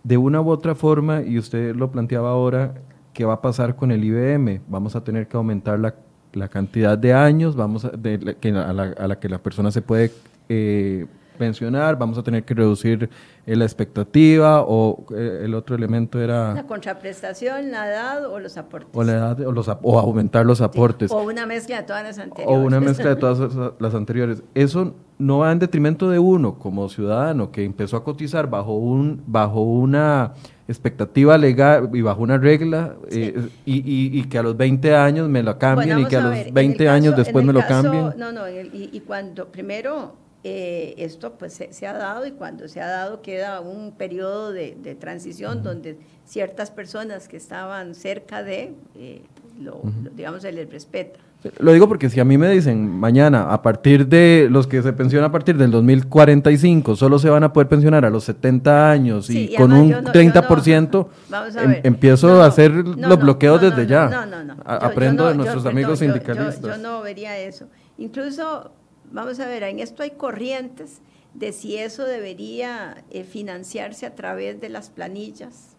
de 0.03 0.17
una 0.17 0.41
u 0.41 0.49
otra 0.49 0.75
forma, 0.75 1.21
y 1.21 1.37
usted 1.37 1.75
lo 1.75 1.91
planteaba 1.91 2.29
ahora, 2.29 2.73
¿qué 3.13 3.25
va 3.25 3.33
a 3.33 3.41
pasar 3.41 3.75
con 3.75 3.91
el 3.91 4.03
IBM? 4.03 4.61
Vamos 4.67 4.95
a 4.95 5.03
tener 5.03 5.27
que 5.27 5.37
aumentar 5.37 5.79
la, 5.79 5.95
la 6.33 6.47
cantidad 6.47 6.97
de 6.97 7.13
años 7.13 7.55
vamos 7.55 7.85
a, 7.85 7.89
de, 7.89 8.37
que, 8.39 8.49
a, 8.49 8.73
la, 8.73 8.83
a, 8.83 9.07
la, 9.07 9.19
que 9.19 9.29
la 9.29 9.39
persona 9.39 9.71
se 9.71 9.81
puede 9.81 10.11
eh, 10.47 11.05
pensionar, 11.39 11.97
vamos 11.97 12.19
a 12.19 12.23
tener 12.23 12.43
que 12.43 12.53
reducir 12.53 13.09
eh, 13.47 13.55
la 13.55 13.65
expectativa 13.65 14.61
o 14.61 15.05
eh, 15.15 15.41
el 15.45 15.55
otro 15.55 15.75
elemento 15.75 16.21
era... 16.21 16.53
La 16.53 16.67
contraprestación, 16.67 17.71
la 17.71 17.87
edad 17.87 18.27
o 18.27 18.39
los 18.39 18.57
aportes. 18.57 18.91
O 18.93 19.03
la 19.03 19.13
edad 19.13 19.39
o, 19.41 19.51
los, 19.51 19.67
o 19.67 19.99
aumentar 19.99 20.45
los 20.45 20.61
aportes. 20.61 21.09
Sí, 21.09 21.17
o 21.17 21.23
una 21.23 21.47
mezcla 21.47 21.77
de 21.77 21.83
todas 21.83 22.03
las 22.03 22.19
anteriores. 22.19 22.55
O 22.55 22.63
una 22.63 22.79
mezcla 22.87 23.09
de 23.09 23.15
todas 23.15 23.73
las 23.79 23.95
anteriores. 23.95 24.43
Eso 24.53 24.93
no 25.17 25.39
va 25.39 25.51
en 25.51 25.59
detrimento 25.59 26.09
de 26.09 26.19
uno 26.19 26.59
como 26.59 26.87
ciudadano 26.89 27.51
que 27.51 27.63
empezó 27.63 27.97
a 27.97 28.03
cotizar 28.03 28.49
bajo, 28.49 28.73
un, 28.73 29.23
bajo 29.25 29.61
una 29.61 30.33
expectativa 30.67 31.37
legal 31.37 31.89
y 31.93 32.01
bajo 32.01 32.21
una 32.21 32.37
regla 32.37 32.95
sí. 33.09 33.23
eh, 33.23 33.49
y, 33.65 33.77
y, 33.77 34.19
y, 34.19 34.23
que 34.25 34.37
a 34.37 34.43
los 34.43 34.55
20 34.55 34.95
años 34.95 35.27
me 35.27 35.41
lo 35.41 35.57
cambien 35.57 35.95
bueno, 35.95 36.07
y 36.07 36.09
que 36.09 36.15
a, 36.15 36.25
a 36.25 36.29
ver, 36.29 36.45
los 36.45 36.53
20 36.53 36.77
caso, 36.77 36.95
años 36.95 37.15
después 37.17 37.43
me 37.43 37.53
lo 37.53 37.59
caso, 37.61 37.83
cambien. 37.83 38.13
No, 38.17 38.31
no, 38.31 38.45
el, 38.45 38.67
y, 38.73 38.89
y, 38.93 38.99
cuando 39.01 39.47
primero 39.47 40.13
eh, 40.43 40.95
esto 40.97 41.33
pues 41.33 41.53
se, 41.53 41.73
se, 41.73 41.85
ha 41.85 41.93
dado 41.93 42.25
y 42.25 42.31
cuando 42.31 42.67
se 42.67 42.81
ha 42.81 42.87
dado 42.87 43.21
queda 43.21 43.59
un 43.59 43.91
periodo 43.91 44.51
de, 44.53 44.77
de 44.81 44.95
transición 44.95 45.57
uh 45.57 45.61
-huh. 45.61 45.63
donde 45.63 45.97
ciertas 46.25 46.71
personas 46.71 47.27
que 47.27 47.37
estaban 47.37 47.93
cerca 47.93 48.41
de, 48.43 48.73
eh, 48.95 49.21
lo, 49.59 49.77
uh 49.77 49.83
-huh. 49.83 50.03
lo, 50.03 50.09
digamos, 50.11 50.41
se 50.41 50.51
les 50.51 50.69
respeta. 50.69 51.19
Lo 51.59 51.71
digo 51.71 51.87
porque 51.87 52.09
si 52.09 52.19
a 52.19 52.25
mí 52.25 52.37
me 52.37 52.49
dicen 52.49 52.89
mañana, 52.89 53.53
a 53.53 53.61
partir 53.61 54.07
de 54.07 54.49
los 54.51 54.67
que 54.67 54.81
se 54.81 54.91
pensionan 54.91 55.29
a 55.29 55.31
partir 55.31 55.55
del 55.55 55.71
2045, 55.71 56.97
solo 56.97 57.17
se 57.17 57.29
van 57.29 57.45
a 57.45 57.53
poder 57.53 57.69
pensionar 57.69 58.03
a 58.03 58.09
los 58.09 58.25
70 58.25 58.91
años 58.91 59.27
sí, 59.27 59.47
y, 59.49 59.53
y, 59.53 59.55
con 59.55 59.71
un 59.71 59.89
no, 59.89 60.01
30%, 60.01 61.07
no, 61.29 61.45
em, 61.61 61.79
empiezo 61.83 62.27
no, 62.27 62.41
a 62.41 62.45
hacer 62.45 62.71
los 62.73 63.19
bloqueos 63.19 63.61
desde 63.61 63.87
ya. 63.87 64.09
No, 64.09 64.25
no, 64.25 64.43
no. 64.43 64.55
Aprendo 64.65 65.23
yo, 65.23 65.29
de 65.29 65.35
nuestros 65.35 65.63
yo, 65.63 65.69
amigos 65.69 65.99
perdón, 65.99 66.15
sindicalistas. 66.15 66.75
Yo, 66.75 66.83
no 66.83 67.01
vería 67.01 67.37
eso. 67.37 67.67
Incluso, 67.97 68.71
vamos 69.11 69.39
a 69.39 69.47
ver, 69.47 69.63
en 69.63 69.79
esto 69.79 70.03
hay 70.03 70.11
corrientes 70.11 71.01
de 71.33 71.51
si 71.51 71.77
eso 71.77 72.05
debería 72.05 73.03
eh, 73.09 73.23
financiarse 73.23 74.05
a 74.05 74.15
través 74.15 74.59
de 74.59 74.69
las 74.69 74.89
planillas. 74.89 75.75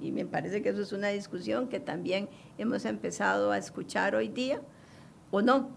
Y 0.00 0.12
me 0.12 0.26
parece 0.26 0.62
que 0.62 0.70
eso 0.70 0.82
es 0.82 0.92
una 0.92 1.08
discusión 1.08 1.68
que 1.68 1.80
también 1.80 2.28
hemos 2.58 2.84
empezado 2.84 3.50
a 3.50 3.58
escuchar 3.58 4.14
hoy 4.14 4.28
día 4.28 4.60
o 5.30 5.42
no, 5.42 5.70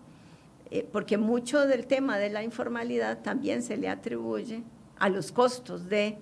eh, 0.72 0.88
porque 0.92 1.18
mucho 1.18 1.66
del 1.66 1.88
tema 1.88 2.18
de 2.18 2.30
la 2.30 2.44
informalidad 2.44 3.22
también 3.22 3.64
se 3.64 3.78
le 3.78 3.90
atribuye 3.90 4.64
a 5.00 5.10
los 5.10 5.32
costos 5.32 5.90
de, 5.90 6.18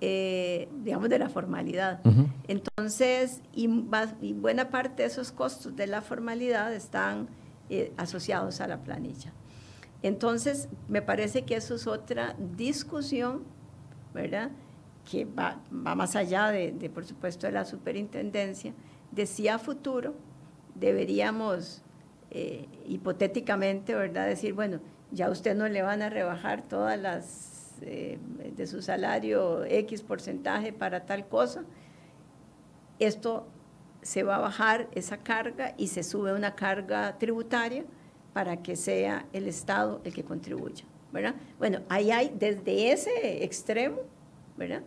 eh, 0.00 0.68
digamos, 0.82 1.08
de 1.08 1.18
la 1.18 1.28
formalidad. 1.28 2.00
Uh 2.04 2.08
-huh. 2.08 2.26
Entonces, 2.48 3.42
y, 3.52 3.68
y, 4.20 4.32
buena 4.32 4.70
parte 4.70 5.02
de 5.02 5.08
esos 5.08 5.30
costos 5.30 5.76
de 5.76 5.86
la 5.86 6.02
formalidad 6.02 6.74
están 6.74 7.28
eh, 7.70 7.92
asociados 7.96 8.60
a 8.60 8.66
la 8.66 8.82
planilla. 8.82 9.32
Entonces, 10.02 10.68
me 10.88 11.02
parece 11.02 11.44
que 11.44 11.56
eso 11.56 11.74
es 11.74 11.86
otra 11.86 12.36
discusión, 12.56 13.44
¿verdad?, 14.14 14.50
que 15.10 15.24
va, 15.24 15.60
más 15.70 16.16
allá 16.16 16.48
de, 16.48 16.72
de, 16.72 16.90
por 16.90 17.04
supuesto, 17.04 17.46
de 17.46 17.52
la 17.52 17.64
superintendencia, 17.64 18.74
de 19.10 19.26
si 19.26 19.48
a 19.48 19.58
futuro 19.58 20.14
deberíamos 20.74 21.82
eh, 22.30 22.68
hipotéticamente, 22.86 23.94
¿verdad? 23.94 24.26
Decir, 24.26 24.52
bueno, 24.52 24.80
ya 25.10 25.30
usted 25.30 25.56
no 25.56 25.68
le 25.68 25.82
van 25.82 26.02
a 26.02 26.10
rebajar 26.10 26.62
todas 26.68 26.98
las 26.98 27.78
eh, 27.80 28.18
de 28.56 28.66
su 28.66 28.82
salario 28.82 29.64
X 29.64 30.02
porcentaje 30.02 30.72
para 30.72 31.06
tal 31.06 31.26
cosa. 31.28 31.64
Esto 32.98 33.46
se 34.02 34.24
va 34.24 34.36
a 34.36 34.40
bajar 34.40 34.88
esa 34.92 35.18
carga 35.18 35.74
y 35.78 35.88
se 35.88 36.02
sube 36.02 36.34
una 36.34 36.54
carga 36.54 37.18
tributaria 37.18 37.84
para 38.32 38.62
que 38.62 38.76
sea 38.76 39.26
el 39.32 39.46
Estado 39.46 40.00
el 40.04 40.14
que 40.14 40.24
contribuya, 40.24 40.84
¿verdad? 41.12 41.34
Bueno, 41.58 41.80
ahí 41.88 42.10
hay 42.10 42.32
desde 42.38 42.92
ese 42.92 43.44
extremo, 43.44 43.98
¿verdad? 44.56 44.82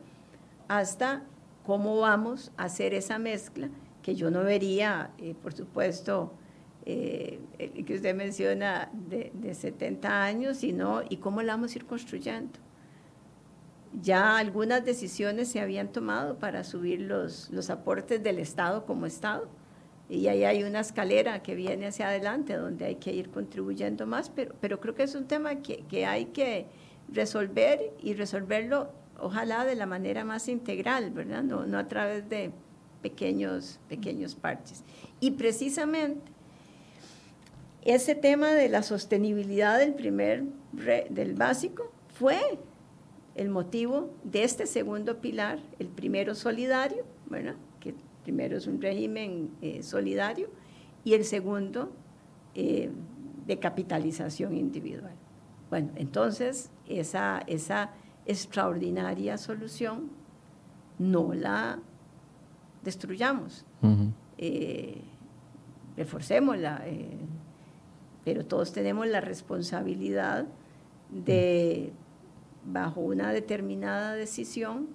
Hasta 0.68 1.24
cómo 1.66 2.00
vamos 2.00 2.52
a 2.58 2.66
hacer 2.66 2.94
esa 2.94 3.20
mezcla, 3.20 3.70
que 4.02 4.16
yo 4.16 4.32
no 4.32 4.44
vería, 4.44 5.12
eh, 5.18 5.36
por 5.42 5.54
supuesto, 5.54 6.34
eh, 6.86 7.40
que 7.86 7.94
usted 7.94 8.16
menciona 8.16 8.90
de, 8.94 9.32
de, 9.36 9.54
70 9.54 10.24
años, 10.24 10.58
sino 10.58 11.04
y 11.08 11.18
cómo 11.18 11.44
la 11.44 11.54
vamos 11.54 11.74
a 11.74 11.78
ir 11.78 11.86
construyendo. 11.86 12.60
Ya 14.02 14.38
algunas 14.38 14.84
decisiones 14.84 15.50
se 15.50 15.60
habían 15.60 15.92
tomado 15.92 16.40
para 16.40 16.64
subir 16.64 17.02
los, 17.02 17.50
los 17.52 17.70
aportes 17.70 18.24
del 18.24 18.40
Estado 18.40 18.86
como 18.86 19.06
Estado, 19.06 19.50
y 20.12 20.28
ahí 20.28 20.44
hay 20.44 20.64
una 20.64 20.82
escalera 20.82 21.42
que 21.42 21.56
viene 21.56 21.88
hacia 21.88 22.10
adelante 22.10 22.58
donde 22.58 22.86
hay 22.86 22.96
que 22.96 23.14
ir 23.14 23.30
contribuyendo 23.30 24.06
más, 24.06 24.30
pero, 24.30 24.54
pero 24.60 24.82
creo 24.82 24.94
que 24.94 25.04
es 25.04 25.16
un 25.16 25.26
tema 25.26 25.62
que, 25.62 25.86
que 25.90 26.06
hay 26.06 26.26
que 26.26 26.66
resolver 27.08 27.94
y 28.02 28.14
resolverlo 28.14 28.92
ojalá 29.18 29.64
de 29.64 29.76
la 29.76 29.86
manera 29.86 30.26
más 30.26 30.50
integral, 30.50 31.12
¿verdad? 31.12 31.44
No, 31.44 31.66
no 31.66 31.78
a 31.78 31.88
través 31.88 32.28
de 32.28 32.52
pequeños, 33.02 33.80
pequeños 33.88 34.36
parches. 34.36 34.84
Y 35.22 35.32
precisamente 35.32 36.20
ese 37.84 38.14
tema 38.14 38.52
de 38.52 38.68
la 38.68 38.84
sostenibilidad 38.84 39.80
del 39.80 39.94
primer, 39.94 40.44
del 41.10 41.36
básico, 41.36 41.90
fue 42.20 42.38
el 43.36 43.48
motivo 43.48 44.14
de 44.26 44.44
este 44.44 44.66
segundo 44.66 45.22
pilar, 45.22 45.60
el 45.80 45.88
primero 45.88 46.36
solidario, 46.36 47.06
¿verdad? 47.28 47.56
Primero 48.24 48.58
es 48.58 48.68
un 48.68 48.82
régimen 48.82 49.52
eh, 49.62 49.84
solidario, 49.84 50.50
y 51.04 51.14
el 51.14 51.26
segundo 51.26 51.92
eh, 52.54 52.92
de 53.48 53.60
capitalización 53.60 54.56
individual. 54.56 55.16
Bueno, 55.70 55.90
entonces 55.96 56.70
esa, 56.88 57.40
esa 57.48 57.92
extraordinaria 58.26 59.38
solución 59.38 60.12
no 61.00 61.34
la 61.34 61.80
destruyamos, 62.84 63.66
uh 63.82 63.88
-huh. 63.88 64.12
eh, 64.38 65.02
reforcémosla, 65.98 66.84
pero 68.24 68.46
todos 68.46 68.72
tenemos 68.72 69.08
la 69.08 69.22
responsabilidad 69.22 70.46
de, 71.10 71.92
bajo 72.66 73.02
una 73.02 73.32
determinada 73.32 74.14
decisión, 74.14 74.88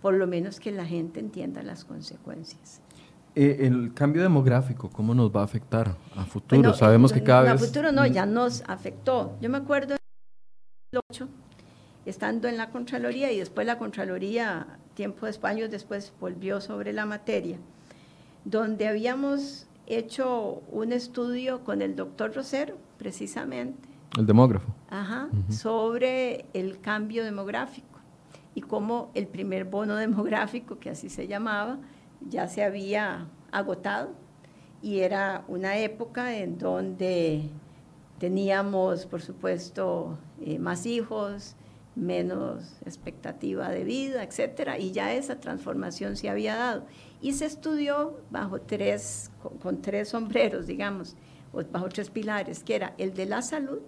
por 0.00 0.14
lo 0.14 0.26
menos 0.26 0.60
que 0.60 0.70
la 0.70 0.86
gente 0.86 1.20
entienda 1.20 1.62
las 1.62 1.84
consecuencias. 1.84 2.80
Eh, 3.34 3.58
el 3.60 3.94
cambio 3.94 4.22
demográfico, 4.22 4.90
¿cómo 4.90 5.14
nos 5.14 5.34
va 5.34 5.42
a 5.42 5.44
afectar 5.44 5.96
a 6.16 6.24
futuro? 6.24 6.60
Bueno, 6.60 6.74
Sabemos 6.74 7.12
que 7.12 7.22
cada 7.22 7.40
a 7.40 7.52
vez... 7.52 7.62
A 7.62 7.66
futuro 7.66 7.92
no, 7.92 8.06
ya 8.06 8.26
nos 8.26 8.62
afectó. 8.66 9.36
Yo 9.40 9.48
me 9.48 9.58
acuerdo 9.58 9.94
en 9.94 9.98
el 10.92 11.00
2008, 11.10 11.28
estando 12.06 12.48
en 12.48 12.56
la 12.56 12.70
Contraloría, 12.70 13.30
y 13.30 13.38
después 13.38 13.66
la 13.66 13.78
Contraloría, 13.78 14.66
tiempo 14.94 15.26
después, 15.26 15.52
años 15.52 15.70
después, 15.70 16.12
volvió 16.20 16.60
sobre 16.60 16.92
la 16.92 17.06
materia, 17.06 17.58
donde 18.44 18.88
habíamos 18.88 19.68
hecho 19.86 20.62
un 20.70 20.92
estudio 20.92 21.62
con 21.62 21.82
el 21.82 21.94
doctor 21.94 22.34
Rosero, 22.34 22.78
precisamente. 22.98 23.88
El 24.18 24.26
demógrafo. 24.26 24.74
Ajá, 24.88 25.28
uh 25.30 25.36
-huh. 25.36 25.52
sobre 25.52 26.46
el 26.52 26.80
cambio 26.80 27.22
demográfico 27.22 27.89
y 28.54 28.62
cómo 28.62 29.10
el 29.14 29.26
primer 29.26 29.64
bono 29.64 29.96
demográfico, 29.96 30.78
que 30.78 30.90
así 30.90 31.08
se 31.08 31.26
llamaba, 31.26 31.78
ya 32.28 32.48
se 32.48 32.62
había 32.62 33.28
agotado 33.50 34.10
y 34.82 35.00
era 35.00 35.44
una 35.48 35.78
época 35.78 36.36
en 36.36 36.58
donde 36.58 37.50
teníamos, 38.18 39.06
por 39.06 39.22
supuesto, 39.22 40.18
eh, 40.40 40.58
más 40.58 40.86
hijos, 40.86 41.56
menos 41.96 42.78
expectativa 42.86 43.68
de 43.68 43.84
vida, 43.84 44.22
etcétera, 44.22 44.78
y 44.78 44.92
ya 44.92 45.12
esa 45.12 45.40
transformación 45.40 46.16
se 46.16 46.28
había 46.28 46.54
dado. 46.54 46.86
Y 47.20 47.32
se 47.32 47.46
estudió 47.46 48.20
bajo 48.30 48.60
tres, 48.60 49.30
con, 49.42 49.58
con 49.58 49.82
tres 49.82 50.10
sombreros, 50.10 50.66
digamos, 50.66 51.16
o 51.52 51.62
bajo 51.64 51.88
tres 51.88 52.10
pilares, 52.10 52.62
que 52.62 52.76
era 52.76 52.94
el 52.96 53.12
de 53.14 53.26
la 53.26 53.42
salud, 53.42 53.80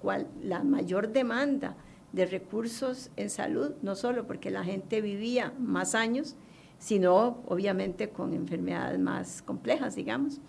cual, 0.00 0.28
la 0.42 0.62
mayor 0.62 1.12
demanda 1.12 1.76
de 2.12 2.26
recursos 2.26 3.10
en 3.16 3.30
salud, 3.30 3.72
no 3.82 3.94
solo 3.94 4.26
porque 4.26 4.50
la 4.50 4.64
gente 4.64 5.00
vivía 5.00 5.52
más 5.58 5.94
años, 5.94 6.36
sino 6.78 7.42
obviamente 7.46 8.10
con 8.10 8.32
enfermedades 8.32 8.98
más 8.98 9.42
complejas, 9.42 9.94
digamos. 9.94 10.40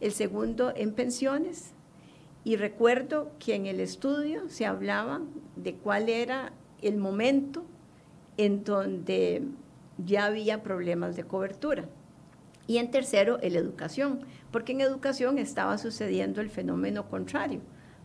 El 0.00 0.12
segundo, 0.12 0.72
en 0.76 0.92
pensiones, 0.92 1.72
y 2.44 2.56
recuerdo 2.56 3.32
que 3.38 3.54
en 3.54 3.66
el 3.66 3.80
estudio 3.80 4.48
se 4.48 4.66
hablaba 4.66 5.20
de 5.56 5.74
cuál 5.74 6.08
era 6.08 6.52
el 6.80 6.96
momento 6.96 7.64
en 8.38 8.64
donde 8.64 9.42
ya 9.98 10.26
había 10.26 10.62
problemas 10.62 11.16
de 11.16 11.24
cobertura. 11.24 11.84
Y 12.66 12.78
en 12.78 12.90
tercero, 12.90 13.38
el 13.40 13.56
educación, 13.56 14.20
porque 14.50 14.72
en 14.72 14.80
educación 14.80 15.38
estaba 15.38 15.76
sucediendo 15.76 16.40
el 16.40 16.48
fenómeno 16.48 17.08
contrario, 17.08 17.60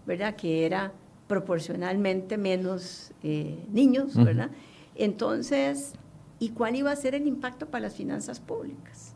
¿verdad? 0.06 0.36
Que 0.36 0.66
era 0.66 0.92
proporcionalmente 1.28 2.38
menos 2.38 3.12
eh, 3.24 3.58
niños, 3.72 4.16
¿verdad? 4.16 4.52
Entonces, 4.96 5.94
¿y 6.40 6.50
cuál 6.50 6.76
iba 6.76 6.92
a 6.92 6.96
ser 6.96 7.16
el 7.16 7.28
impacto 7.28 7.68
para 7.68 7.84
las 7.84 7.96
finanzas 7.96 8.40
públicas? 8.40 9.14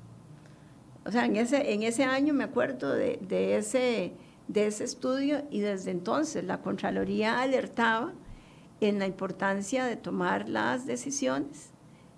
O 1.06 1.12
sea, 1.12 1.26
en 1.26 1.36
ese, 1.36 1.74
en 1.74 1.84
ese 1.84 2.04
año 2.04 2.34
me 2.34 2.44
acuerdo 2.44 2.94
de, 2.94 3.20
de 3.28 3.58
ese, 3.58 4.14
de 4.48 4.68
ese 4.68 4.84
estudio 4.84 5.44
y 5.50 5.60
desde 5.60 5.92
entonces 5.92 6.44
la 6.44 6.62
Contraloría 6.62 7.42
alertaba 7.42 8.14
en 8.82 9.00
la 9.00 9.08
importancia 9.08 9.86
de 9.86 9.96
tomar 9.96 10.50
las 10.50 10.86
decisiones 10.86 11.72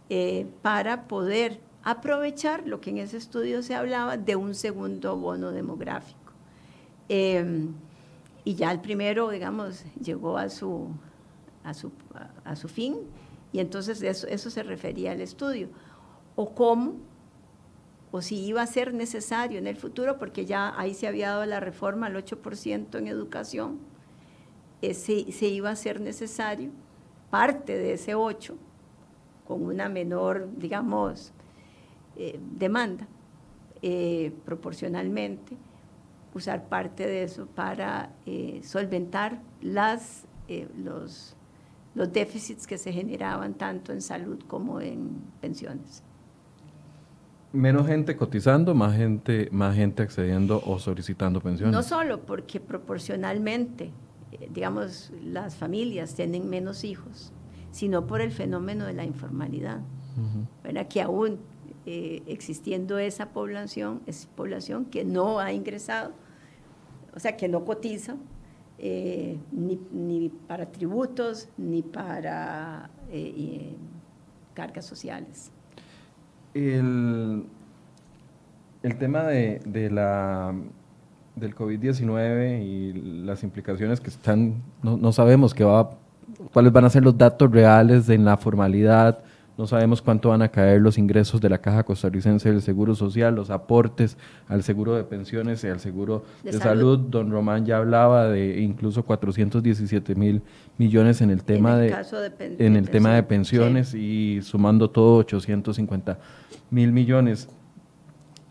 eh, 0.10 0.46
para 0.62 1.08
poder 1.08 1.60
aprovechar 1.84 2.68
lo 2.68 2.82
que 2.82 2.92
en 2.92 3.00
ese 3.00 3.18
estudio 3.18 3.64
se 3.64 3.76
hablaba 3.76 4.18
de 4.18 4.36
un 4.36 4.54
segundo 4.54 5.18
bono 5.18 5.52
demográfico. 5.52 6.34
Em, 7.10 7.74
y 8.44 8.56
ya 8.56 8.72
el 8.72 8.82
primero, 8.82 9.30
digamos, 9.30 9.84
llegó 10.02 10.38
a 10.38 10.50
su, 10.50 10.89
a 11.64 11.74
su, 11.74 11.92
a 12.44 12.56
su 12.56 12.68
fin 12.68 12.98
y 13.54 13.60
entonces 13.60 14.02
eso, 14.02 14.28
eso 14.28 14.50
se 14.50 14.64
refería 14.64 15.12
al 15.12 15.22
estudio. 15.22 15.70
O 16.36 16.54
cómo, 16.56 16.96
o 18.12 18.22
si 18.22 18.46
iba 18.46 18.62
a 18.62 18.68
ser 18.68 18.94
necesario 18.94 19.60
en 19.60 19.68
el 19.68 19.78
futuro, 19.78 20.18
porque 20.18 20.46
ya 20.46 20.74
ahí 20.80 20.94
se 20.94 21.08
había 21.08 21.30
dado 21.30 21.46
la 21.46 21.60
reforma 21.60 22.08
al 22.08 22.16
8% 22.16 22.98
en 22.98 23.08
educación, 23.08 23.80
eh, 24.82 24.94
se, 24.94 25.48
iba 25.48 25.70
a 25.70 25.76
ser 25.76 26.02
necesario 26.02 26.72
parte 27.30 27.78
de 27.78 27.94
ese 27.94 28.16
8 28.16 28.58
con 29.48 29.64
una 29.64 29.89
menor, 29.89 30.50
digamos, 30.58 31.34
eh, 32.16 32.39
demanda 32.58 33.08
eh, 33.82 34.34
proporcionalmente, 34.44 35.56
usar 36.34 36.70
parte 36.70 37.08
de 37.08 37.24
eso 37.24 37.48
para 37.48 38.14
eh, 38.26 38.62
solventar 38.64 39.42
las, 39.62 40.26
los, 40.78 41.36
los 41.94 42.14
déficits 42.14 42.68
que 42.68 42.78
se 42.78 42.92
generaban 42.94 43.54
tanto 43.54 43.92
en 43.92 44.02
salud 44.02 44.40
como 44.48 44.82
en 44.82 45.22
pensiones. 45.42 46.04
Menos 47.54 47.86
gente 47.88 48.16
cotizando, 48.16 48.74
más 48.74 48.96
gente, 48.96 49.50
más 49.52 49.76
gente 49.76 50.04
accediendo 50.04 50.62
o 50.66 50.80
solicitando 50.80 51.42
pensiones. 51.42 51.74
No 51.74 51.84
solo 51.84 52.22
porque 52.22 52.62
proporcionalmente, 52.62 53.92
digamos, 54.52 55.12
las 55.22 55.56
familias 55.56 56.16
tienen 56.16 56.50
menos 56.50 56.86
hijos, 56.86 57.34
sino 57.72 58.08
por 58.08 58.22
el 58.22 58.32
fenómeno 58.32 58.86
de 58.86 58.94
la 58.94 59.04
informalidad. 59.04 59.82
Que 60.90 61.02
aún 61.02 61.40
eh, 61.86 62.22
existiendo 62.28 62.98
esa 63.00 63.30
población, 63.30 64.02
es 64.06 64.28
población 64.36 64.86
que 64.86 65.04
no 65.04 65.40
ha 65.40 65.52
ingresado, 65.52 66.12
o 67.16 67.20
sea, 67.20 67.36
que 67.38 67.48
no 67.48 67.66
cotiza, 67.66 68.16
eh, 68.78 69.38
ni, 69.52 70.30
para 70.48 70.66
tributos, 70.72 71.50
ni 71.58 71.82
para 71.82 72.90
eh, 73.12 73.76
cargas 74.54 74.86
sociales. 74.86 75.52
El, 76.54 77.46
el 78.84 78.98
tema 78.98 79.24
de, 79.24 79.60
de 79.66 79.90
la 79.90 80.54
del 81.36 81.56
COVID-19 81.56 82.62
y 82.62 82.94
las 83.24 83.44
implicaciones 83.44 84.02
que 84.02 84.10
están, 84.10 84.62
no, 84.84 84.98
no 84.98 85.12
sabemos 85.14 85.54
qué 85.54 85.64
va 85.64 85.98
cuáles 86.52 86.72
van 86.72 86.86
a 86.86 86.90
ser 86.90 87.04
los 87.04 87.18
datos 87.18 87.52
reales 87.52 88.10
en 88.10 88.26
la 88.26 88.38
formalidad, 88.38 89.20
no 89.62 89.68
sabemos 89.68 90.01
cuánto 90.01 90.30
van 90.30 90.41
a 90.41 90.49
caer 90.49 90.82
los 90.82 90.97
ingresos 90.97 91.39
de 91.39 91.47
la 91.47 91.59
Caja 91.59 91.84
Costarricense 91.84 92.51
del 92.51 92.64
Seguro 92.64 92.95
Social, 92.95 93.36
los 93.36 93.51
aportes 93.51 94.18
al 94.47 94.64
seguro 94.64 94.95
de 94.95 95.03
pensiones 95.03 95.64
y 95.64 95.68
al 95.68 95.80
seguro 95.80 96.26
de, 96.41 96.53
salud. 96.53 96.97
Don 96.97 97.30
Román 97.30 97.64
ya 97.64 97.78
hablaba 97.78 98.28
de 98.28 98.59
incluso 98.59 99.05
417 99.05 100.16
mil 100.16 100.41
millones 100.80 101.22
en 101.22 101.30
el 101.30 101.43
tema 101.43 101.78
de, 101.78 101.95
en 102.57 102.76
el 102.76 102.89
tema 102.89 103.14
de 103.14 103.22
pensiones 103.22 103.93
y 103.93 104.41
sumando 104.41 104.89
todo 104.89 105.18
850 105.18 106.18
mil 106.72 106.91
millones. 106.91 107.47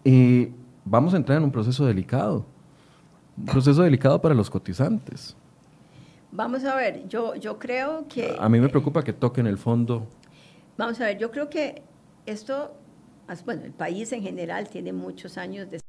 Y 0.05 0.51
vamos 0.85 1.13
a 1.15 1.17
entrar 1.17 1.39
en 1.39 1.43
un 1.43 1.51
proceso 1.51 1.87
delicado, 1.87 2.47
un 3.37 3.47
proceso 3.47 3.83
delicado 3.83 4.23
para 4.23 4.37
los 4.37 4.49
cotizantes. 4.49 5.37
Vamos 6.31 6.65
a 6.65 6.77
ver, 6.77 7.09
yo, 7.09 7.35
yo 7.35 7.59
creo 7.59 8.07
que... 8.09 8.37
A 8.39 8.49
mí 8.49 8.61
me 8.61 8.69
preocupa 8.69 9.03
que 9.03 9.13
toquen 9.13 9.49
el 9.49 9.59
fondo. 9.59 10.07
Vamos 10.77 11.01
a 11.01 11.05
ver, 11.07 11.19
yo 11.19 11.31
creo 11.31 11.51
que 11.51 11.83
esto, 12.27 12.75
bueno, 13.45 13.65
el 13.65 13.73
país 13.73 14.13
en 14.13 14.23
general 14.23 14.69
tiene 14.69 14.93
muchos 14.93 15.39
años 15.39 15.71
de... 15.71 15.81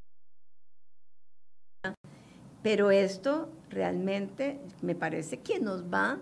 Pero 2.62 2.92
esto 2.92 3.50
realmente 3.70 4.60
me 4.82 4.94
parece 4.94 5.40
que 5.40 5.60
nos 5.60 5.84
va, 5.84 6.20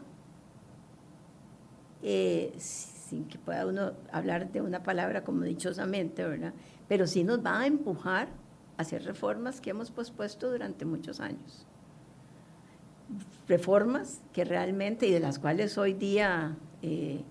eh, 2.01 2.53
sin 2.57 3.25
que 3.25 3.37
pueda 3.37 3.65
uno 3.65 3.93
hablar 4.11 4.51
de 4.51 4.61
una 4.61 4.83
palabra 4.83 5.23
como 5.23 5.43
dichosamente, 5.43 6.25
¿verdad? 6.25 6.53
Pero 6.87 7.07
sí 7.07 7.23
nos 7.23 7.43
va 7.43 7.61
a 7.61 7.67
empujar 7.67 8.29
a 8.77 8.83
hacer 8.83 9.03
reformas 9.03 9.59
que 9.59 9.71
hemos 9.71 9.91
pospuesto 9.91 10.49
durante 10.49 10.85
muchos 10.85 11.19
años 11.19 11.65
reformas 13.47 14.21
que 14.33 14.45
realmente, 14.45 15.07
y 15.07 15.11
de 15.11 15.19
las 15.19 15.39
cuales 15.39 15.77
hoy 15.77 15.93
día 15.93 16.55
eh, 16.81 17.23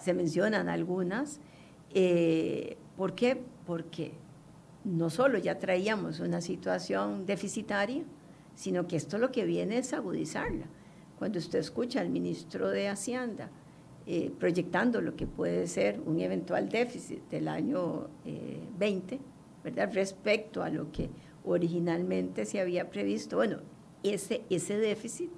se 0.00 0.14
mencionan 0.14 0.68
algunas, 0.68 1.40
eh, 1.94 2.76
¿por 2.96 3.14
qué? 3.14 3.40
Porque 3.66 4.12
no 4.84 5.10
solo 5.10 5.38
ya 5.38 5.58
traíamos 5.58 6.20
una 6.20 6.40
situación 6.40 7.26
deficitaria, 7.26 8.04
sino 8.54 8.86
que 8.86 8.96
esto 8.96 9.18
lo 9.18 9.32
que 9.32 9.44
viene 9.44 9.78
es 9.78 9.92
agudizarla. 9.92 10.66
Cuando 11.18 11.38
usted 11.38 11.58
escucha 11.58 12.00
al 12.00 12.10
ministro 12.10 12.70
de 12.70 12.88
Hacienda 12.88 13.50
eh, 14.06 14.30
proyectando 14.38 15.00
lo 15.00 15.16
que 15.16 15.26
puede 15.26 15.66
ser 15.66 16.00
un 16.04 16.20
eventual 16.20 16.68
déficit 16.68 17.28
del 17.28 17.48
año 17.48 18.08
20, 18.78 19.18
¿verdad? 19.64 19.90
respecto 19.92 20.62
a 20.62 20.70
lo 20.70 20.92
que 20.92 21.10
originalmente 21.44 22.44
se 22.44 22.60
había 22.60 22.90
previsto, 22.90 23.36
bueno, 23.36 23.58
ese, 24.02 24.42
ese 24.50 24.76
déficit 24.76 25.30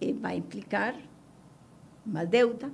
eh, 0.00 0.14
va 0.14 0.30
a 0.30 0.34
implicar 0.34 0.94
más 2.04 2.30
deuda, 2.30 2.70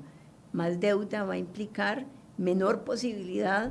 más 0.53 0.80
deuda 0.80 1.24
va 1.24 1.34
a 1.34 1.38
implicar 1.38 2.07
menor 2.38 2.84
posibilidad 2.84 3.70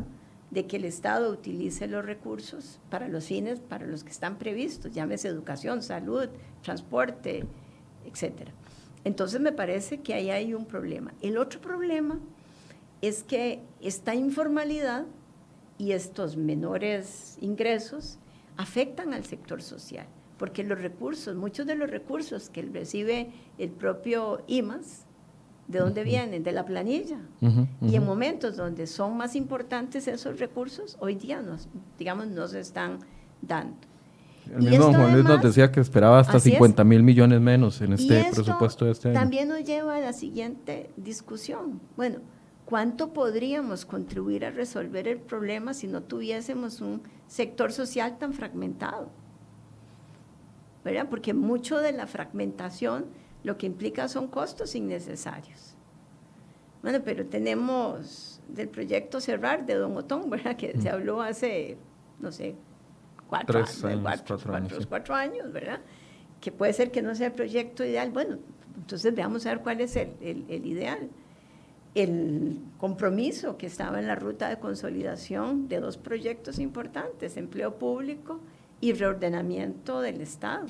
de 0.50 0.68
que 0.68 0.78
el 0.78 0.86
Estado 0.86 1.32
utilice 1.32 1.88
los 1.88 2.06
recursos 2.06 2.80
para 2.90 3.08
los 3.08 3.26
fines 3.26 3.60
para 3.60 3.88
los 3.88 4.04
que 4.04 4.12
están 4.12 4.38
previstos, 4.38 4.92
llámese 4.92 5.28
educación, 5.28 5.82
salud, 5.82 6.28
transporte, 6.62 7.46
etc. 8.06 8.50
Entonces 9.04 9.40
me 9.40 9.54
parece 9.54 10.02
que 10.02 10.14
ahí 10.14 10.30
hay 10.30 10.54
un 10.54 10.66
problema. 10.66 11.14
El 11.22 11.38
otro 11.38 11.62
problema 11.62 12.20
es 13.02 13.24
que 13.24 13.62
esta 13.82 14.14
informalidad 14.14 15.06
y 15.78 15.94
estos 15.94 16.36
menores 16.36 17.38
ingresos 17.40 18.20
afectan 18.58 19.14
al 19.14 19.24
sector 19.24 19.62
social 19.62 20.08
porque 20.42 20.64
los 20.64 20.82
recursos, 20.82 21.36
muchos 21.36 21.68
de 21.68 21.76
los 21.76 21.88
recursos 21.88 22.50
que 22.50 22.64
recibe 22.64 23.30
el 23.60 23.70
propio 23.70 24.42
IMAS, 24.48 25.06
¿de 25.68 25.80
dónde 25.80 26.04
vienen? 26.04 26.44
De 26.44 26.52
la 26.52 26.66
planilla. 26.66 27.20
Y 27.82 27.96
en 27.96 28.06
momentos 28.06 28.58
donde 28.58 28.88
son 28.88 29.18
más 29.18 29.36
importantes 29.36 30.08
esos 30.08 30.40
recursos, 30.40 30.98
hoy 31.00 31.16
día 31.16 31.42
nos, 31.42 31.68
digamos, 31.98 32.28
no 32.28 32.48
se 32.48 32.60
están 32.60 33.00
dando. 33.42 33.76
El 34.52 34.70
mismo 34.70 34.92
Juan 34.92 35.14
Luis 35.14 35.24
nos 35.24 35.42
decía 35.42 35.72
que 35.72 35.80
esperaba 35.80 36.20
hasta 36.20 36.40
50 36.40 36.84
mil 36.84 37.04
millones 37.04 37.40
menos 37.40 37.80
en 37.82 37.94
este 37.94 38.26
presupuesto 38.34 38.86
de 38.86 38.92
este 38.92 39.10
año. 39.10 39.20
También 39.20 39.48
nos 39.48 39.64
lleva 39.64 39.96
a 39.96 40.02
la 40.02 40.14
siguiente 40.14 40.90
discusión. 40.98 41.80
Bueno, 41.96 42.20
¿cuánto 42.66 43.14
podríamos 43.14 43.86
contribuir 43.86 44.46
a 44.46 44.50
resolver 44.50 45.08
el 45.08 45.20
problema 45.20 45.74
si 45.74 45.88
no 45.88 46.02
tuviésemos 46.02 46.82
un 46.82 47.02
sector 47.28 47.72
social 47.72 48.18
tan 48.18 48.34
fragmentado? 48.34 49.10
¿verdad? 50.84 51.08
Porque 51.10 51.34
mucho 51.34 51.80
de 51.80 51.92
la 51.92 52.08
fragmentación 52.08 53.06
lo 53.44 53.58
que 53.58 53.66
implica 53.66 54.08
son 54.08 54.28
costos 54.28 54.76
innecesarios. 54.76 55.76
Bueno, 56.82 57.00
pero 57.04 57.26
tenemos 57.26 58.42
del 58.48 58.70
proyecto 58.70 59.22
Cerrar 59.22 59.66
de 59.66 59.76
Don 59.76 59.96
Otón, 59.98 60.30
¿verdad? 60.30 60.56
Que 60.56 60.80
se 60.80 60.90
habló 60.90 61.22
hace, 61.22 61.78
no 62.20 62.32
sé, 62.32 62.56
cuatro, 63.28 63.60
años, 63.60 64.88
cuatro, 64.88 65.16
años, 65.16 65.52
¿verdad? 65.52 65.80
Que 66.40 66.52
puede 66.52 66.74
ser 66.74 66.92
que 66.92 67.02
no 67.02 67.14
sea 67.16 67.28
el 67.28 67.34
proyecto 67.34 67.84
ideal. 67.84 68.12
Bueno, 68.12 68.40
entonces 68.76 69.14
veamos 69.14 69.46
a 69.46 69.50
ver 69.50 69.60
cuál 69.62 69.82
es 69.82 69.96
el, 69.96 70.16
el 70.22 70.66
ideal. 70.66 71.10
El 71.94 72.60
compromiso 72.78 73.58
que 73.58 73.68
estaba 73.68 74.00
en 74.00 74.08
la 74.08 74.16
ruta 74.16 74.50
de 74.50 74.58
consolidación 74.58 75.68
de 75.68 75.80
dos 75.80 75.98
proyectos 75.98 76.58
importantes, 76.58 77.38
empleo 77.38 77.78
público 77.78 78.40
y 78.80 78.94
reordenamiento 78.94 80.02
del 80.02 80.22
Estado. 80.22 80.68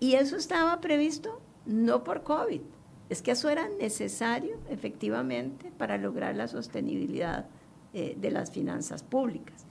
Y 0.00 0.14
eso 0.14 0.36
estaba 0.36 0.80
previsto 0.80 1.40
no 1.68 2.02
por 2.02 2.22
COVID, 2.22 2.62
es 3.10 3.22
que 3.22 3.30
eso 3.30 3.48
era 3.48 3.68
necesario 3.68 4.58
efectivamente 4.70 5.70
para 5.76 5.98
lograr 5.98 6.34
la 6.34 6.48
sostenibilidad 6.48 7.46
eh, 7.92 8.16
de 8.18 8.30
las 8.30 8.50
finanzas 8.50 9.02
públicas. 9.02 9.66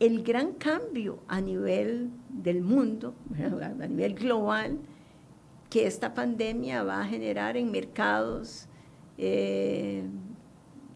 El 0.00 0.22
gran 0.22 0.54
cambio 0.54 1.20
a 1.28 1.40
nivel 1.40 2.10
del 2.28 2.62
mundo, 2.62 3.14
a 3.62 3.86
nivel 3.86 4.14
global, 4.14 4.78
que 5.68 5.86
esta 5.86 6.14
pandemia 6.14 6.82
va 6.82 7.02
a 7.02 7.04
generar 7.04 7.56
en 7.56 7.70
mercados, 7.70 8.66
eh, 9.18 10.02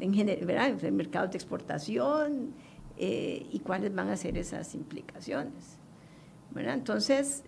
en, 0.01 0.97
mercados 0.97 1.31
de 1.31 1.37
exportación, 1.37 2.53
eh, 2.97 3.47
y 3.53 3.61
cuáles 3.61 3.95
van 3.95 4.09
a 4.09 4.17
ser 4.17 4.37
esas 4.39 4.75
implicaciones. 4.75 5.79
Entonces, 6.57 7.45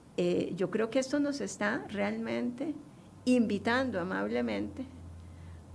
yo 0.54 0.70
creo 0.70 0.90
que 0.90 0.98
esto 0.98 1.18
nos 1.18 1.40
está 1.40 1.84
realmente 1.88 2.74
invitando 3.24 4.00
amablemente 4.00 4.84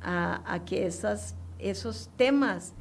a, 0.01 0.61
que 0.65 0.85
esas, 0.85 1.35
esos 1.57 2.09
temas 2.15 2.73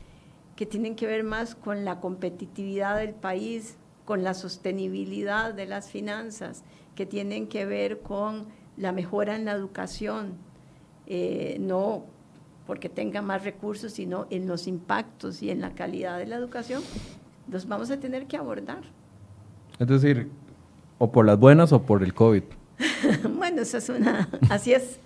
que 0.56 0.66
tienen 0.66 0.94
que 0.94 1.06
ver 1.06 1.24
más 1.24 1.54
con 1.54 1.84
la 1.84 2.00
competitividad 2.00 2.98
del 2.98 3.14
país, 3.14 3.76
con 4.04 4.22
la 4.22 4.34
sostenibilidad 4.34 5.54
de 5.54 5.66
las 5.66 5.90
finanzas, 5.90 6.64
que 6.94 7.06
tienen 7.06 7.48
que 7.48 7.64
ver 7.64 8.00
con 8.00 8.46
la 8.76 8.92
mejora 8.92 9.36
en 9.36 9.46
la 9.46 9.52
educación, 9.52 10.34
eh, 11.06 11.56
no 11.60 12.04
porque 12.66 12.88
tenga 12.88 13.20
más 13.22 13.44
recursos, 13.44 13.92
sino 13.92 14.26
en 14.30 14.46
los 14.46 14.66
impactos 14.66 15.42
y 15.42 15.50
en 15.50 15.60
la 15.60 15.74
calidad 15.74 16.18
de 16.18 16.26
la 16.26 16.36
educación, 16.36 16.82
los 17.50 17.68
vamos 17.68 17.90
a 17.90 18.00
tener 18.00 18.26
que 18.26 18.36
abordar. 18.36 18.82
Es 19.78 19.86
decir, 19.86 20.30
o 20.98 21.10
por 21.10 21.26
las 21.26 21.38
buenas 21.38 21.72
o 21.72 21.82
por 21.82 22.02
el 22.02 22.14
COVID. 22.14 22.42
bueno, 23.54 23.62
eso 23.68 23.78
es 23.78 23.88
una, 23.88 24.28
así 24.50 24.72
es. 24.72 24.98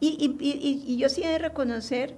Y, 0.00 0.96
yo 0.96 1.08
sí 1.10 1.22
he 1.22 1.28
de 1.28 1.38
reconocer 1.38 2.16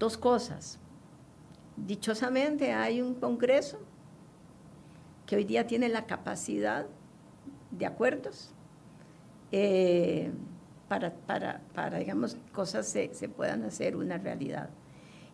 dos 0.00 0.18
cosas. 0.18 0.80
Dichosamente 1.76 2.72
hay 2.72 3.00
un 3.00 3.14
Congreso 3.14 3.78
que 5.26 5.36
hoy 5.36 5.44
día 5.44 5.66
tiene 5.66 5.88
la 5.88 6.06
capacidad 6.06 6.86
de 7.70 7.86
acuerdos 7.86 8.50
eh, 9.52 10.32
para, 10.88 11.12
para, 11.12 11.60
para, 11.74 11.98
digamos, 11.98 12.36
cosas 12.52 12.88
se, 12.88 13.14
se 13.14 13.28
puedan 13.28 13.62
hacer 13.62 13.94
una 13.94 14.18
realidad. 14.18 14.70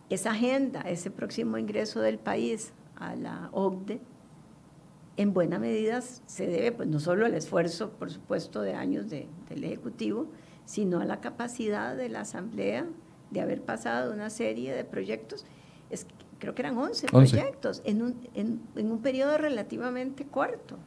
Esa 0.09 0.31
agenda, 0.31 0.81
ese 0.81 1.09
próximo 1.09 1.57
ingreso 1.57 1.99
del 1.99 2.19
país 2.19 2.73
a 2.95 3.15
la 3.15 3.49
OCDE, 3.53 4.01
en 5.19 5.33
buena 5.33 5.59
medida 5.59 5.99
se 6.01 6.47
debe 6.47 6.71
pues, 6.71 6.87
no 6.87 7.01
solo 7.01 7.25
al 7.25 7.33
esfuerzo, 7.33 7.89
por 7.89 8.09
supuesto, 8.09 8.61
de 8.61 8.73
años 8.73 9.09
del 9.09 9.63
Ejecutivo, 9.65 10.27
sino 10.63 11.01
a 11.01 11.05
la 11.05 11.19
capacidad 11.19 11.97
de 11.97 12.07
la 12.07 12.21
Asamblea 12.21 12.85
de 13.29 13.41
haber 13.41 13.61
pasado 13.61 14.13
una 14.13 14.29
serie 14.29 14.73
de 14.73 14.85
proyectos, 14.85 15.45
es, 15.89 16.07
creo 16.39 16.55
que 16.55 16.61
eran 16.61 16.77
11, 16.77 17.07
proyectos, 17.07 17.81
en 17.83 18.01
un, 18.01 18.29
en, 18.33 18.61
un, 18.77 19.01
periodo 19.01 19.37
relativamente 19.37 20.25
corto, 20.25 20.77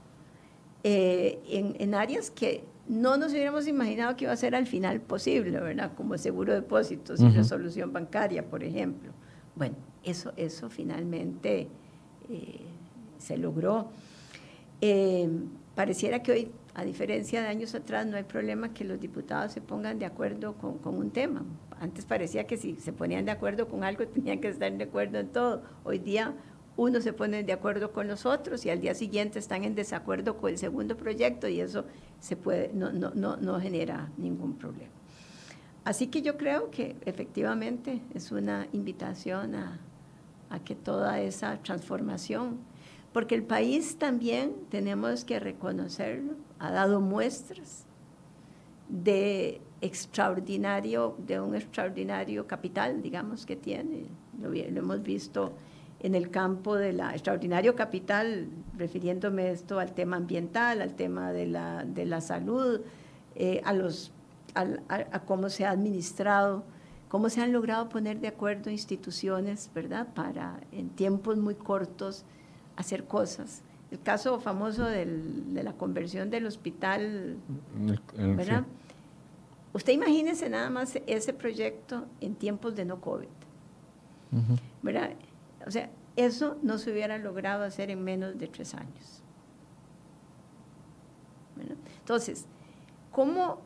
eh, 0.83 1.39
en, 1.47 1.77
en, 1.79 1.95
áreas 1.95 2.31
que 2.31 2.65
no 2.89 3.19
nos 3.19 3.33
hubiéramos 3.33 3.69
imaginado 3.69 4.17
que 4.17 4.25
iba 4.25 4.33
a 4.33 4.37
ser 4.37 4.55
al 4.55 4.67
final 4.67 5.03
posible, 5.03 5.61
¿verdad? 5.61 5.93
Como 5.95 6.17
seguro 6.17 6.55
de 6.55 6.63
depósitos 6.63 7.21
y 7.21 7.29
resolución 7.29 7.93
bancaria, 7.93 8.49
por 8.49 8.65
ejemplo. 8.65 9.13
Bueno, 9.57 9.77
eso, 10.03 10.33
eso 10.39 10.71
finalmente 10.71 11.69
eh, 12.31 12.61
se 13.19 13.37
logró. 13.37 13.91
Eh, 14.85 15.29
pareciera 15.77 16.25
que 16.25 16.33
hoy, 16.33 16.51
a 16.75 16.85
diferencia 16.85 17.41
de 17.41 17.47
años 17.47 17.73
atrás, 17.77 18.05
no 18.05 18.17
hay 18.17 18.25
problema 18.25 18.75
que 18.75 18.85
los 18.85 18.99
diputados 18.99 19.53
se 19.53 19.61
pongan 19.61 20.01
de 20.01 20.07
acuerdo 20.07 20.55
con, 20.55 20.81
un 20.85 21.11
tema. 21.13 21.45
Antes 21.79 22.05
parecía 22.05 22.49
que 22.49 22.57
si 22.57 22.75
se 22.75 22.93
ponían 22.93 23.25
de 23.25 23.31
acuerdo 23.31 23.69
con 23.69 23.85
algo, 23.85 24.05
tenían 24.09 24.41
que 24.41 24.49
estar 24.49 24.77
de 24.77 24.83
acuerdo 24.83 25.21
en 25.21 25.29
todo. 25.29 25.63
Hoy 25.85 26.01
día 26.01 26.35
uno 26.77 27.01
se 27.01 27.13
pone 27.13 27.45
de 27.45 27.53
acuerdo 27.53 27.93
con 27.93 28.09
los 28.09 28.27
otros 28.27 28.67
y 28.67 28.71
al 28.71 28.81
día 28.81 28.95
siguiente 28.95 29.39
están 29.39 29.63
en 29.63 29.77
desacuerdo 29.77 30.37
con 30.39 30.51
el 30.51 30.59
segundo 30.59 30.97
proyecto 30.97 31.47
y 31.47 31.61
eso 31.61 31.85
se 32.19 32.35
puede, 32.35 32.73
no, 32.75 32.91
no, 32.91 33.13
no, 33.15 33.37
no 33.37 33.61
genera 33.61 34.11
ningún 34.17 34.59
problema. 34.59 34.91
Así 35.85 36.09
que 36.09 36.23
yo 36.23 36.37
creo 36.37 36.71
que 36.71 36.97
efectivamente 37.05 38.01
es 38.15 38.33
una 38.33 38.67
invitación 38.73 39.55
a, 39.55 39.79
a 40.51 40.59
que 40.59 40.75
toda 40.75 41.21
esa 41.21 41.63
transformación 41.63 42.72
porque 43.13 43.35
el 43.35 43.43
país 43.43 43.97
también, 43.99 44.55
tenemos 44.71 45.25
que 45.25 45.39
reconocerlo, 45.39 46.35
ha 46.59 46.71
dado 46.71 47.01
muestras 47.01 47.85
de 48.89 49.61
extraordinario, 49.81 51.17
de 51.19 51.41
un 51.41 51.55
extraordinario 51.55 52.47
capital, 52.47 53.03
digamos, 53.03 53.45
que 53.45 53.57
tiene. 53.57 54.07
Lo, 54.41 54.53
hemos 54.55 55.03
visto 55.03 55.53
en 56.01 56.15
el 56.15 56.31
campo 56.31 56.77
de 56.77 56.93
la 56.93 57.13
extraordinario 57.13 57.75
capital, 57.75 58.49
refiriéndome 58.77 59.51
esto 59.51 59.79
al 59.79 59.93
tema 59.93 60.17
ambiental, 60.17 60.81
al 60.81 60.95
tema 60.95 61.33
de 61.33 61.47
la, 61.47 61.85
de 61.85 62.07
la 62.07 62.21
salud, 62.21 62.81
eh, 63.35 63.61
a, 63.65 63.73
los, 63.73 64.13
a, 64.55 65.21
cómo 65.21 65.51
se 65.51 65.65
ha 65.65 65.71
administrado, 65.71 66.65
cómo 67.09 67.29
se 67.29 67.41
han 67.41 67.53
logrado 67.53 67.89
poner 67.89 68.21
de 68.21 68.29
acuerdo 68.29 68.71
instituciones, 68.71 69.71
¿verdad?, 69.75 70.09
para 70.15 70.61
en 70.73 70.89
tiempos 70.91 71.37
muy 71.39 71.55
cortos 71.55 72.25
hacer 72.77 73.05
cosas. 73.05 73.63
El 73.91 74.01
caso 74.01 74.41
famoso 74.41 74.85
de 74.85 75.63
la 75.63 75.75
conversión 75.75 76.31
del 76.31 76.47
hospital, 76.47 77.37
¿verdad? 78.17 78.65
Usted 79.75 79.93
imagínese 79.93 80.49
nada 80.49 80.71
más 80.71 80.99
ese 81.07 81.33
proyecto 81.33 82.07
en 82.21 82.35
tiempos 82.35 82.75
de 82.75 82.85
no 82.85 83.01
COVID, 83.01 83.29
¿verdad? 84.83 85.11
O 85.67 85.71
sea, 85.71 85.91
eso 86.17 86.57
no 86.63 86.79
se 86.79 86.91
hubiera 86.91 87.19
logrado 87.19 87.65
hacer 87.65 87.91
en 87.91 88.03
menos 88.03 88.39
de 88.39 88.49
tres 88.49 88.75
años. 88.75 89.23
Entonces, 91.99 92.47
¿cómo 93.11 93.61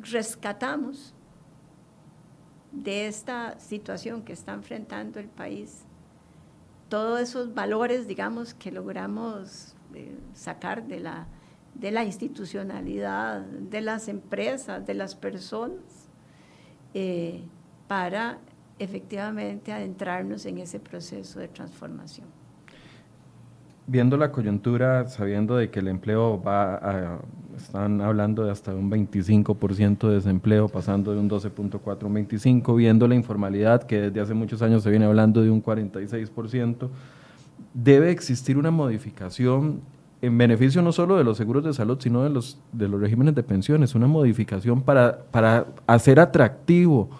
rescatamos 0.00 1.14
de 2.72 3.08
esta 3.08 3.58
situación 3.60 4.22
que 4.22 4.32
está 4.32 4.52
enfrentando 4.52 5.20
el 5.20 5.28
país 5.28 5.84
todos 6.88 7.20
esos 7.20 7.54
valores, 7.54 8.06
digamos, 8.06 8.54
que 8.54 8.72
logramos 8.72 9.76
eh, 9.94 10.16
sacar 10.32 10.86
de 10.86 11.00
la, 11.00 11.26
de 11.74 11.90
la 11.90 12.04
institucionalidad, 12.04 13.42
de 13.42 13.80
las 13.80 14.08
empresas, 14.08 14.86
de 14.86 14.94
las 14.94 15.14
personas, 15.14 16.08
eh, 16.94 17.42
para 17.86 18.38
efectivamente 18.78 19.72
adentrarnos 19.72 20.46
en 20.46 20.58
ese 20.58 20.80
proceso 20.80 21.40
de 21.40 21.48
transformación. 21.48 22.26
Viendo 23.86 24.16
la 24.16 24.30
coyuntura, 24.30 25.06
sabiendo 25.08 25.56
de 25.56 25.70
que 25.70 25.80
el 25.80 25.88
empleo 25.88 26.40
va 26.40 26.74
a, 26.76 27.20
están 27.58 28.00
hablando 28.00 28.44
de 28.44 28.50
hasta 28.50 28.74
un 28.74 28.90
25% 28.90 30.08
de 30.08 30.14
desempleo, 30.14 30.68
pasando 30.68 31.12
de 31.12 31.20
un 31.20 31.28
12.4 31.28 32.02
a 32.02 32.06
un 32.06 32.14
25, 32.14 32.74
viendo 32.74 33.06
la 33.06 33.14
informalidad 33.14 33.82
que 33.82 34.00
desde 34.00 34.20
hace 34.20 34.34
muchos 34.34 34.62
años 34.62 34.82
se 34.82 34.90
viene 34.90 35.04
hablando 35.04 35.42
de 35.42 35.50
un 35.50 35.62
46%, 35.62 36.88
debe 37.74 38.10
existir 38.10 38.56
una 38.56 38.70
modificación 38.70 39.80
en 40.20 40.36
beneficio 40.36 40.82
no 40.82 40.92
solo 40.92 41.16
de 41.16 41.24
los 41.24 41.36
seguros 41.36 41.64
de 41.64 41.72
salud, 41.72 41.98
sino 42.00 42.24
de 42.24 42.30
los, 42.30 42.58
de 42.72 42.88
los 42.88 43.00
regímenes 43.00 43.34
de 43.34 43.42
pensiones, 43.42 43.94
una 43.94 44.08
modificación 44.08 44.82
para, 44.82 45.18
para 45.30 45.66
hacer 45.86 46.18
atractivo 46.18 47.10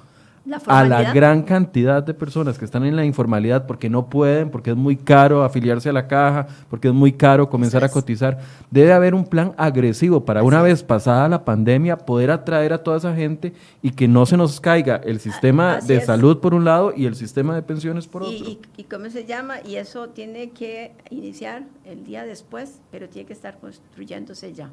a 0.66 0.84
la 0.84 1.12
gran 1.12 1.42
cantidad 1.42 2.02
de 2.02 2.14
personas 2.14 2.58
que 2.58 2.64
están 2.64 2.84
en 2.84 2.96
la 2.96 3.04
informalidad 3.04 3.66
porque 3.66 3.88
no 3.90 4.08
pueden, 4.08 4.50
porque 4.50 4.70
es 4.70 4.76
muy 4.76 4.96
caro 4.96 5.42
afiliarse 5.42 5.88
a 5.88 5.92
la 5.92 6.06
caja, 6.06 6.46
porque 6.70 6.88
es 6.88 6.94
muy 6.94 7.12
caro 7.12 7.48
comenzar 7.48 7.84
a 7.84 7.88
cotizar. 7.88 8.38
Debe 8.70 8.92
haber 8.92 9.14
un 9.14 9.24
plan 9.24 9.54
agresivo 9.56 10.24
para 10.24 10.42
una 10.42 10.62
vez 10.62 10.82
pasada 10.82 11.28
la 11.28 11.44
pandemia 11.44 11.98
poder 11.98 12.30
atraer 12.30 12.72
a 12.72 12.82
toda 12.82 12.98
esa 12.98 13.14
gente 13.14 13.52
y 13.82 13.90
que 13.90 14.08
no 14.08 14.26
se 14.26 14.36
nos 14.36 14.60
caiga 14.60 14.96
el 14.96 15.20
sistema 15.20 15.80
de 15.86 16.00
salud 16.00 16.38
por 16.38 16.54
un 16.54 16.64
lado 16.64 16.92
y 16.96 17.06
el 17.06 17.14
sistema 17.14 17.54
de 17.54 17.62
pensiones 17.62 18.06
por 18.06 18.22
otro. 18.22 18.34
Y, 18.34 18.58
y, 18.76 18.84
cómo 18.84 19.10
se 19.10 19.24
llama? 19.24 19.56
Y 19.64 19.76
eso 19.76 20.08
tiene 20.08 20.50
que 20.50 20.92
iniciar 21.10 21.64
el 21.84 22.04
día 22.04 22.24
después, 22.24 22.80
pero 22.90 23.08
tiene 23.08 23.26
que 23.26 23.32
estar 23.32 23.58
construyéndose 23.58 24.52
ya. 24.52 24.70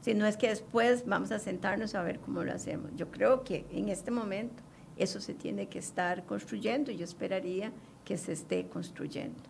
Si 0.00 0.14
no 0.14 0.24
es 0.26 0.36
que 0.36 0.48
después 0.48 1.04
vamos 1.06 1.32
a 1.32 1.40
sentarnos 1.40 1.96
a 1.96 2.02
ver 2.02 2.20
cómo 2.20 2.44
lo 2.44 2.52
hacemos. 2.52 2.92
Yo 2.96 3.10
creo 3.10 3.42
que 3.42 3.64
en 3.72 3.88
este 3.88 4.12
momento 4.12 4.62
eso 4.96 5.20
se 5.20 5.34
tiene 5.34 5.68
que 5.68 5.78
estar 5.78 6.24
construyendo 6.24 6.90
y 6.90 6.96
yo 6.96 7.04
esperaría 7.04 7.72
que 8.04 8.16
se 8.16 8.32
esté 8.32 8.66
construyendo. 8.68 9.42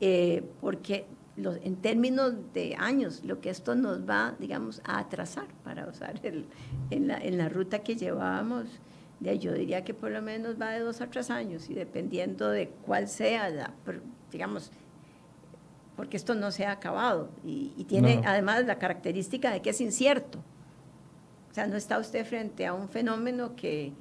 Eh, 0.00 0.42
porque 0.60 1.06
en 1.36 1.76
términos 1.76 2.34
de 2.52 2.74
años, 2.78 3.22
lo 3.24 3.40
que 3.40 3.50
esto 3.50 3.74
nos 3.74 4.08
va, 4.08 4.34
digamos, 4.38 4.82
a 4.84 4.98
atrasar, 4.98 5.46
para 5.64 5.86
usar 5.86 6.20
el, 6.24 6.46
en, 6.90 7.08
la, 7.08 7.18
en, 7.18 7.38
la, 7.38 7.48
ruta 7.48 7.78
que 7.78 7.96
llevábamos, 7.96 8.66
yo 9.20 9.52
diría 9.52 9.84
que 9.84 9.94
por 9.94 10.10
lo 10.10 10.20
menos 10.20 10.60
va 10.60 10.70
de 10.70 10.80
dos 10.80 11.00
a 11.00 11.08
tres 11.08 11.30
años 11.30 11.70
y 11.70 11.74
dependiendo 11.74 12.50
de 12.50 12.68
cuál 12.84 13.08
sea, 13.08 13.48
la, 13.48 13.72
digamos, 14.30 14.72
porque 15.96 16.16
esto 16.16 16.34
no 16.34 16.50
se 16.50 16.66
ha 16.66 16.72
acabado 16.72 17.28
y, 17.44 17.68
tiene 17.88 18.22
además 18.24 18.64
la 18.66 18.78
característica 18.78 19.50
de 19.50 19.62
que 19.62 19.70
es 19.70 19.80
incierto. 19.80 20.38
O 21.50 21.54
sea, 21.54 21.66
no 21.66 21.76
está 21.76 21.98
usted 21.98 22.24
frente 22.26 22.66
a 22.66 22.72
un 22.72 22.88
fenómeno 22.88 23.54
que 23.54 23.92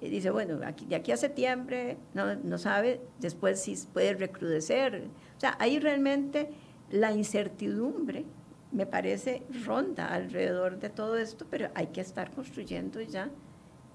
dice, 0.00 0.30
bueno, 0.30 0.60
aquí, 0.64 0.86
de 0.86 0.96
aquí 0.96 1.12
a 1.12 1.16
septiembre 1.16 1.96
no, 2.14 2.34
no 2.36 2.58
sabe, 2.58 3.00
después 3.18 3.60
si 3.60 3.76
puede 3.92 4.14
recrudecer. 4.14 5.08
O 5.36 5.40
sea, 5.40 5.56
ahí 5.58 5.78
realmente 5.78 6.50
la 6.90 7.12
incertidumbre 7.12 8.24
me 8.72 8.86
parece 8.86 9.42
ronda 9.64 10.06
alrededor 10.08 10.78
de 10.78 10.90
todo 10.90 11.16
esto, 11.16 11.46
pero 11.48 11.70
hay 11.74 11.88
que 11.88 12.00
estar 12.00 12.30
construyendo 12.30 13.00
ya 13.00 13.30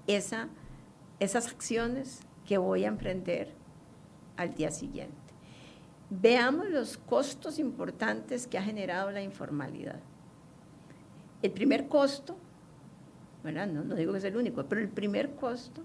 esa, 0.06 0.48
esas 1.20 1.46
acciones 1.48 2.20
que 2.46 2.58
voy 2.58 2.84
a 2.84 2.88
emprender 2.88 3.54
al 4.36 4.54
día 4.54 4.70
siguiente. 4.70 5.14
Veamos 6.10 6.68
los 6.68 6.96
costos 6.98 7.58
importantes 7.58 8.46
que 8.46 8.58
ha 8.58 8.62
generado 8.62 9.10
la 9.10 9.22
informalidad. 9.22 10.00
El 11.42 11.52
primer 11.52 11.88
costo, 11.88 12.36
no, 13.44 13.66
no 13.66 13.94
digo 13.94 14.12
que 14.12 14.18
es 14.18 14.24
el 14.24 14.36
único, 14.36 14.64
pero 14.66 14.80
el 14.80 14.88
primer 14.88 15.34
costo 15.34 15.82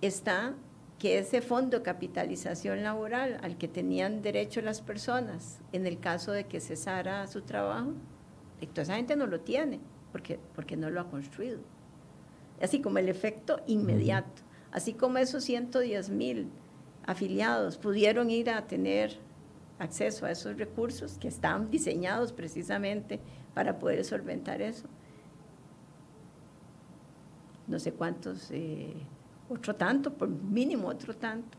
está 0.00 0.54
que 0.98 1.18
ese 1.18 1.42
fondo 1.42 1.78
de 1.78 1.82
capitalización 1.82 2.82
laboral 2.82 3.38
al 3.42 3.58
que 3.58 3.68
tenían 3.68 4.22
derecho 4.22 4.62
las 4.62 4.80
personas 4.80 5.60
en 5.72 5.86
el 5.86 6.00
caso 6.00 6.32
de 6.32 6.44
que 6.44 6.60
cesara 6.60 7.26
su 7.26 7.42
trabajo, 7.42 7.92
toda 8.68 8.82
esa 8.82 8.96
gente 8.96 9.16
no 9.16 9.26
lo 9.26 9.40
tiene 9.40 9.80
porque, 10.12 10.38
porque 10.54 10.76
no 10.76 10.88
lo 10.88 11.00
ha 11.00 11.10
construido. 11.10 11.58
Así 12.62 12.80
como 12.80 12.98
el 12.98 13.10
efecto 13.10 13.60
inmediato, 13.66 14.42
así 14.72 14.94
como 14.94 15.18
esos 15.18 15.44
110 15.44 16.08
mil 16.08 16.48
afiliados 17.04 17.76
pudieron 17.76 18.30
ir 18.30 18.48
a 18.48 18.66
tener 18.66 19.18
acceso 19.78 20.24
a 20.24 20.30
esos 20.30 20.56
recursos 20.56 21.18
que 21.18 21.28
están 21.28 21.70
diseñados 21.70 22.32
precisamente 22.32 23.20
para 23.52 23.78
poder 23.78 24.04
solventar 24.04 24.62
eso. 24.62 24.88
No 27.68 27.78
sé 27.78 27.92
cuántos... 27.92 28.50
Eh, 28.50 28.94
otro 29.48 29.74
tanto, 29.76 30.12
por 30.12 30.28
mínimo 30.28 30.88
otro 30.88 31.14
tanto. 31.14 31.56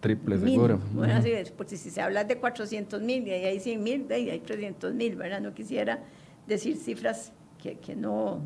triple 0.00 0.38
seguro. 0.38 0.78
Bueno, 0.92 1.14
así 1.14 1.30
es, 1.30 1.50
porque 1.50 1.76
si 1.76 1.90
se 1.90 2.00
habla 2.00 2.24
de 2.24 2.38
400 2.38 3.02
mil 3.02 3.26
y 3.26 3.32
hay 3.32 3.58
100 3.60 3.82
mil, 3.82 4.06
y 4.10 4.30
hay 4.30 4.40
300 4.40 4.94
mil, 4.94 5.16
¿verdad? 5.16 5.40
No 5.40 5.54
quisiera 5.54 6.04
decir 6.46 6.76
cifras 6.76 7.32
que, 7.60 7.78
que 7.78 7.96
no, 7.96 8.40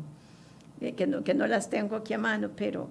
eh, 0.81 0.93
que, 0.93 1.05
no, 1.05 1.23
que 1.23 1.33
no 1.33 1.45
las 1.45 1.69
tengo 1.69 1.95
aquí 1.95 2.13
a 2.13 2.17
mano, 2.17 2.51
pero, 2.55 2.89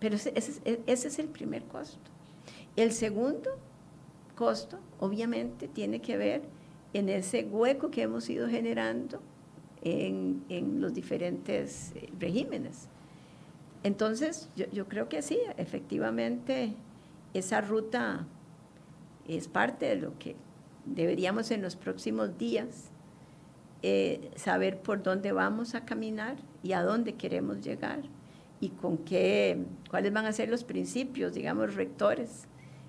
pero 0.00 0.16
ese, 0.16 0.32
ese, 0.34 0.80
ese 0.86 1.08
es 1.08 1.18
el 1.18 1.28
primer 1.28 1.62
costo. 1.64 2.10
El 2.76 2.92
segundo 2.92 3.50
costo, 4.34 4.78
obviamente, 5.00 5.68
tiene 5.68 6.00
que 6.00 6.16
ver 6.16 6.42
en 6.92 7.08
ese 7.08 7.44
hueco 7.44 7.90
que 7.90 8.02
hemos 8.02 8.28
ido 8.30 8.48
generando 8.48 9.20
en, 9.82 10.44
en 10.48 10.80
los 10.80 10.94
diferentes 10.94 11.92
eh, 11.94 12.08
regímenes. 12.18 12.88
Entonces, 13.82 14.48
yo, 14.72 14.88
creo 14.88 15.08
que 15.08 15.22
sí, 15.22 15.38
efectivamente, 15.56 16.74
esa 17.32 17.60
ruta 17.60 18.26
es 19.26 19.48
parte 19.48 19.86
de 19.86 19.96
lo 19.96 20.18
que 20.18 20.36
deberíamos 20.84 21.50
en 21.50 21.62
los 21.62 21.76
próximos 21.76 22.36
días 22.38 22.90
eh, 23.82 24.30
saber 24.34 24.80
por 24.80 25.02
dónde 25.02 25.32
vamos 25.32 25.74
a 25.74 25.84
caminar 25.84 26.36
y 26.62 26.72
a 26.72 26.82
dónde 26.82 27.14
queremos 27.14 27.60
llegar 27.60 28.00
y 28.60 28.70
con 28.70 28.98
qué, 28.98 29.64
cuáles 29.88 30.12
van 30.12 30.26
a 30.26 30.32
ser 30.32 30.48
los 30.48 30.64
principios, 30.64 31.34
digamos, 31.34 31.74
rectores 31.74 32.48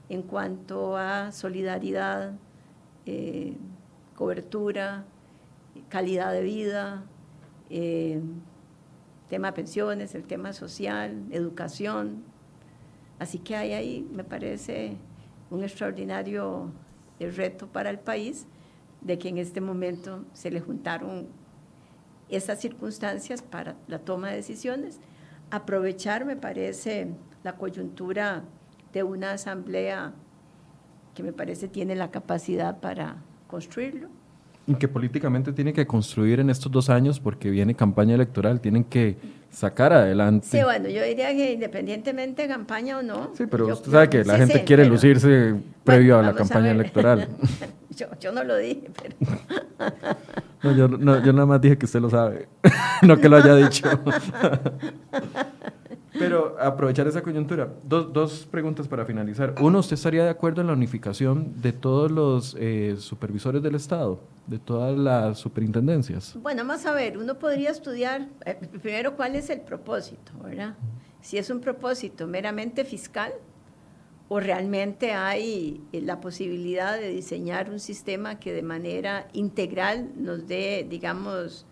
en 0.10 0.24
cuanto 0.24 0.98
a 0.98 1.32
solidaridad, 1.32 2.34
eh, 3.06 3.56
cobertura, 4.16 5.06
calidad 5.90 6.34
de 6.34 6.42
vida, 6.42 7.04
eh, 7.70 8.20
tema 9.30 9.54
pensiones, 9.54 10.16
el 10.16 10.24
tema 10.24 10.54
social, 10.54 11.24
educación. 11.32 12.24
Así 13.20 13.40
que 13.40 13.56
hay 13.56 13.74
ahí, 13.74 14.08
me 14.12 14.24
parece, 14.24 14.98
un 15.50 15.64
extraordinario 15.64 16.72
eh, 17.20 17.30
reto 17.30 17.68
para 17.68 17.90
el 17.90 18.00
país 18.00 18.48
de 19.02 19.18
que 19.18 19.30
en 19.30 19.38
este 19.38 19.62
momento 19.62 20.26
se 20.34 20.52
le 20.52 20.60
juntaron 20.60 21.28
esas 22.28 22.60
circunstancias 22.60 23.42
para 23.42 23.76
la 23.88 24.00
toma 24.00 24.30
de 24.30 24.38
decisiones. 24.38 25.00
Aprovechar, 25.52 26.26
me 26.26 26.36
parece, 26.36 27.08
la 27.44 27.56
coyuntura 27.56 28.44
de 28.94 29.04
una 29.04 29.32
asamblea 29.34 30.14
que 31.14 31.24
me 31.24 31.34
parece 31.34 31.68
tiene 31.68 31.96
la 31.96 32.12
capacidad 32.12 32.80
para 32.80 33.18
construirlo 33.48 34.19
que 34.76 34.88
políticamente 34.88 35.54
tiene 35.54 35.74
que 35.74 35.86
construir 35.88 36.40
en 36.40 36.50
estos 36.50 36.72
dos 36.72 36.90
años 36.90 37.20
porque 37.20 37.50
viene 37.50 37.76
campaña 37.76 38.16
electoral, 38.16 38.62
tienen 38.62 38.84
que 38.84 39.18
sacar 39.50 39.94
adelante. 39.94 40.48
Sí, 40.50 40.64
bueno, 40.64 40.90
yo 40.90 41.04
diría 41.04 41.30
que 41.30 41.54
independientemente 41.54 42.44
de 42.44 42.48
campaña 42.48 43.00
o 43.00 43.02
no. 43.02 43.32
Sí, 43.36 43.46
pero 43.50 43.68
usted 43.68 43.92
sabe 43.92 44.10
que 44.10 44.24
la 44.24 44.38
gente 44.38 44.64
quiere 44.64 44.86
lucirse 44.86 45.56
previo 45.84 46.20
a 46.20 46.22
la 46.22 46.34
campaña 46.34 46.72
electoral. 46.72 47.28
yo, 47.96 48.08
yo, 48.20 48.32
no 48.32 48.44
lo 48.44 48.58
dije, 48.58 48.90
pero... 49.02 49.16
no, 50.64 50.76
yo, 50.76 50.88
no, 50.88 51.24
yo 51.24 51.34
nada 51.34 51.46
más 51.46 51.62
dije 51.62 51.78
que 51.78 51.86
usted 51.86 52.00
lo 52.00 52.10
sabe, 52.10 52.48
no 53.02 53.18
que 53.18 53.30
lo 53.30 53.38
haya 53.38 53.56
dicho. 53.56 53.88
Pero 56.20 56.58
aprovechar 56.60 57.08
esa 57.08 57.22
coyuntura. 57.22 57.70
Dos, 57.84 58.12
dos, 58.12 58.48
preguntas 58.50 58.88
para 58.88 59.06
finalizar. 59.06 59.56
Uno, 59.62 59.80
¿usted 59.80 59.94
estaría 59.94 60.24
de 60.24 60.30
acuerdo 60.30 60.62
en 60.62 60.68
la 60.68 60.74
unificación 60.74 61.62
de 61.62 61.72
todos 61.72 62.12
los 62.12 62.56
eh, 62.60 62.96
supervisores 63.00 63.64
del 63.64 63.76
Estado, 63.76 64.20
de 64.46 64.60
todas 64.60 64.98
las 64.98 65.40
superintendencias? 65.40 66.36
Bueno, 66.42 66.66
vamos 66.66 66.86
a 66.86 66.94
ver, 66.94 67.18
uno 67.18 67.40
podría 67.40 67.72
estudiar 67.72 68.28
eh, 68.46 68.56
primero 68.82 69.16
cuál 69.16 69.36
es 69.36 69.50
el 69.50 69.62
propósito, 69.62 70.32
¿verdad? 70.44 70.76
Si 71.22 71.38
es 71.38 71.50
un 71.50 71.62
propósito 71.62 72.28
meramente 72.28 72.86
fiscal 72.86 73.34
o 74.28 74.40
realmente 74.40 75.14
hay 75.14 75.82
eh, 75.92 76.02
la 76.02 76.20
posibilidad 76.20 77.00
de 77.00 77.10
diseñar 77.10 77.70
un 77.70 77.80
sistema 77.80 78.40
que 78.40 78.54
de 78.54 78.62
manera 78.62 79.28
integral 79.34 80.12
nos 80.16 80.48
dé, 80.48 80.86
digamos, 80.88 81.66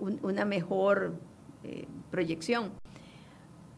una 0.00 0.44
mejor 0.44 1.12
proyección. 2.10 2.72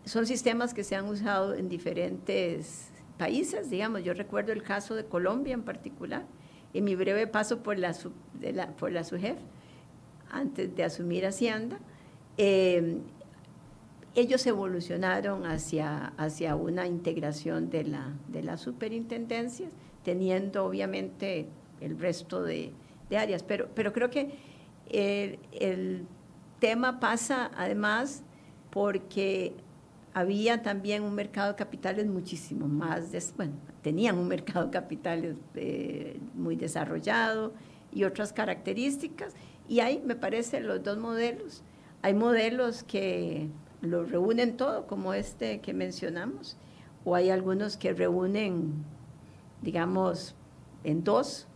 Son 0.04 0.26
sistemas 0.26 0.74
que 0.74 0.84
se 0.84 0.96
han 0.96 1.06
usado 1.06 1.54
en 1.54 1.68
diferentes 1.68 2.90
países, 3.18 3.70
digamos, 3.70 4.02
yo 4.02 4.12
recuerdo 4.14 4.52
el 4.52 4.62
caso 4.62 4.94
de 4.94 5.04
Colombia 5.04 5.54
en 5.54 5.62
particular, 5.62 6.26
en 6.74 6.84
mi 6.84 6.96
breve 6.96 7.26
paso 7.26 7.62
por 7.62 7.78
la, 7.78 7.94
de 8.34 8.66
por 8.78 8.92
la 8.92 9.04
SUGEF, 9.04 9.38
antes 10.30 10.74
de 10.74 10.84
asumir 10.84 11.24
Hacienda, 11.24 11.78
eh, 12.36 12.98
ellos 14.16 14.46
evolucionaron 14.46 15.46
hacia, 15.46 16.12
hacia 16.16 16.56
una 16.56 16.86
integración 16.86 17.70
de, 17.70 17.84
la, 17.84 18.12
de 18.28 18.42
las 18.42 18.60
superintendencias, 18.60 19.72
teniendo 20.04 20.64
obviamente 20.64 21.48
el 21.80 21.98
resto 21.98 22.42
de, 22.42 22.72
áreas, 23.16 23.44
pero, 23.44 23.68
pero 23.74 23.92
creo 23.92 24.10
que 24.10 24.34
el 24.90 26.06
tema 26.64 26.98
pasa 26.98 27.50
además 27.58 28.22
porque 28.70 29.52
había 30.14 30.62
también 30.62 31.02
un 31.02 31.14
mercado 31.14 31.50
de 31.50 31.56
capitales 31.56 32.06
muchísimo 32.06 32.66
más, 32.66 33.12
bueno, 33.36 33.52
tenían 33.82 34.16
un 34.16 34.28
mercado 34.28 34.64
de 34.64 34.70
capitales 34.70 35.36
eh, 35.56 36.18
muy 36.32 36.56
desarrollado 36.56 37.52
y 37.92 38.04
otras 38.04 38.32
características. 38.32 39.34
Y 39.68 39.80
hay, 39.80 40.02
me 40.06 40.14
parece, 40.14 40.60
los 40.60 40.82
dos 40.82 40.96
modelos. 40.96 41.62
Hay 42.00 42.14
modelos 42.14 42.82
que 42.82 43.50
lo 43.82 44.04
reúnen 44.04 44.56
todo, 44.56 44.86
como 44.86 45.12
este 45.12 45.60
que 45.60 45.74
mencionamos, 45.74 46.56
o 47.04 47.14
hay 47.14 47.28
algunos 47.28 47.76
que 47.76 47.92
reúnen, 47.92 48.72
digamos, 49.60 50.34
en 50.82 51.04
dos, 51.04 51.46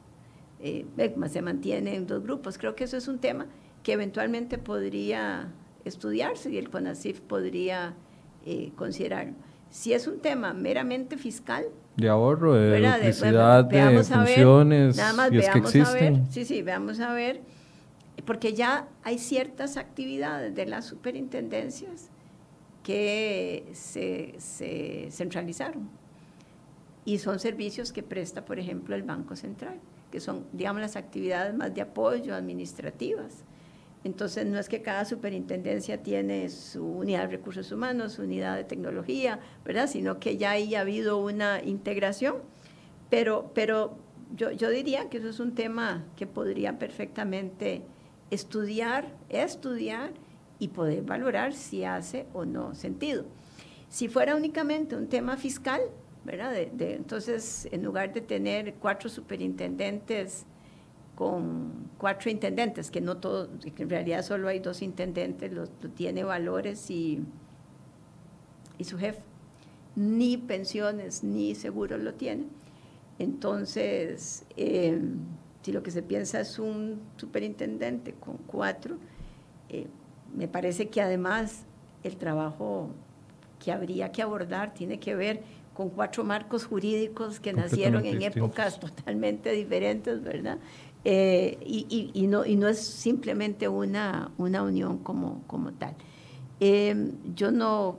eh, 0.61 0.85
se 1.31 1.41
mantienen 1.41 1.95
en 1.95 2.07
dos 2.07 2.23
grupos. 2.23 2.59
Creo 2.59 2.75
que 2.75 2.85
eso 2.85 2.99
es 2.99 3.09
un 3.09 3.21
tema 3.21 3.47
que 3.89 3.95
eventualmente 3.95 4.59
podría 4.59 5.49
estudiarse 5.87 6.51
y 6.51 6.59
el 6.59 6.69
CONACIF 6.69 7.23
podría 7.23 7.95
eh, 8.45 8.71
considerarlo. 8.77 9.33
Si 9.71 9.95
es 9.95 10.07
un 10.07 10.21
tema 10.21 10.53
meramente 10.53 11.17
fiscal, 11.17 11.65
de 11.97 12.11
ahorro, 12.11 12.53
de 12.53 12.77
electricidad, 12.77 13.65
de, 13.65 14.05
funciones, 14.05 14.95
nada 14.95 15.15
más 15.15 15.33
y 15.33 15.39
es 15.39 15.49
que 15.49 15.59
existen. 15.61 16.31
sí, 16.31 16.45
sí, 16.45 16.61
veamos 16.61 17.01
a 17.01 17.15
ver, 17.15 17.41
porque 18.27 18.53
ya 18.53 18.89
hay 19.05 19.19
ciertas 19.19 19.79
actividades 19.79 20.55
de 20.55 20.67
las 20.67 20.85
superintendencias 20.85 22.11
que 22.83 23.71
se, 23.73 24.35
se 24.37 25.09
centralizaron 25.11 25.89
y 27.07 27.17
son 27.17 27.39
servicios 27.39 27.95
que 27.95 28.03
presta, 28.03 28.45
por 28.45 28.59
ejemplo, 28.59 28.95
el 28.95 29.03
Banco 29.03 29.35
Central, 29.35 29.81
que 30.13 30.21
son, 30.21 30.45
digamos, 30.53 30.83
las 30.83 30.97
actividades 30.97 31.55
más 31.55 31.75
de 31.75 31.81
apoyo 31.81 32.35
administrativas 32.35 33.47
entonces, 34.05 34.47
no 34.47 34.59
es 34.59 34.69
que 34.69 34.81
cada 34.81 35.05
superintendencia 35.05 36.03
tiene 36.03 36.49
su 36.49 36.85
unidad 36.85 37.23
de 37.23 37.37
recursos 37.37 37.73
humanos, 37.73 38.15
su 38.15 38.23
unidad 38.23 38.57
de 38.57 38.65
tecnología, 38.65 39.41
¿verdad? 39.65 39.89
Sino 39.89 40.21
que 40.21 40.37
ya 40.37 40.53
ahí 40.53 40.75
ha 40.75 40.81
habido 40.81 41.19
una 41.19 41.63
integración. 41.63 42.37
Pero, 43.11 43.51
pero 43.55 43.99
yo, 44.37 44.53
yo 44.53 44.71
diría 44.71 45.09
que 45.09 45.19
eso 45.19 45.29
es 45.29 45.41
un 45.41 45.55
tema 45.55 46.05
que 46.17 46.27
podría 46.27 46.79
perfectamente 46.79 47.83
estudiar, 48.31 49.13
estudiar 49.29 50.13
y 50.59 50.69
poder 50.69 51.03
valorar 51.03 51.55
si 51.55 51.85
hace 51.85 52.27
o 52.33 52.45
no 52.45 52.75
sentido. 52.75 53.25
Si 53.89 54.09
fuera 54.09 54.37
únicamente 54.37 54.97
un 54.97 55.09
tema 55.09 55.37
fiscal, 55.37 55.81
¿verdad? 56.25 56.53
De, 56.53 56.95
entonces, 56.95 57.69
en 57.73 57.83
lugar 57.83 58.13
de 58.13 58.21
tener 58.21 58.75
cuatro 58.75 59.09
superintendentes 59.09 60.45
con 61.19 61.91
cuatro 61.99 62.31
intendentes, 62.31 62.93
que 62.93 63.01
no 63.01 63.17
todo, 63.17 63.49
que 63.75 63.83
en 63.83 63.91
realidad 63.91 64.23
solo 64.23 64.47
hay 64.47 64.61
dos 64.61 64.83
intendentes, 64.83 65.53
lo, 65.53 65.67
tiene 65.67 66.23
Valores 66.23 66.93
y, 66.93 67.25
y 68.79 68.85
su 68.85 68.99
jefe, 68.99 69.21
ni 69.97 70.37
pensiones 70.37 71.25
ni 71.25 71.57
seguros 71.57 72.01
lo 72.01 72.15
tiene. 72.15 72.45
Entonces, 73.19 74.45
eh, 74.57 75.03
si 75.63 75.73
lo 75.73 75.83
que 75.83 75.91
se 75.91 76.05
piensa 76.05 76.39
es 76.39 76.61
un 76.61 77.01
superintendente 77.17 78.13
con 78.13 78.37
cuatro, 78.37 78.99
eh, 79.71 79.89
me 80.37 80.47
parece 80.47 80.89
que 80.89 81.03
además 81.03 81.65
el 82.05 82.17
trabajo 82.17 82.91
que 83.59 83.73
habría 83.73 84.13
que 84.13 84.23
abordar 84.23 84.73
tiene 84.73 85.01
que 85.01 85.17
ver 85.17 85.43
con 85.79 85.91
cuatro 85.91 86.25
marcos 86.25 86.67
jurídicos 86.67 87.39
que 87.39 87.53
nacieron 87.53 88.05
en 88.05 88.21
épocas 88.21 88.81
totalmente 88.81 89.53
diferentes, 89.53 90.21
¿verdad? 90.25 90.59
Eh, 91.11 91.59
y, 91.65 92.27
no, 92.27 92.45
es 92.45 92.81
simplemente 92.81 93.67
una, 93.67 94.31
una 94.37 94.63
unión 94.63 94.99
como, 94.99 95.43
como 95.47 95.73
tal. 95.73 95.95
Eh, 96.61 97.15
yo 97.35 97.51
no 97.51 97.97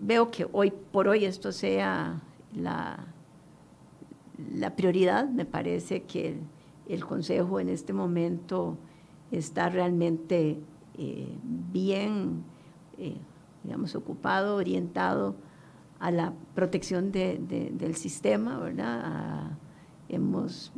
veo 0.00 0.30
que 0.30 0.46
hoy 0.52 0.72
por 0.92 1.08
hoy 1.08 1.24
esto 1.24 1.50
sea 1.50 2.22
la, 2.54 3.06
la 4.54 4.76
prioridad. 4.76 5.28
Me 5.28 5.44
parece 5.46 6.04
que 6.04 6.36
el, 6.88 7.04
Consejo 7.04 7.58
en 7.58 7.70
este 7.70 7.92
momento 7.92 8.78
está 9.32 9.68
realmente 9.68 10.60
eh, 10.96 11.36
bien, 11.72 12.44
digamos, 13.64 13.96
ocupado, 13.96 14.54
orientado 14.54 15.34
a 15.98 16.12
la 16.12 16.32
protección 16.54 17.10
del 17.10 17.96
sistema, 17.96 18.60
¿verdad? 18.60 19.58
Hemos 20.08 20.72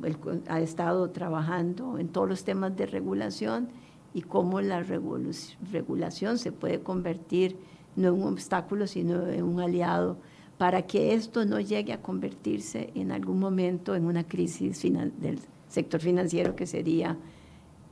ha 0.48 0.60
estado 0.60 1.10
trabajando 1.10 1.98
en 1.98 2.08
todos 2.08 2.28
los 2.28 2.44
temas 2.44 2.76
de 2.76 2.86
regulación 2.86 3.68
y 4.14 4.22
cómo 4.22 4.60
la 4.60 4.82
regulación 4.82 6.38
se 6.38 6.52
puede 6.52 6.80
convertir 6.80 7.56
no 7.96 8.08
en 8.08 8.14
un 8.14 8.32
obstáculo, 8.34 8.86
sino 8.86 9.26
en 9.28 9.42
un 9.42 9.60
aliado 9.60 10.18
para 10.58 10.82
que 10.82 11.14
esto 11.14 11.44
no 11.44 11.60
llegue 11.60 11.92
a 11.92 12.00
convertirse 12.00 12.90
en 12.94 13.12
algún 13.12 13.38
momento 13.38 13.94
en 13.94 14.04
una 14.04 14.24
crisis 14.24 14.82
del 14.82 15.38
sector 15.68 16.00
financiero 16.00 16.56
que 16.56 16.66
sería 16.66 17.16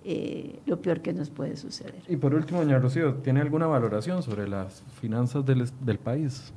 eh, 0.05 0.61
lo 0.67 0.81
peor 0.81 1.01
que 1.01 1.13
nos 1.13 1.31
puede 1.31 1.57
suceder. 1.57 2.03
Y 2.09 2.17
por 2.17 2.35
último, 2.35 2.61
doña 2.61 2.79
Rocío, 2.79 3.15
¿tiene 3.17 3.41
alguna 3.41 3.67
valoración 3.67 4.23
sobre 4.23 4.49
las 4.49 4.83
finanzas 5.01 5.45
del, 5.45 5.69
del 5.81 5.99
país? 5.99 6.53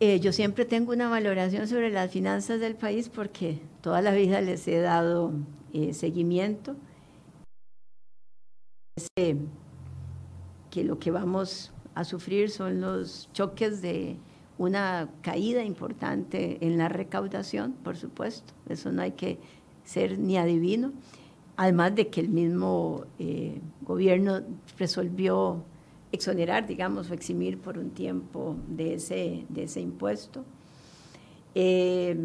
Eh, 0.00 0.18
yo 0.20 0.32
siempre 0.32 0.64
tengo 0.64 0.92
una 0.92 1.08
valoración 1.08 1.68
sobre 1.68 1.90
las 1.90 2.10
finanzas 2.10 2.60
del 2.60 2.74
país 2.74 3.08
porque 3.08 3.60
toda 3.80 4.02
la 4.02 4.12
vida 4.12 4.40
les 4.40 4.66
he 4.66 4.80
dado 4.80 5.32
eh, 5.72 5.94
seguimiento. 5.94 6.76
que 10.70 10.82
lo 10.82 10.98
que 10.98 11.12
vamos 11.12 11.72
a 11.94 12.04
sufrir 12.04 12.50
son 12.50 12.80
los 12.80 13.28
choques 13.32 13.80
de 13.80 14.16
una 14.58 15.08
caída 15.22 15.62
importante 15.62 16.58
en 16.64 16.78
la 16.78 16.88
recaudación, 16.88 17.72
por 17.72 17.96
supuesto. 17.96 18.52
Eso 18.68 18.90
no 18.92 19.02
hay 19.02 19.12
que 19.12 19.38
ser 19.84 20.18
ni 20.18 20.36
adivino. 20.36 20.92
Además 21.56 21.94
de 21.94 22.08
que 22.08 22.20
el 22.20 22.28
mismo 22.28 23.04
eh, 23.18 23.60
gobierno 23.82 24.42
resolvió 24.76 25.64
exonerar, 26.14 26.66
digamos, 26.66 27.10
o 27.10 27.14
eximir 27.14 27.58
por 27.58 27.78
un 27.78 27.90
tiempo 27.90 28.56
de 28.68 28.94
ese, 28.94 29.44
de 29.48 29.64
ese 29.64 29.80
impuesto. 29.80 30.44
Eh, 31.54 32.16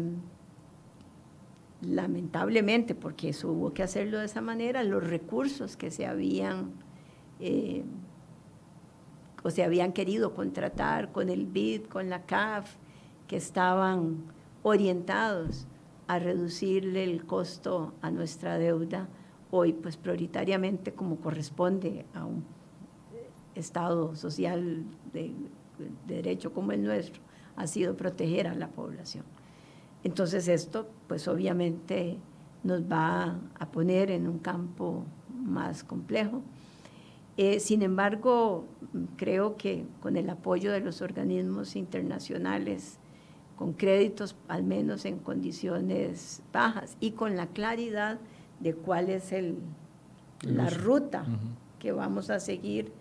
lamentablemente, 1.82 2.94
porque 2.94 3.30
eso 3.30 3.50
hubo 3.50 3.72
que 3.72 3.82
hacerlo 3.82 4.18
de 4.18 4.26
esa 4.26 4.40
manera, 4.40 4.82
los 4.82 5.06
recursos 5.06 5.76
que 5.76 5.90
se 5.90 6.06
habían 6.06 6.72
eh, 7.40 7.84
o 9.42 9.50
se 9.50 9.64
habían 9.64 9.92
querido 9.92 10.34
contratar 10.34 11.12
con 11.12 11.30
el 11.30 11.46
BID, 11.46 11.86
con 11.86 12.10
la 12.10 12.26
CAF, 12.26 12.76
que 13.26 13.36
estaban 13.36 14.24
orientados 14.62 15.66
a 16.06 16.18
reducirle 16.18 17.04
el 17.04 17.24
costo 17.24 17.94
a 18.02 18.10
nuestra 18.10 18.58
deuda, 18.58 19.08
hoy 19.50 19.72
pues 19.72 19.96
prioritariamente 19.96 20.92
como 20.92 21.16
corresponde 21.16 22.04
a 22.14 22.24
un 22.24 22.44
Estado 23.54 24.14
social 24.14 24.84
de, 25.12 25.32
derecho 26.06 26.52
como 26.52 26.72
el 26.72 26.82
nuestro 26.82 27.22
ha 27.56 27.66
sido 27.66 27.96
proteger 27.96 28.46
a 28.46 28.54
la 28.54 28.68
población. 28.68 29.24
Entonces 30.04 30.48
esto, 30.48 30.88
pues 31.08 31.28
obviamente 31.28 32.16
nos 32.62 32.82
va 32.82 33.38
a 33.58 33.70
poner 33.70 34.10
en 34.10 34.26
un 34.28 34.38
campo 34.38 35.04
más 35.28 35.84
complejo. 35.84 36.42
Eh, 37.36 37.60
sin 37.60 37.82
embargo, 37.82 38.66
creo 39.16 39.56
que 39.56 39.86
con 40.00 40.16
el 40.16 40.28
apoyo 40.28 40.72
de 40.72 40.80
los 40.80 41.00
organismos 41.00 41.76
internacionales, 41.76 42.98
con 43.56 43.72
créditos 43.74 44.36
al 44.48 44.62
menos 44.62 45.04
en 45.04 45.18
condiciones 45.18 46.42
bajas 46.52 46.96
y 47.00 47.12
con 47.12 47.36
la 47.36 47.46
claridad 47.46 48.18
de 48.58 48.74
cuál 48.74 49.10
es 49.10 49.32
el, 49.32 49.58
la 50.42 50.70
ruta 50.70 51.24
que 51.78 51.92
vamos 51.92 52.30
a 52.30 52.40
seguir 52.40 52.92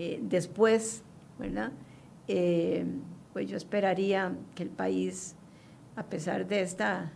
eh, 0.00 0.20
después, 0.22 1.02
¿verdad? 1.40 1.72
Eh, 2.28 2.86
pues 3.32 3.50
yo 3.50 3.56
esperaría 3.56 4.32
que 4.54 4.62
el 4.62 4.68
país, 4.68 5.34
a 5.96 6.04
pesar 6.04 6.46
de, 6.46 6.60
esta, 6.60 7.10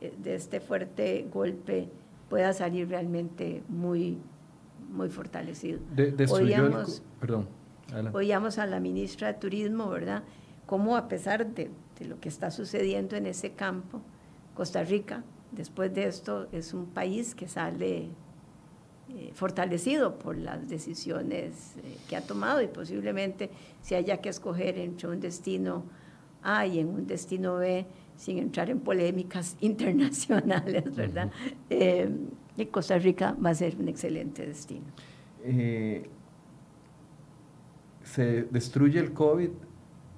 eh, 0.00 0.14
de 0.16 0.36
este 0.36 0.60
fuerte 0.60 1.26
golpe, 1.28 1.88
pueda 2.28 2.52
salir 2.52 2.88
realmente 2.88 3.64
muy, 3.68 4.18
muy 4.92 5.08
fortalecido. 5.08 5.80
oíamos, 6.30 7.02
perdón, 7.18 7.48
oíamos 8.12 8.58
a 8.58 8.66
la 8.66 8.78
ministra 8.78 9.32
de 9.32 9.34
Turismo, 9.34 9.88
¿verdad? 9.88 10.22
Cómo 10.66 10.96
a 10.96 11.08
pesar 11.08 11.44
de, 11.52 11.68
de 11.98 12.04
lo 12.04 12.20
que 12.20 12.28
está 12.28 12.52
sucediendo 12.52 13.16
en 13.16 13.26
ese 13.26 13.54
campo, 13.54 14.02
Costa 14.54 14.84
Rica, 14.84 15.24
después 15.50 15.92
de 15.92 16.04
esto, 16.04 16.46
es 16.52 16.74
un 16.74 16.86
país 16.86 17.34
que 17.34 17.48
sale 17.48 18.10
eh, 19.12 19.32
fortalecido 19.34 20.18
por 20.18 20.36
las 20.36 20.68
decisiones 20.68 21.74
eh, 21.78 21.96
que 22.08 22.14
ha 22.14 22.20
tomado 22.20 22.62
y 22.62 22.68
posiblemente 22.68 23.50
si 23.82 23.96
haya 23.96 24.18
que 24.18 24.28
escoger 24.28 24.78
entre 24.78 25.08
un 25.08 25.18
destino 25.18 25.82
A 26.42 26.64
y 26.66 26.78
en 26.78 26.88
un 26.88 27.06
destino 27.08 27.56
B, 27.56 27.86
sin 28.16 28.38
entrar 28.38 28.70
en 28.70 28.78
polémicas 28.78 29.56
internacionales, 29.60 30.94
¿verdad? 30.94 31.30
Eh, 31.68 32.08
Costa 32.70 32.98
Rica 32.98 33.36
va 33.44 33.50
a 33.50 33.54
ser 33.54 33.74
un 33.80 33.88
excelente 33.88 34.46
destino. 34.46 34.86
se 38.04 38.42
destruye 38.44 39.00
el 39.00 39.12
COVID 39.12 39.50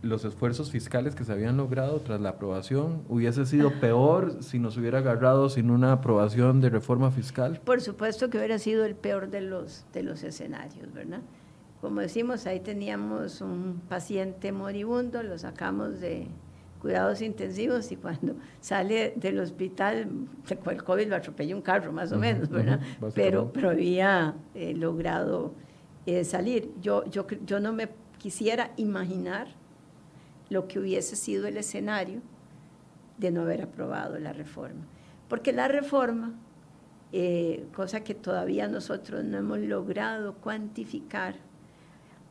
los 0.02 0.24
esfuerzos 0.24 0.70
fiscales 0.70 1.14
que 1.14 1.24
se 1.24 1.32
habían 1.32 1.56
logrado 1.56 2.00
tras 2.00 2.20
la 2.20 2.30
aprobación 2.30 3.02
hubiese 3.08 3.46
sido 3.46 3.72
peor 3.80 4.42
si 4.42 4.58
nos 4.58 4.76
hubiera 4.76 4.98
agarrado 4.98 5.48
sin 5.48 5.70
una 5.70 5.92
aprobación 5.92 6.60
de 6.60 6.70
reforma 6.70 7.10
fiscal? 7.10 7.60
Por 7.64 7.80
supuesto 7.80 8.28
que 8.28 8.38
hubiera 8.38 8.58
sido 8.58 8.84
el 8.84 8.96
peor 8.96 9.30
de 9.30 9.40
los, 9.40 9.86
de 9.92 10.02
los 10.02 10.22
escenarios, 10.24 10.92
¿verdad? 10.92 11.20
Como 11.80 12.00
decimos, 12.00 12.46
ahí 12.46 12.60
teníamos 12.60 13.40
un 13.40 13.80
paciente 13.88 14.52
moribundo, 14.52 15.22
lo 15.22 15.38
sacamos 15.38 16.00
de 16.00 16.26
cuidados 16.80 17.22
intensivos 17.22 17.92
y 17.92 17.96
cuando 17.96 18.34
sale 18.60 19.14
del 19.16 19.38
hospital, 19.38 20.08
el 20.48 20.84
COVID 20.84 21.06
lo 21.06 21.16
atropelló 21.16 21.56
un 21.56 21.62
carro 21.62 21.92
más 21.92 22.10
o 22.10 22.18
menos, 22.18 22.48
¿verdad? 22.50 22.80
pero, 23.14 23.52
pero 23.52 23.70
había 23.70 24.34
eh, 24.54 24.74
logrado 24.74 25.54
eh, 26.06 26.24
salir. 26.24 26.72
Yo, 26.80 27.04
yo, 27.06 27.24
yo 27.46 27.60
no 27.60 27.72
me 27.72 27.88
quisiera 28.18 28.72
imaginar 28.76 29.48
lo 30.52 30.68
que 30.68 30.78
hubiese 30.78 31.16
sido 31.16 31.46
el 31.46 31.56
escenario 31.56 32.20
de 33.18 33.30
no 33.30 33.42
haber 33.42 33.62
aprobado 33.62 34.18
la 34.18 34.32
reforma. 34.32 34.84
Porque 35.28 35.52
la 35.52 35.66
reforma, 35.66 36.34
eh, 37.12 37.66
cosa 37.74 38.04
que 38.04 38.14
todavía 38.14 38.68
nosotros 38.68 39.24
no 39.24 39.38
hemos 39.38 39.58
logrado 39.58 40.34
cuantificar, 40.34 41.36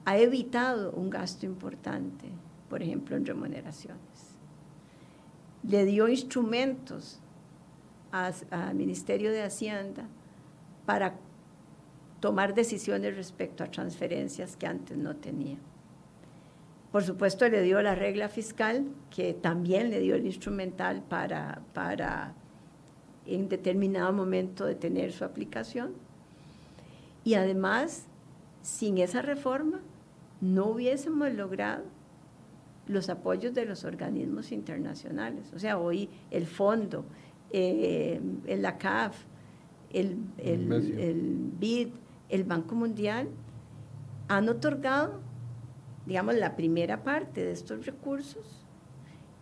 ha 0.06 0.18
evitado 0.18 0.92
un 0.92 1.10
gasto 1.10 1.46
importante, 1.46 2.28
por 2.70 2.82
ejemplo, 2.82 3.16
en 3.16 3.26
remuneraciones. 3.26 4.38
Le 5.64 5.86
dio 5.86 6.08
instrumentos 6.08 7.20
al 8.12 8.76
Ministerio 8.76 9.32
de 9.32 9.44
Hacienda 9.44 10.06
para 10.86 11.16
tomar 12.20 12.54
decisiones 12.54 13.16
respecto 13.16 13.64
a 13.64 13.72
transferencias 13.72 14.58
que 14.58 14.68
antes 14.68 14.98
no 14.98 15.16
tenía. 15.16 15.58
Por 16.92 17.04
supuesto, 17.04 17.48
le 17.48 17.62
dio 17.62 17.82
la 17.82 17.96
regla 17.96 18.28
fiscal, 18.28 18.86
que 19.10 19.34
también 19.34 19.90
le 19.90 20.00
dio 20.00 20.16
el 20.16 20.26
instrumental 20.26 21.04
para, 21.08 21.62
para 21.74 22.34
en 23.26 23.48
determinado 23.48 24.12
momento 24.12 24.66
de 24.66 24.76
tener 24.76 25.12
su 25.12 25.24
aplicación. 25.24 25.94
Y 27.24 27.36
además 27.36 28.08
sin 28.62 28.98
esa 28.98 29.22
reforma 29.22 29.80
no 30.40 30.68
hubiésemos 30.68 31.32
logrado 31.34 31.84
los 32.88 33.10
apoyos 33.10 33.54
de 33.54 33.66
los 33.66 33.86
organismos 33.86 34.52
internacionales. 34.52 35.52
O 35.56 35.60
sea, 35.60 35.78
hoy 35.78 36.10
el 36.32 36.46
fondo, 36.48 37.06
eh, 37.52 38.20
la 38.46 38.78
CAF, 38.78 39.16
el, 39.94 40.18
el, 40.38 41.52
BID, 41.60 41.90
el 42.30 42.44
Banco 42.44 42.76
Mundial, 42.76 43.30
han 44.28 44.50
otorgado, 44.50 45.20
digamos, 46.12 46.36
la 46.36 46.58
primera 46.58 47.06
parte 47.06 47.42
de 47.42 47.54
estos 47.54 47.86
recursos 47.86 48.66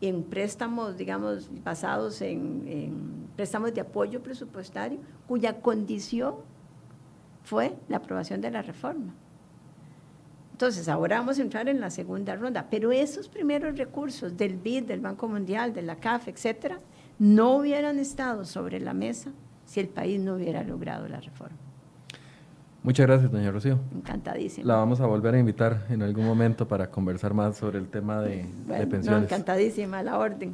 en 0.01 0.21
préstamos, 0.21 0.97
digamos, 0.97 1.49
basados 1.63 2.21
en, 2.21 3.27
préstamos 3.35 3.73
de 3.73 3.81
apoyo 3.81 4.21
presupuestario, 4.21 4.99
cuya 5.27 5.61
condición 5.61 6.35
fue 7.41 7.75
la 7.87 7.97
aprobación 7.97 8.39
de 8.39 8.51
la 8.51 8.61
reforma. 8.61 9.15
Entonces, 10.51 10.87
ahora 10.87 11.17
vamos 11.17 11.39
a 11.39 11.41
entrar 11.41 11.67
en 11.69 11.81
la 11.81 11.89
segunda 11.89 12.35
ronda, 12.35 12.67
pero 12.69 12.91
esos 12.91 13.29
primeros 13.29 13.75
recursos 13.75 14.37
del 14.37 14.55
BID, 14.55 14.83
del 14.83 14.99
Banco 14.99 15.27
Mundial, 15.27 15.73
de 15.73 15.81
la 15.81 15.95
CAF, 15.95 16.27
etcétera, 16.27 16.79
no 17.17 17.55
hubieran 17.55 17.97
estado 17.97 18.45
sobre 18.45 18.79
la 18.79 18.93
mesa 18.93 19.31
si 19.65 19.79
el 19.79 19.89
país 19.89 20.21
no 20.21 20.35
hubiera 20.35 20.61
logrado 20.63 21.07
la 21.07 21.19
reforma. 21.19 21.68
Muchas 22.83 23.07
gracias, 23.07 23.31
doña 23.31 23.51
Rocío. 23.51 23.77
Encantadísima. 23.93 24.65
La 24.67 24.75
vamos 24.75 25.01
a 25.01 25.05
volver 25.05 25.35
a 25.35 25.39
invitar 25.39 25.85
en 25.89 26.01
algún 26.01 26.25
momento 26.25 26.67
para 26.67 26.89
conversar 26.89 27.33
más 27.33 27.57
sobre 27.57 27.77
el 27.77 27.87
tema 27.89 28.21
de, 28.21 28.45
pensiones. 28.67 29.05
No, 29.05 29.17
encantadísima, 29.17 30.01
la 30.01 30.17
orden. 30.17 30.53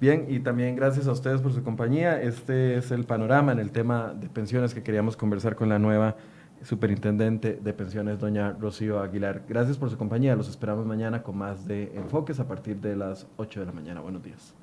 Bien, 0.00 0.26
y 0.28 0.40
también 0.40 0.76
gracias 0.76 1.06
a 1.08 1.12
ustedes 1.12 1.40
por 1.40 1.52
su 1.52 1.62
compañía. 1.62 2.20
Este 2.20 2.76
es 2.76 2.90
el 2.90 3.04
panorama 3.04 3.52
en 3.52 3.58
el 3.58 3.70
tema 3.72 4.14
de 4.14 4.28
pensiones 4.28 4.74
que 4.74 4.82
queríamos 4.82 5.16
conversar 5.16 5.56
con 5.56 5.68
la 5.68 5.78
nueva 5.78 6.16
superintendente 6.62 7.58
de 7.62 7.72
pensiones, 7.72 8.18
doña 8.18 8.52
Rocío 8.52 9.00
Aguilar. 9.00 9.42
Gracias 9.48 9.76
por 9.76 9.90
su 9.90 9.98
compañía. 9.98 10.36
Los 10.36 10.48
esperamos 10.48 10.86
mañana 10.86 11.22
con 11.22 11.36
más 11.36 11.66
de 11.66 11.92
enfoques 11.94 12.40
a 12.40 12.46
partir 12.46 12.80
de 12.80 12.96
las 12.96 13.26
8 13.36 13.60
de 13.60 13.66
la 13.66 13.72
mañana. 13.72 14.00
Buenos 14.00 14.22
días. 14.22 14.54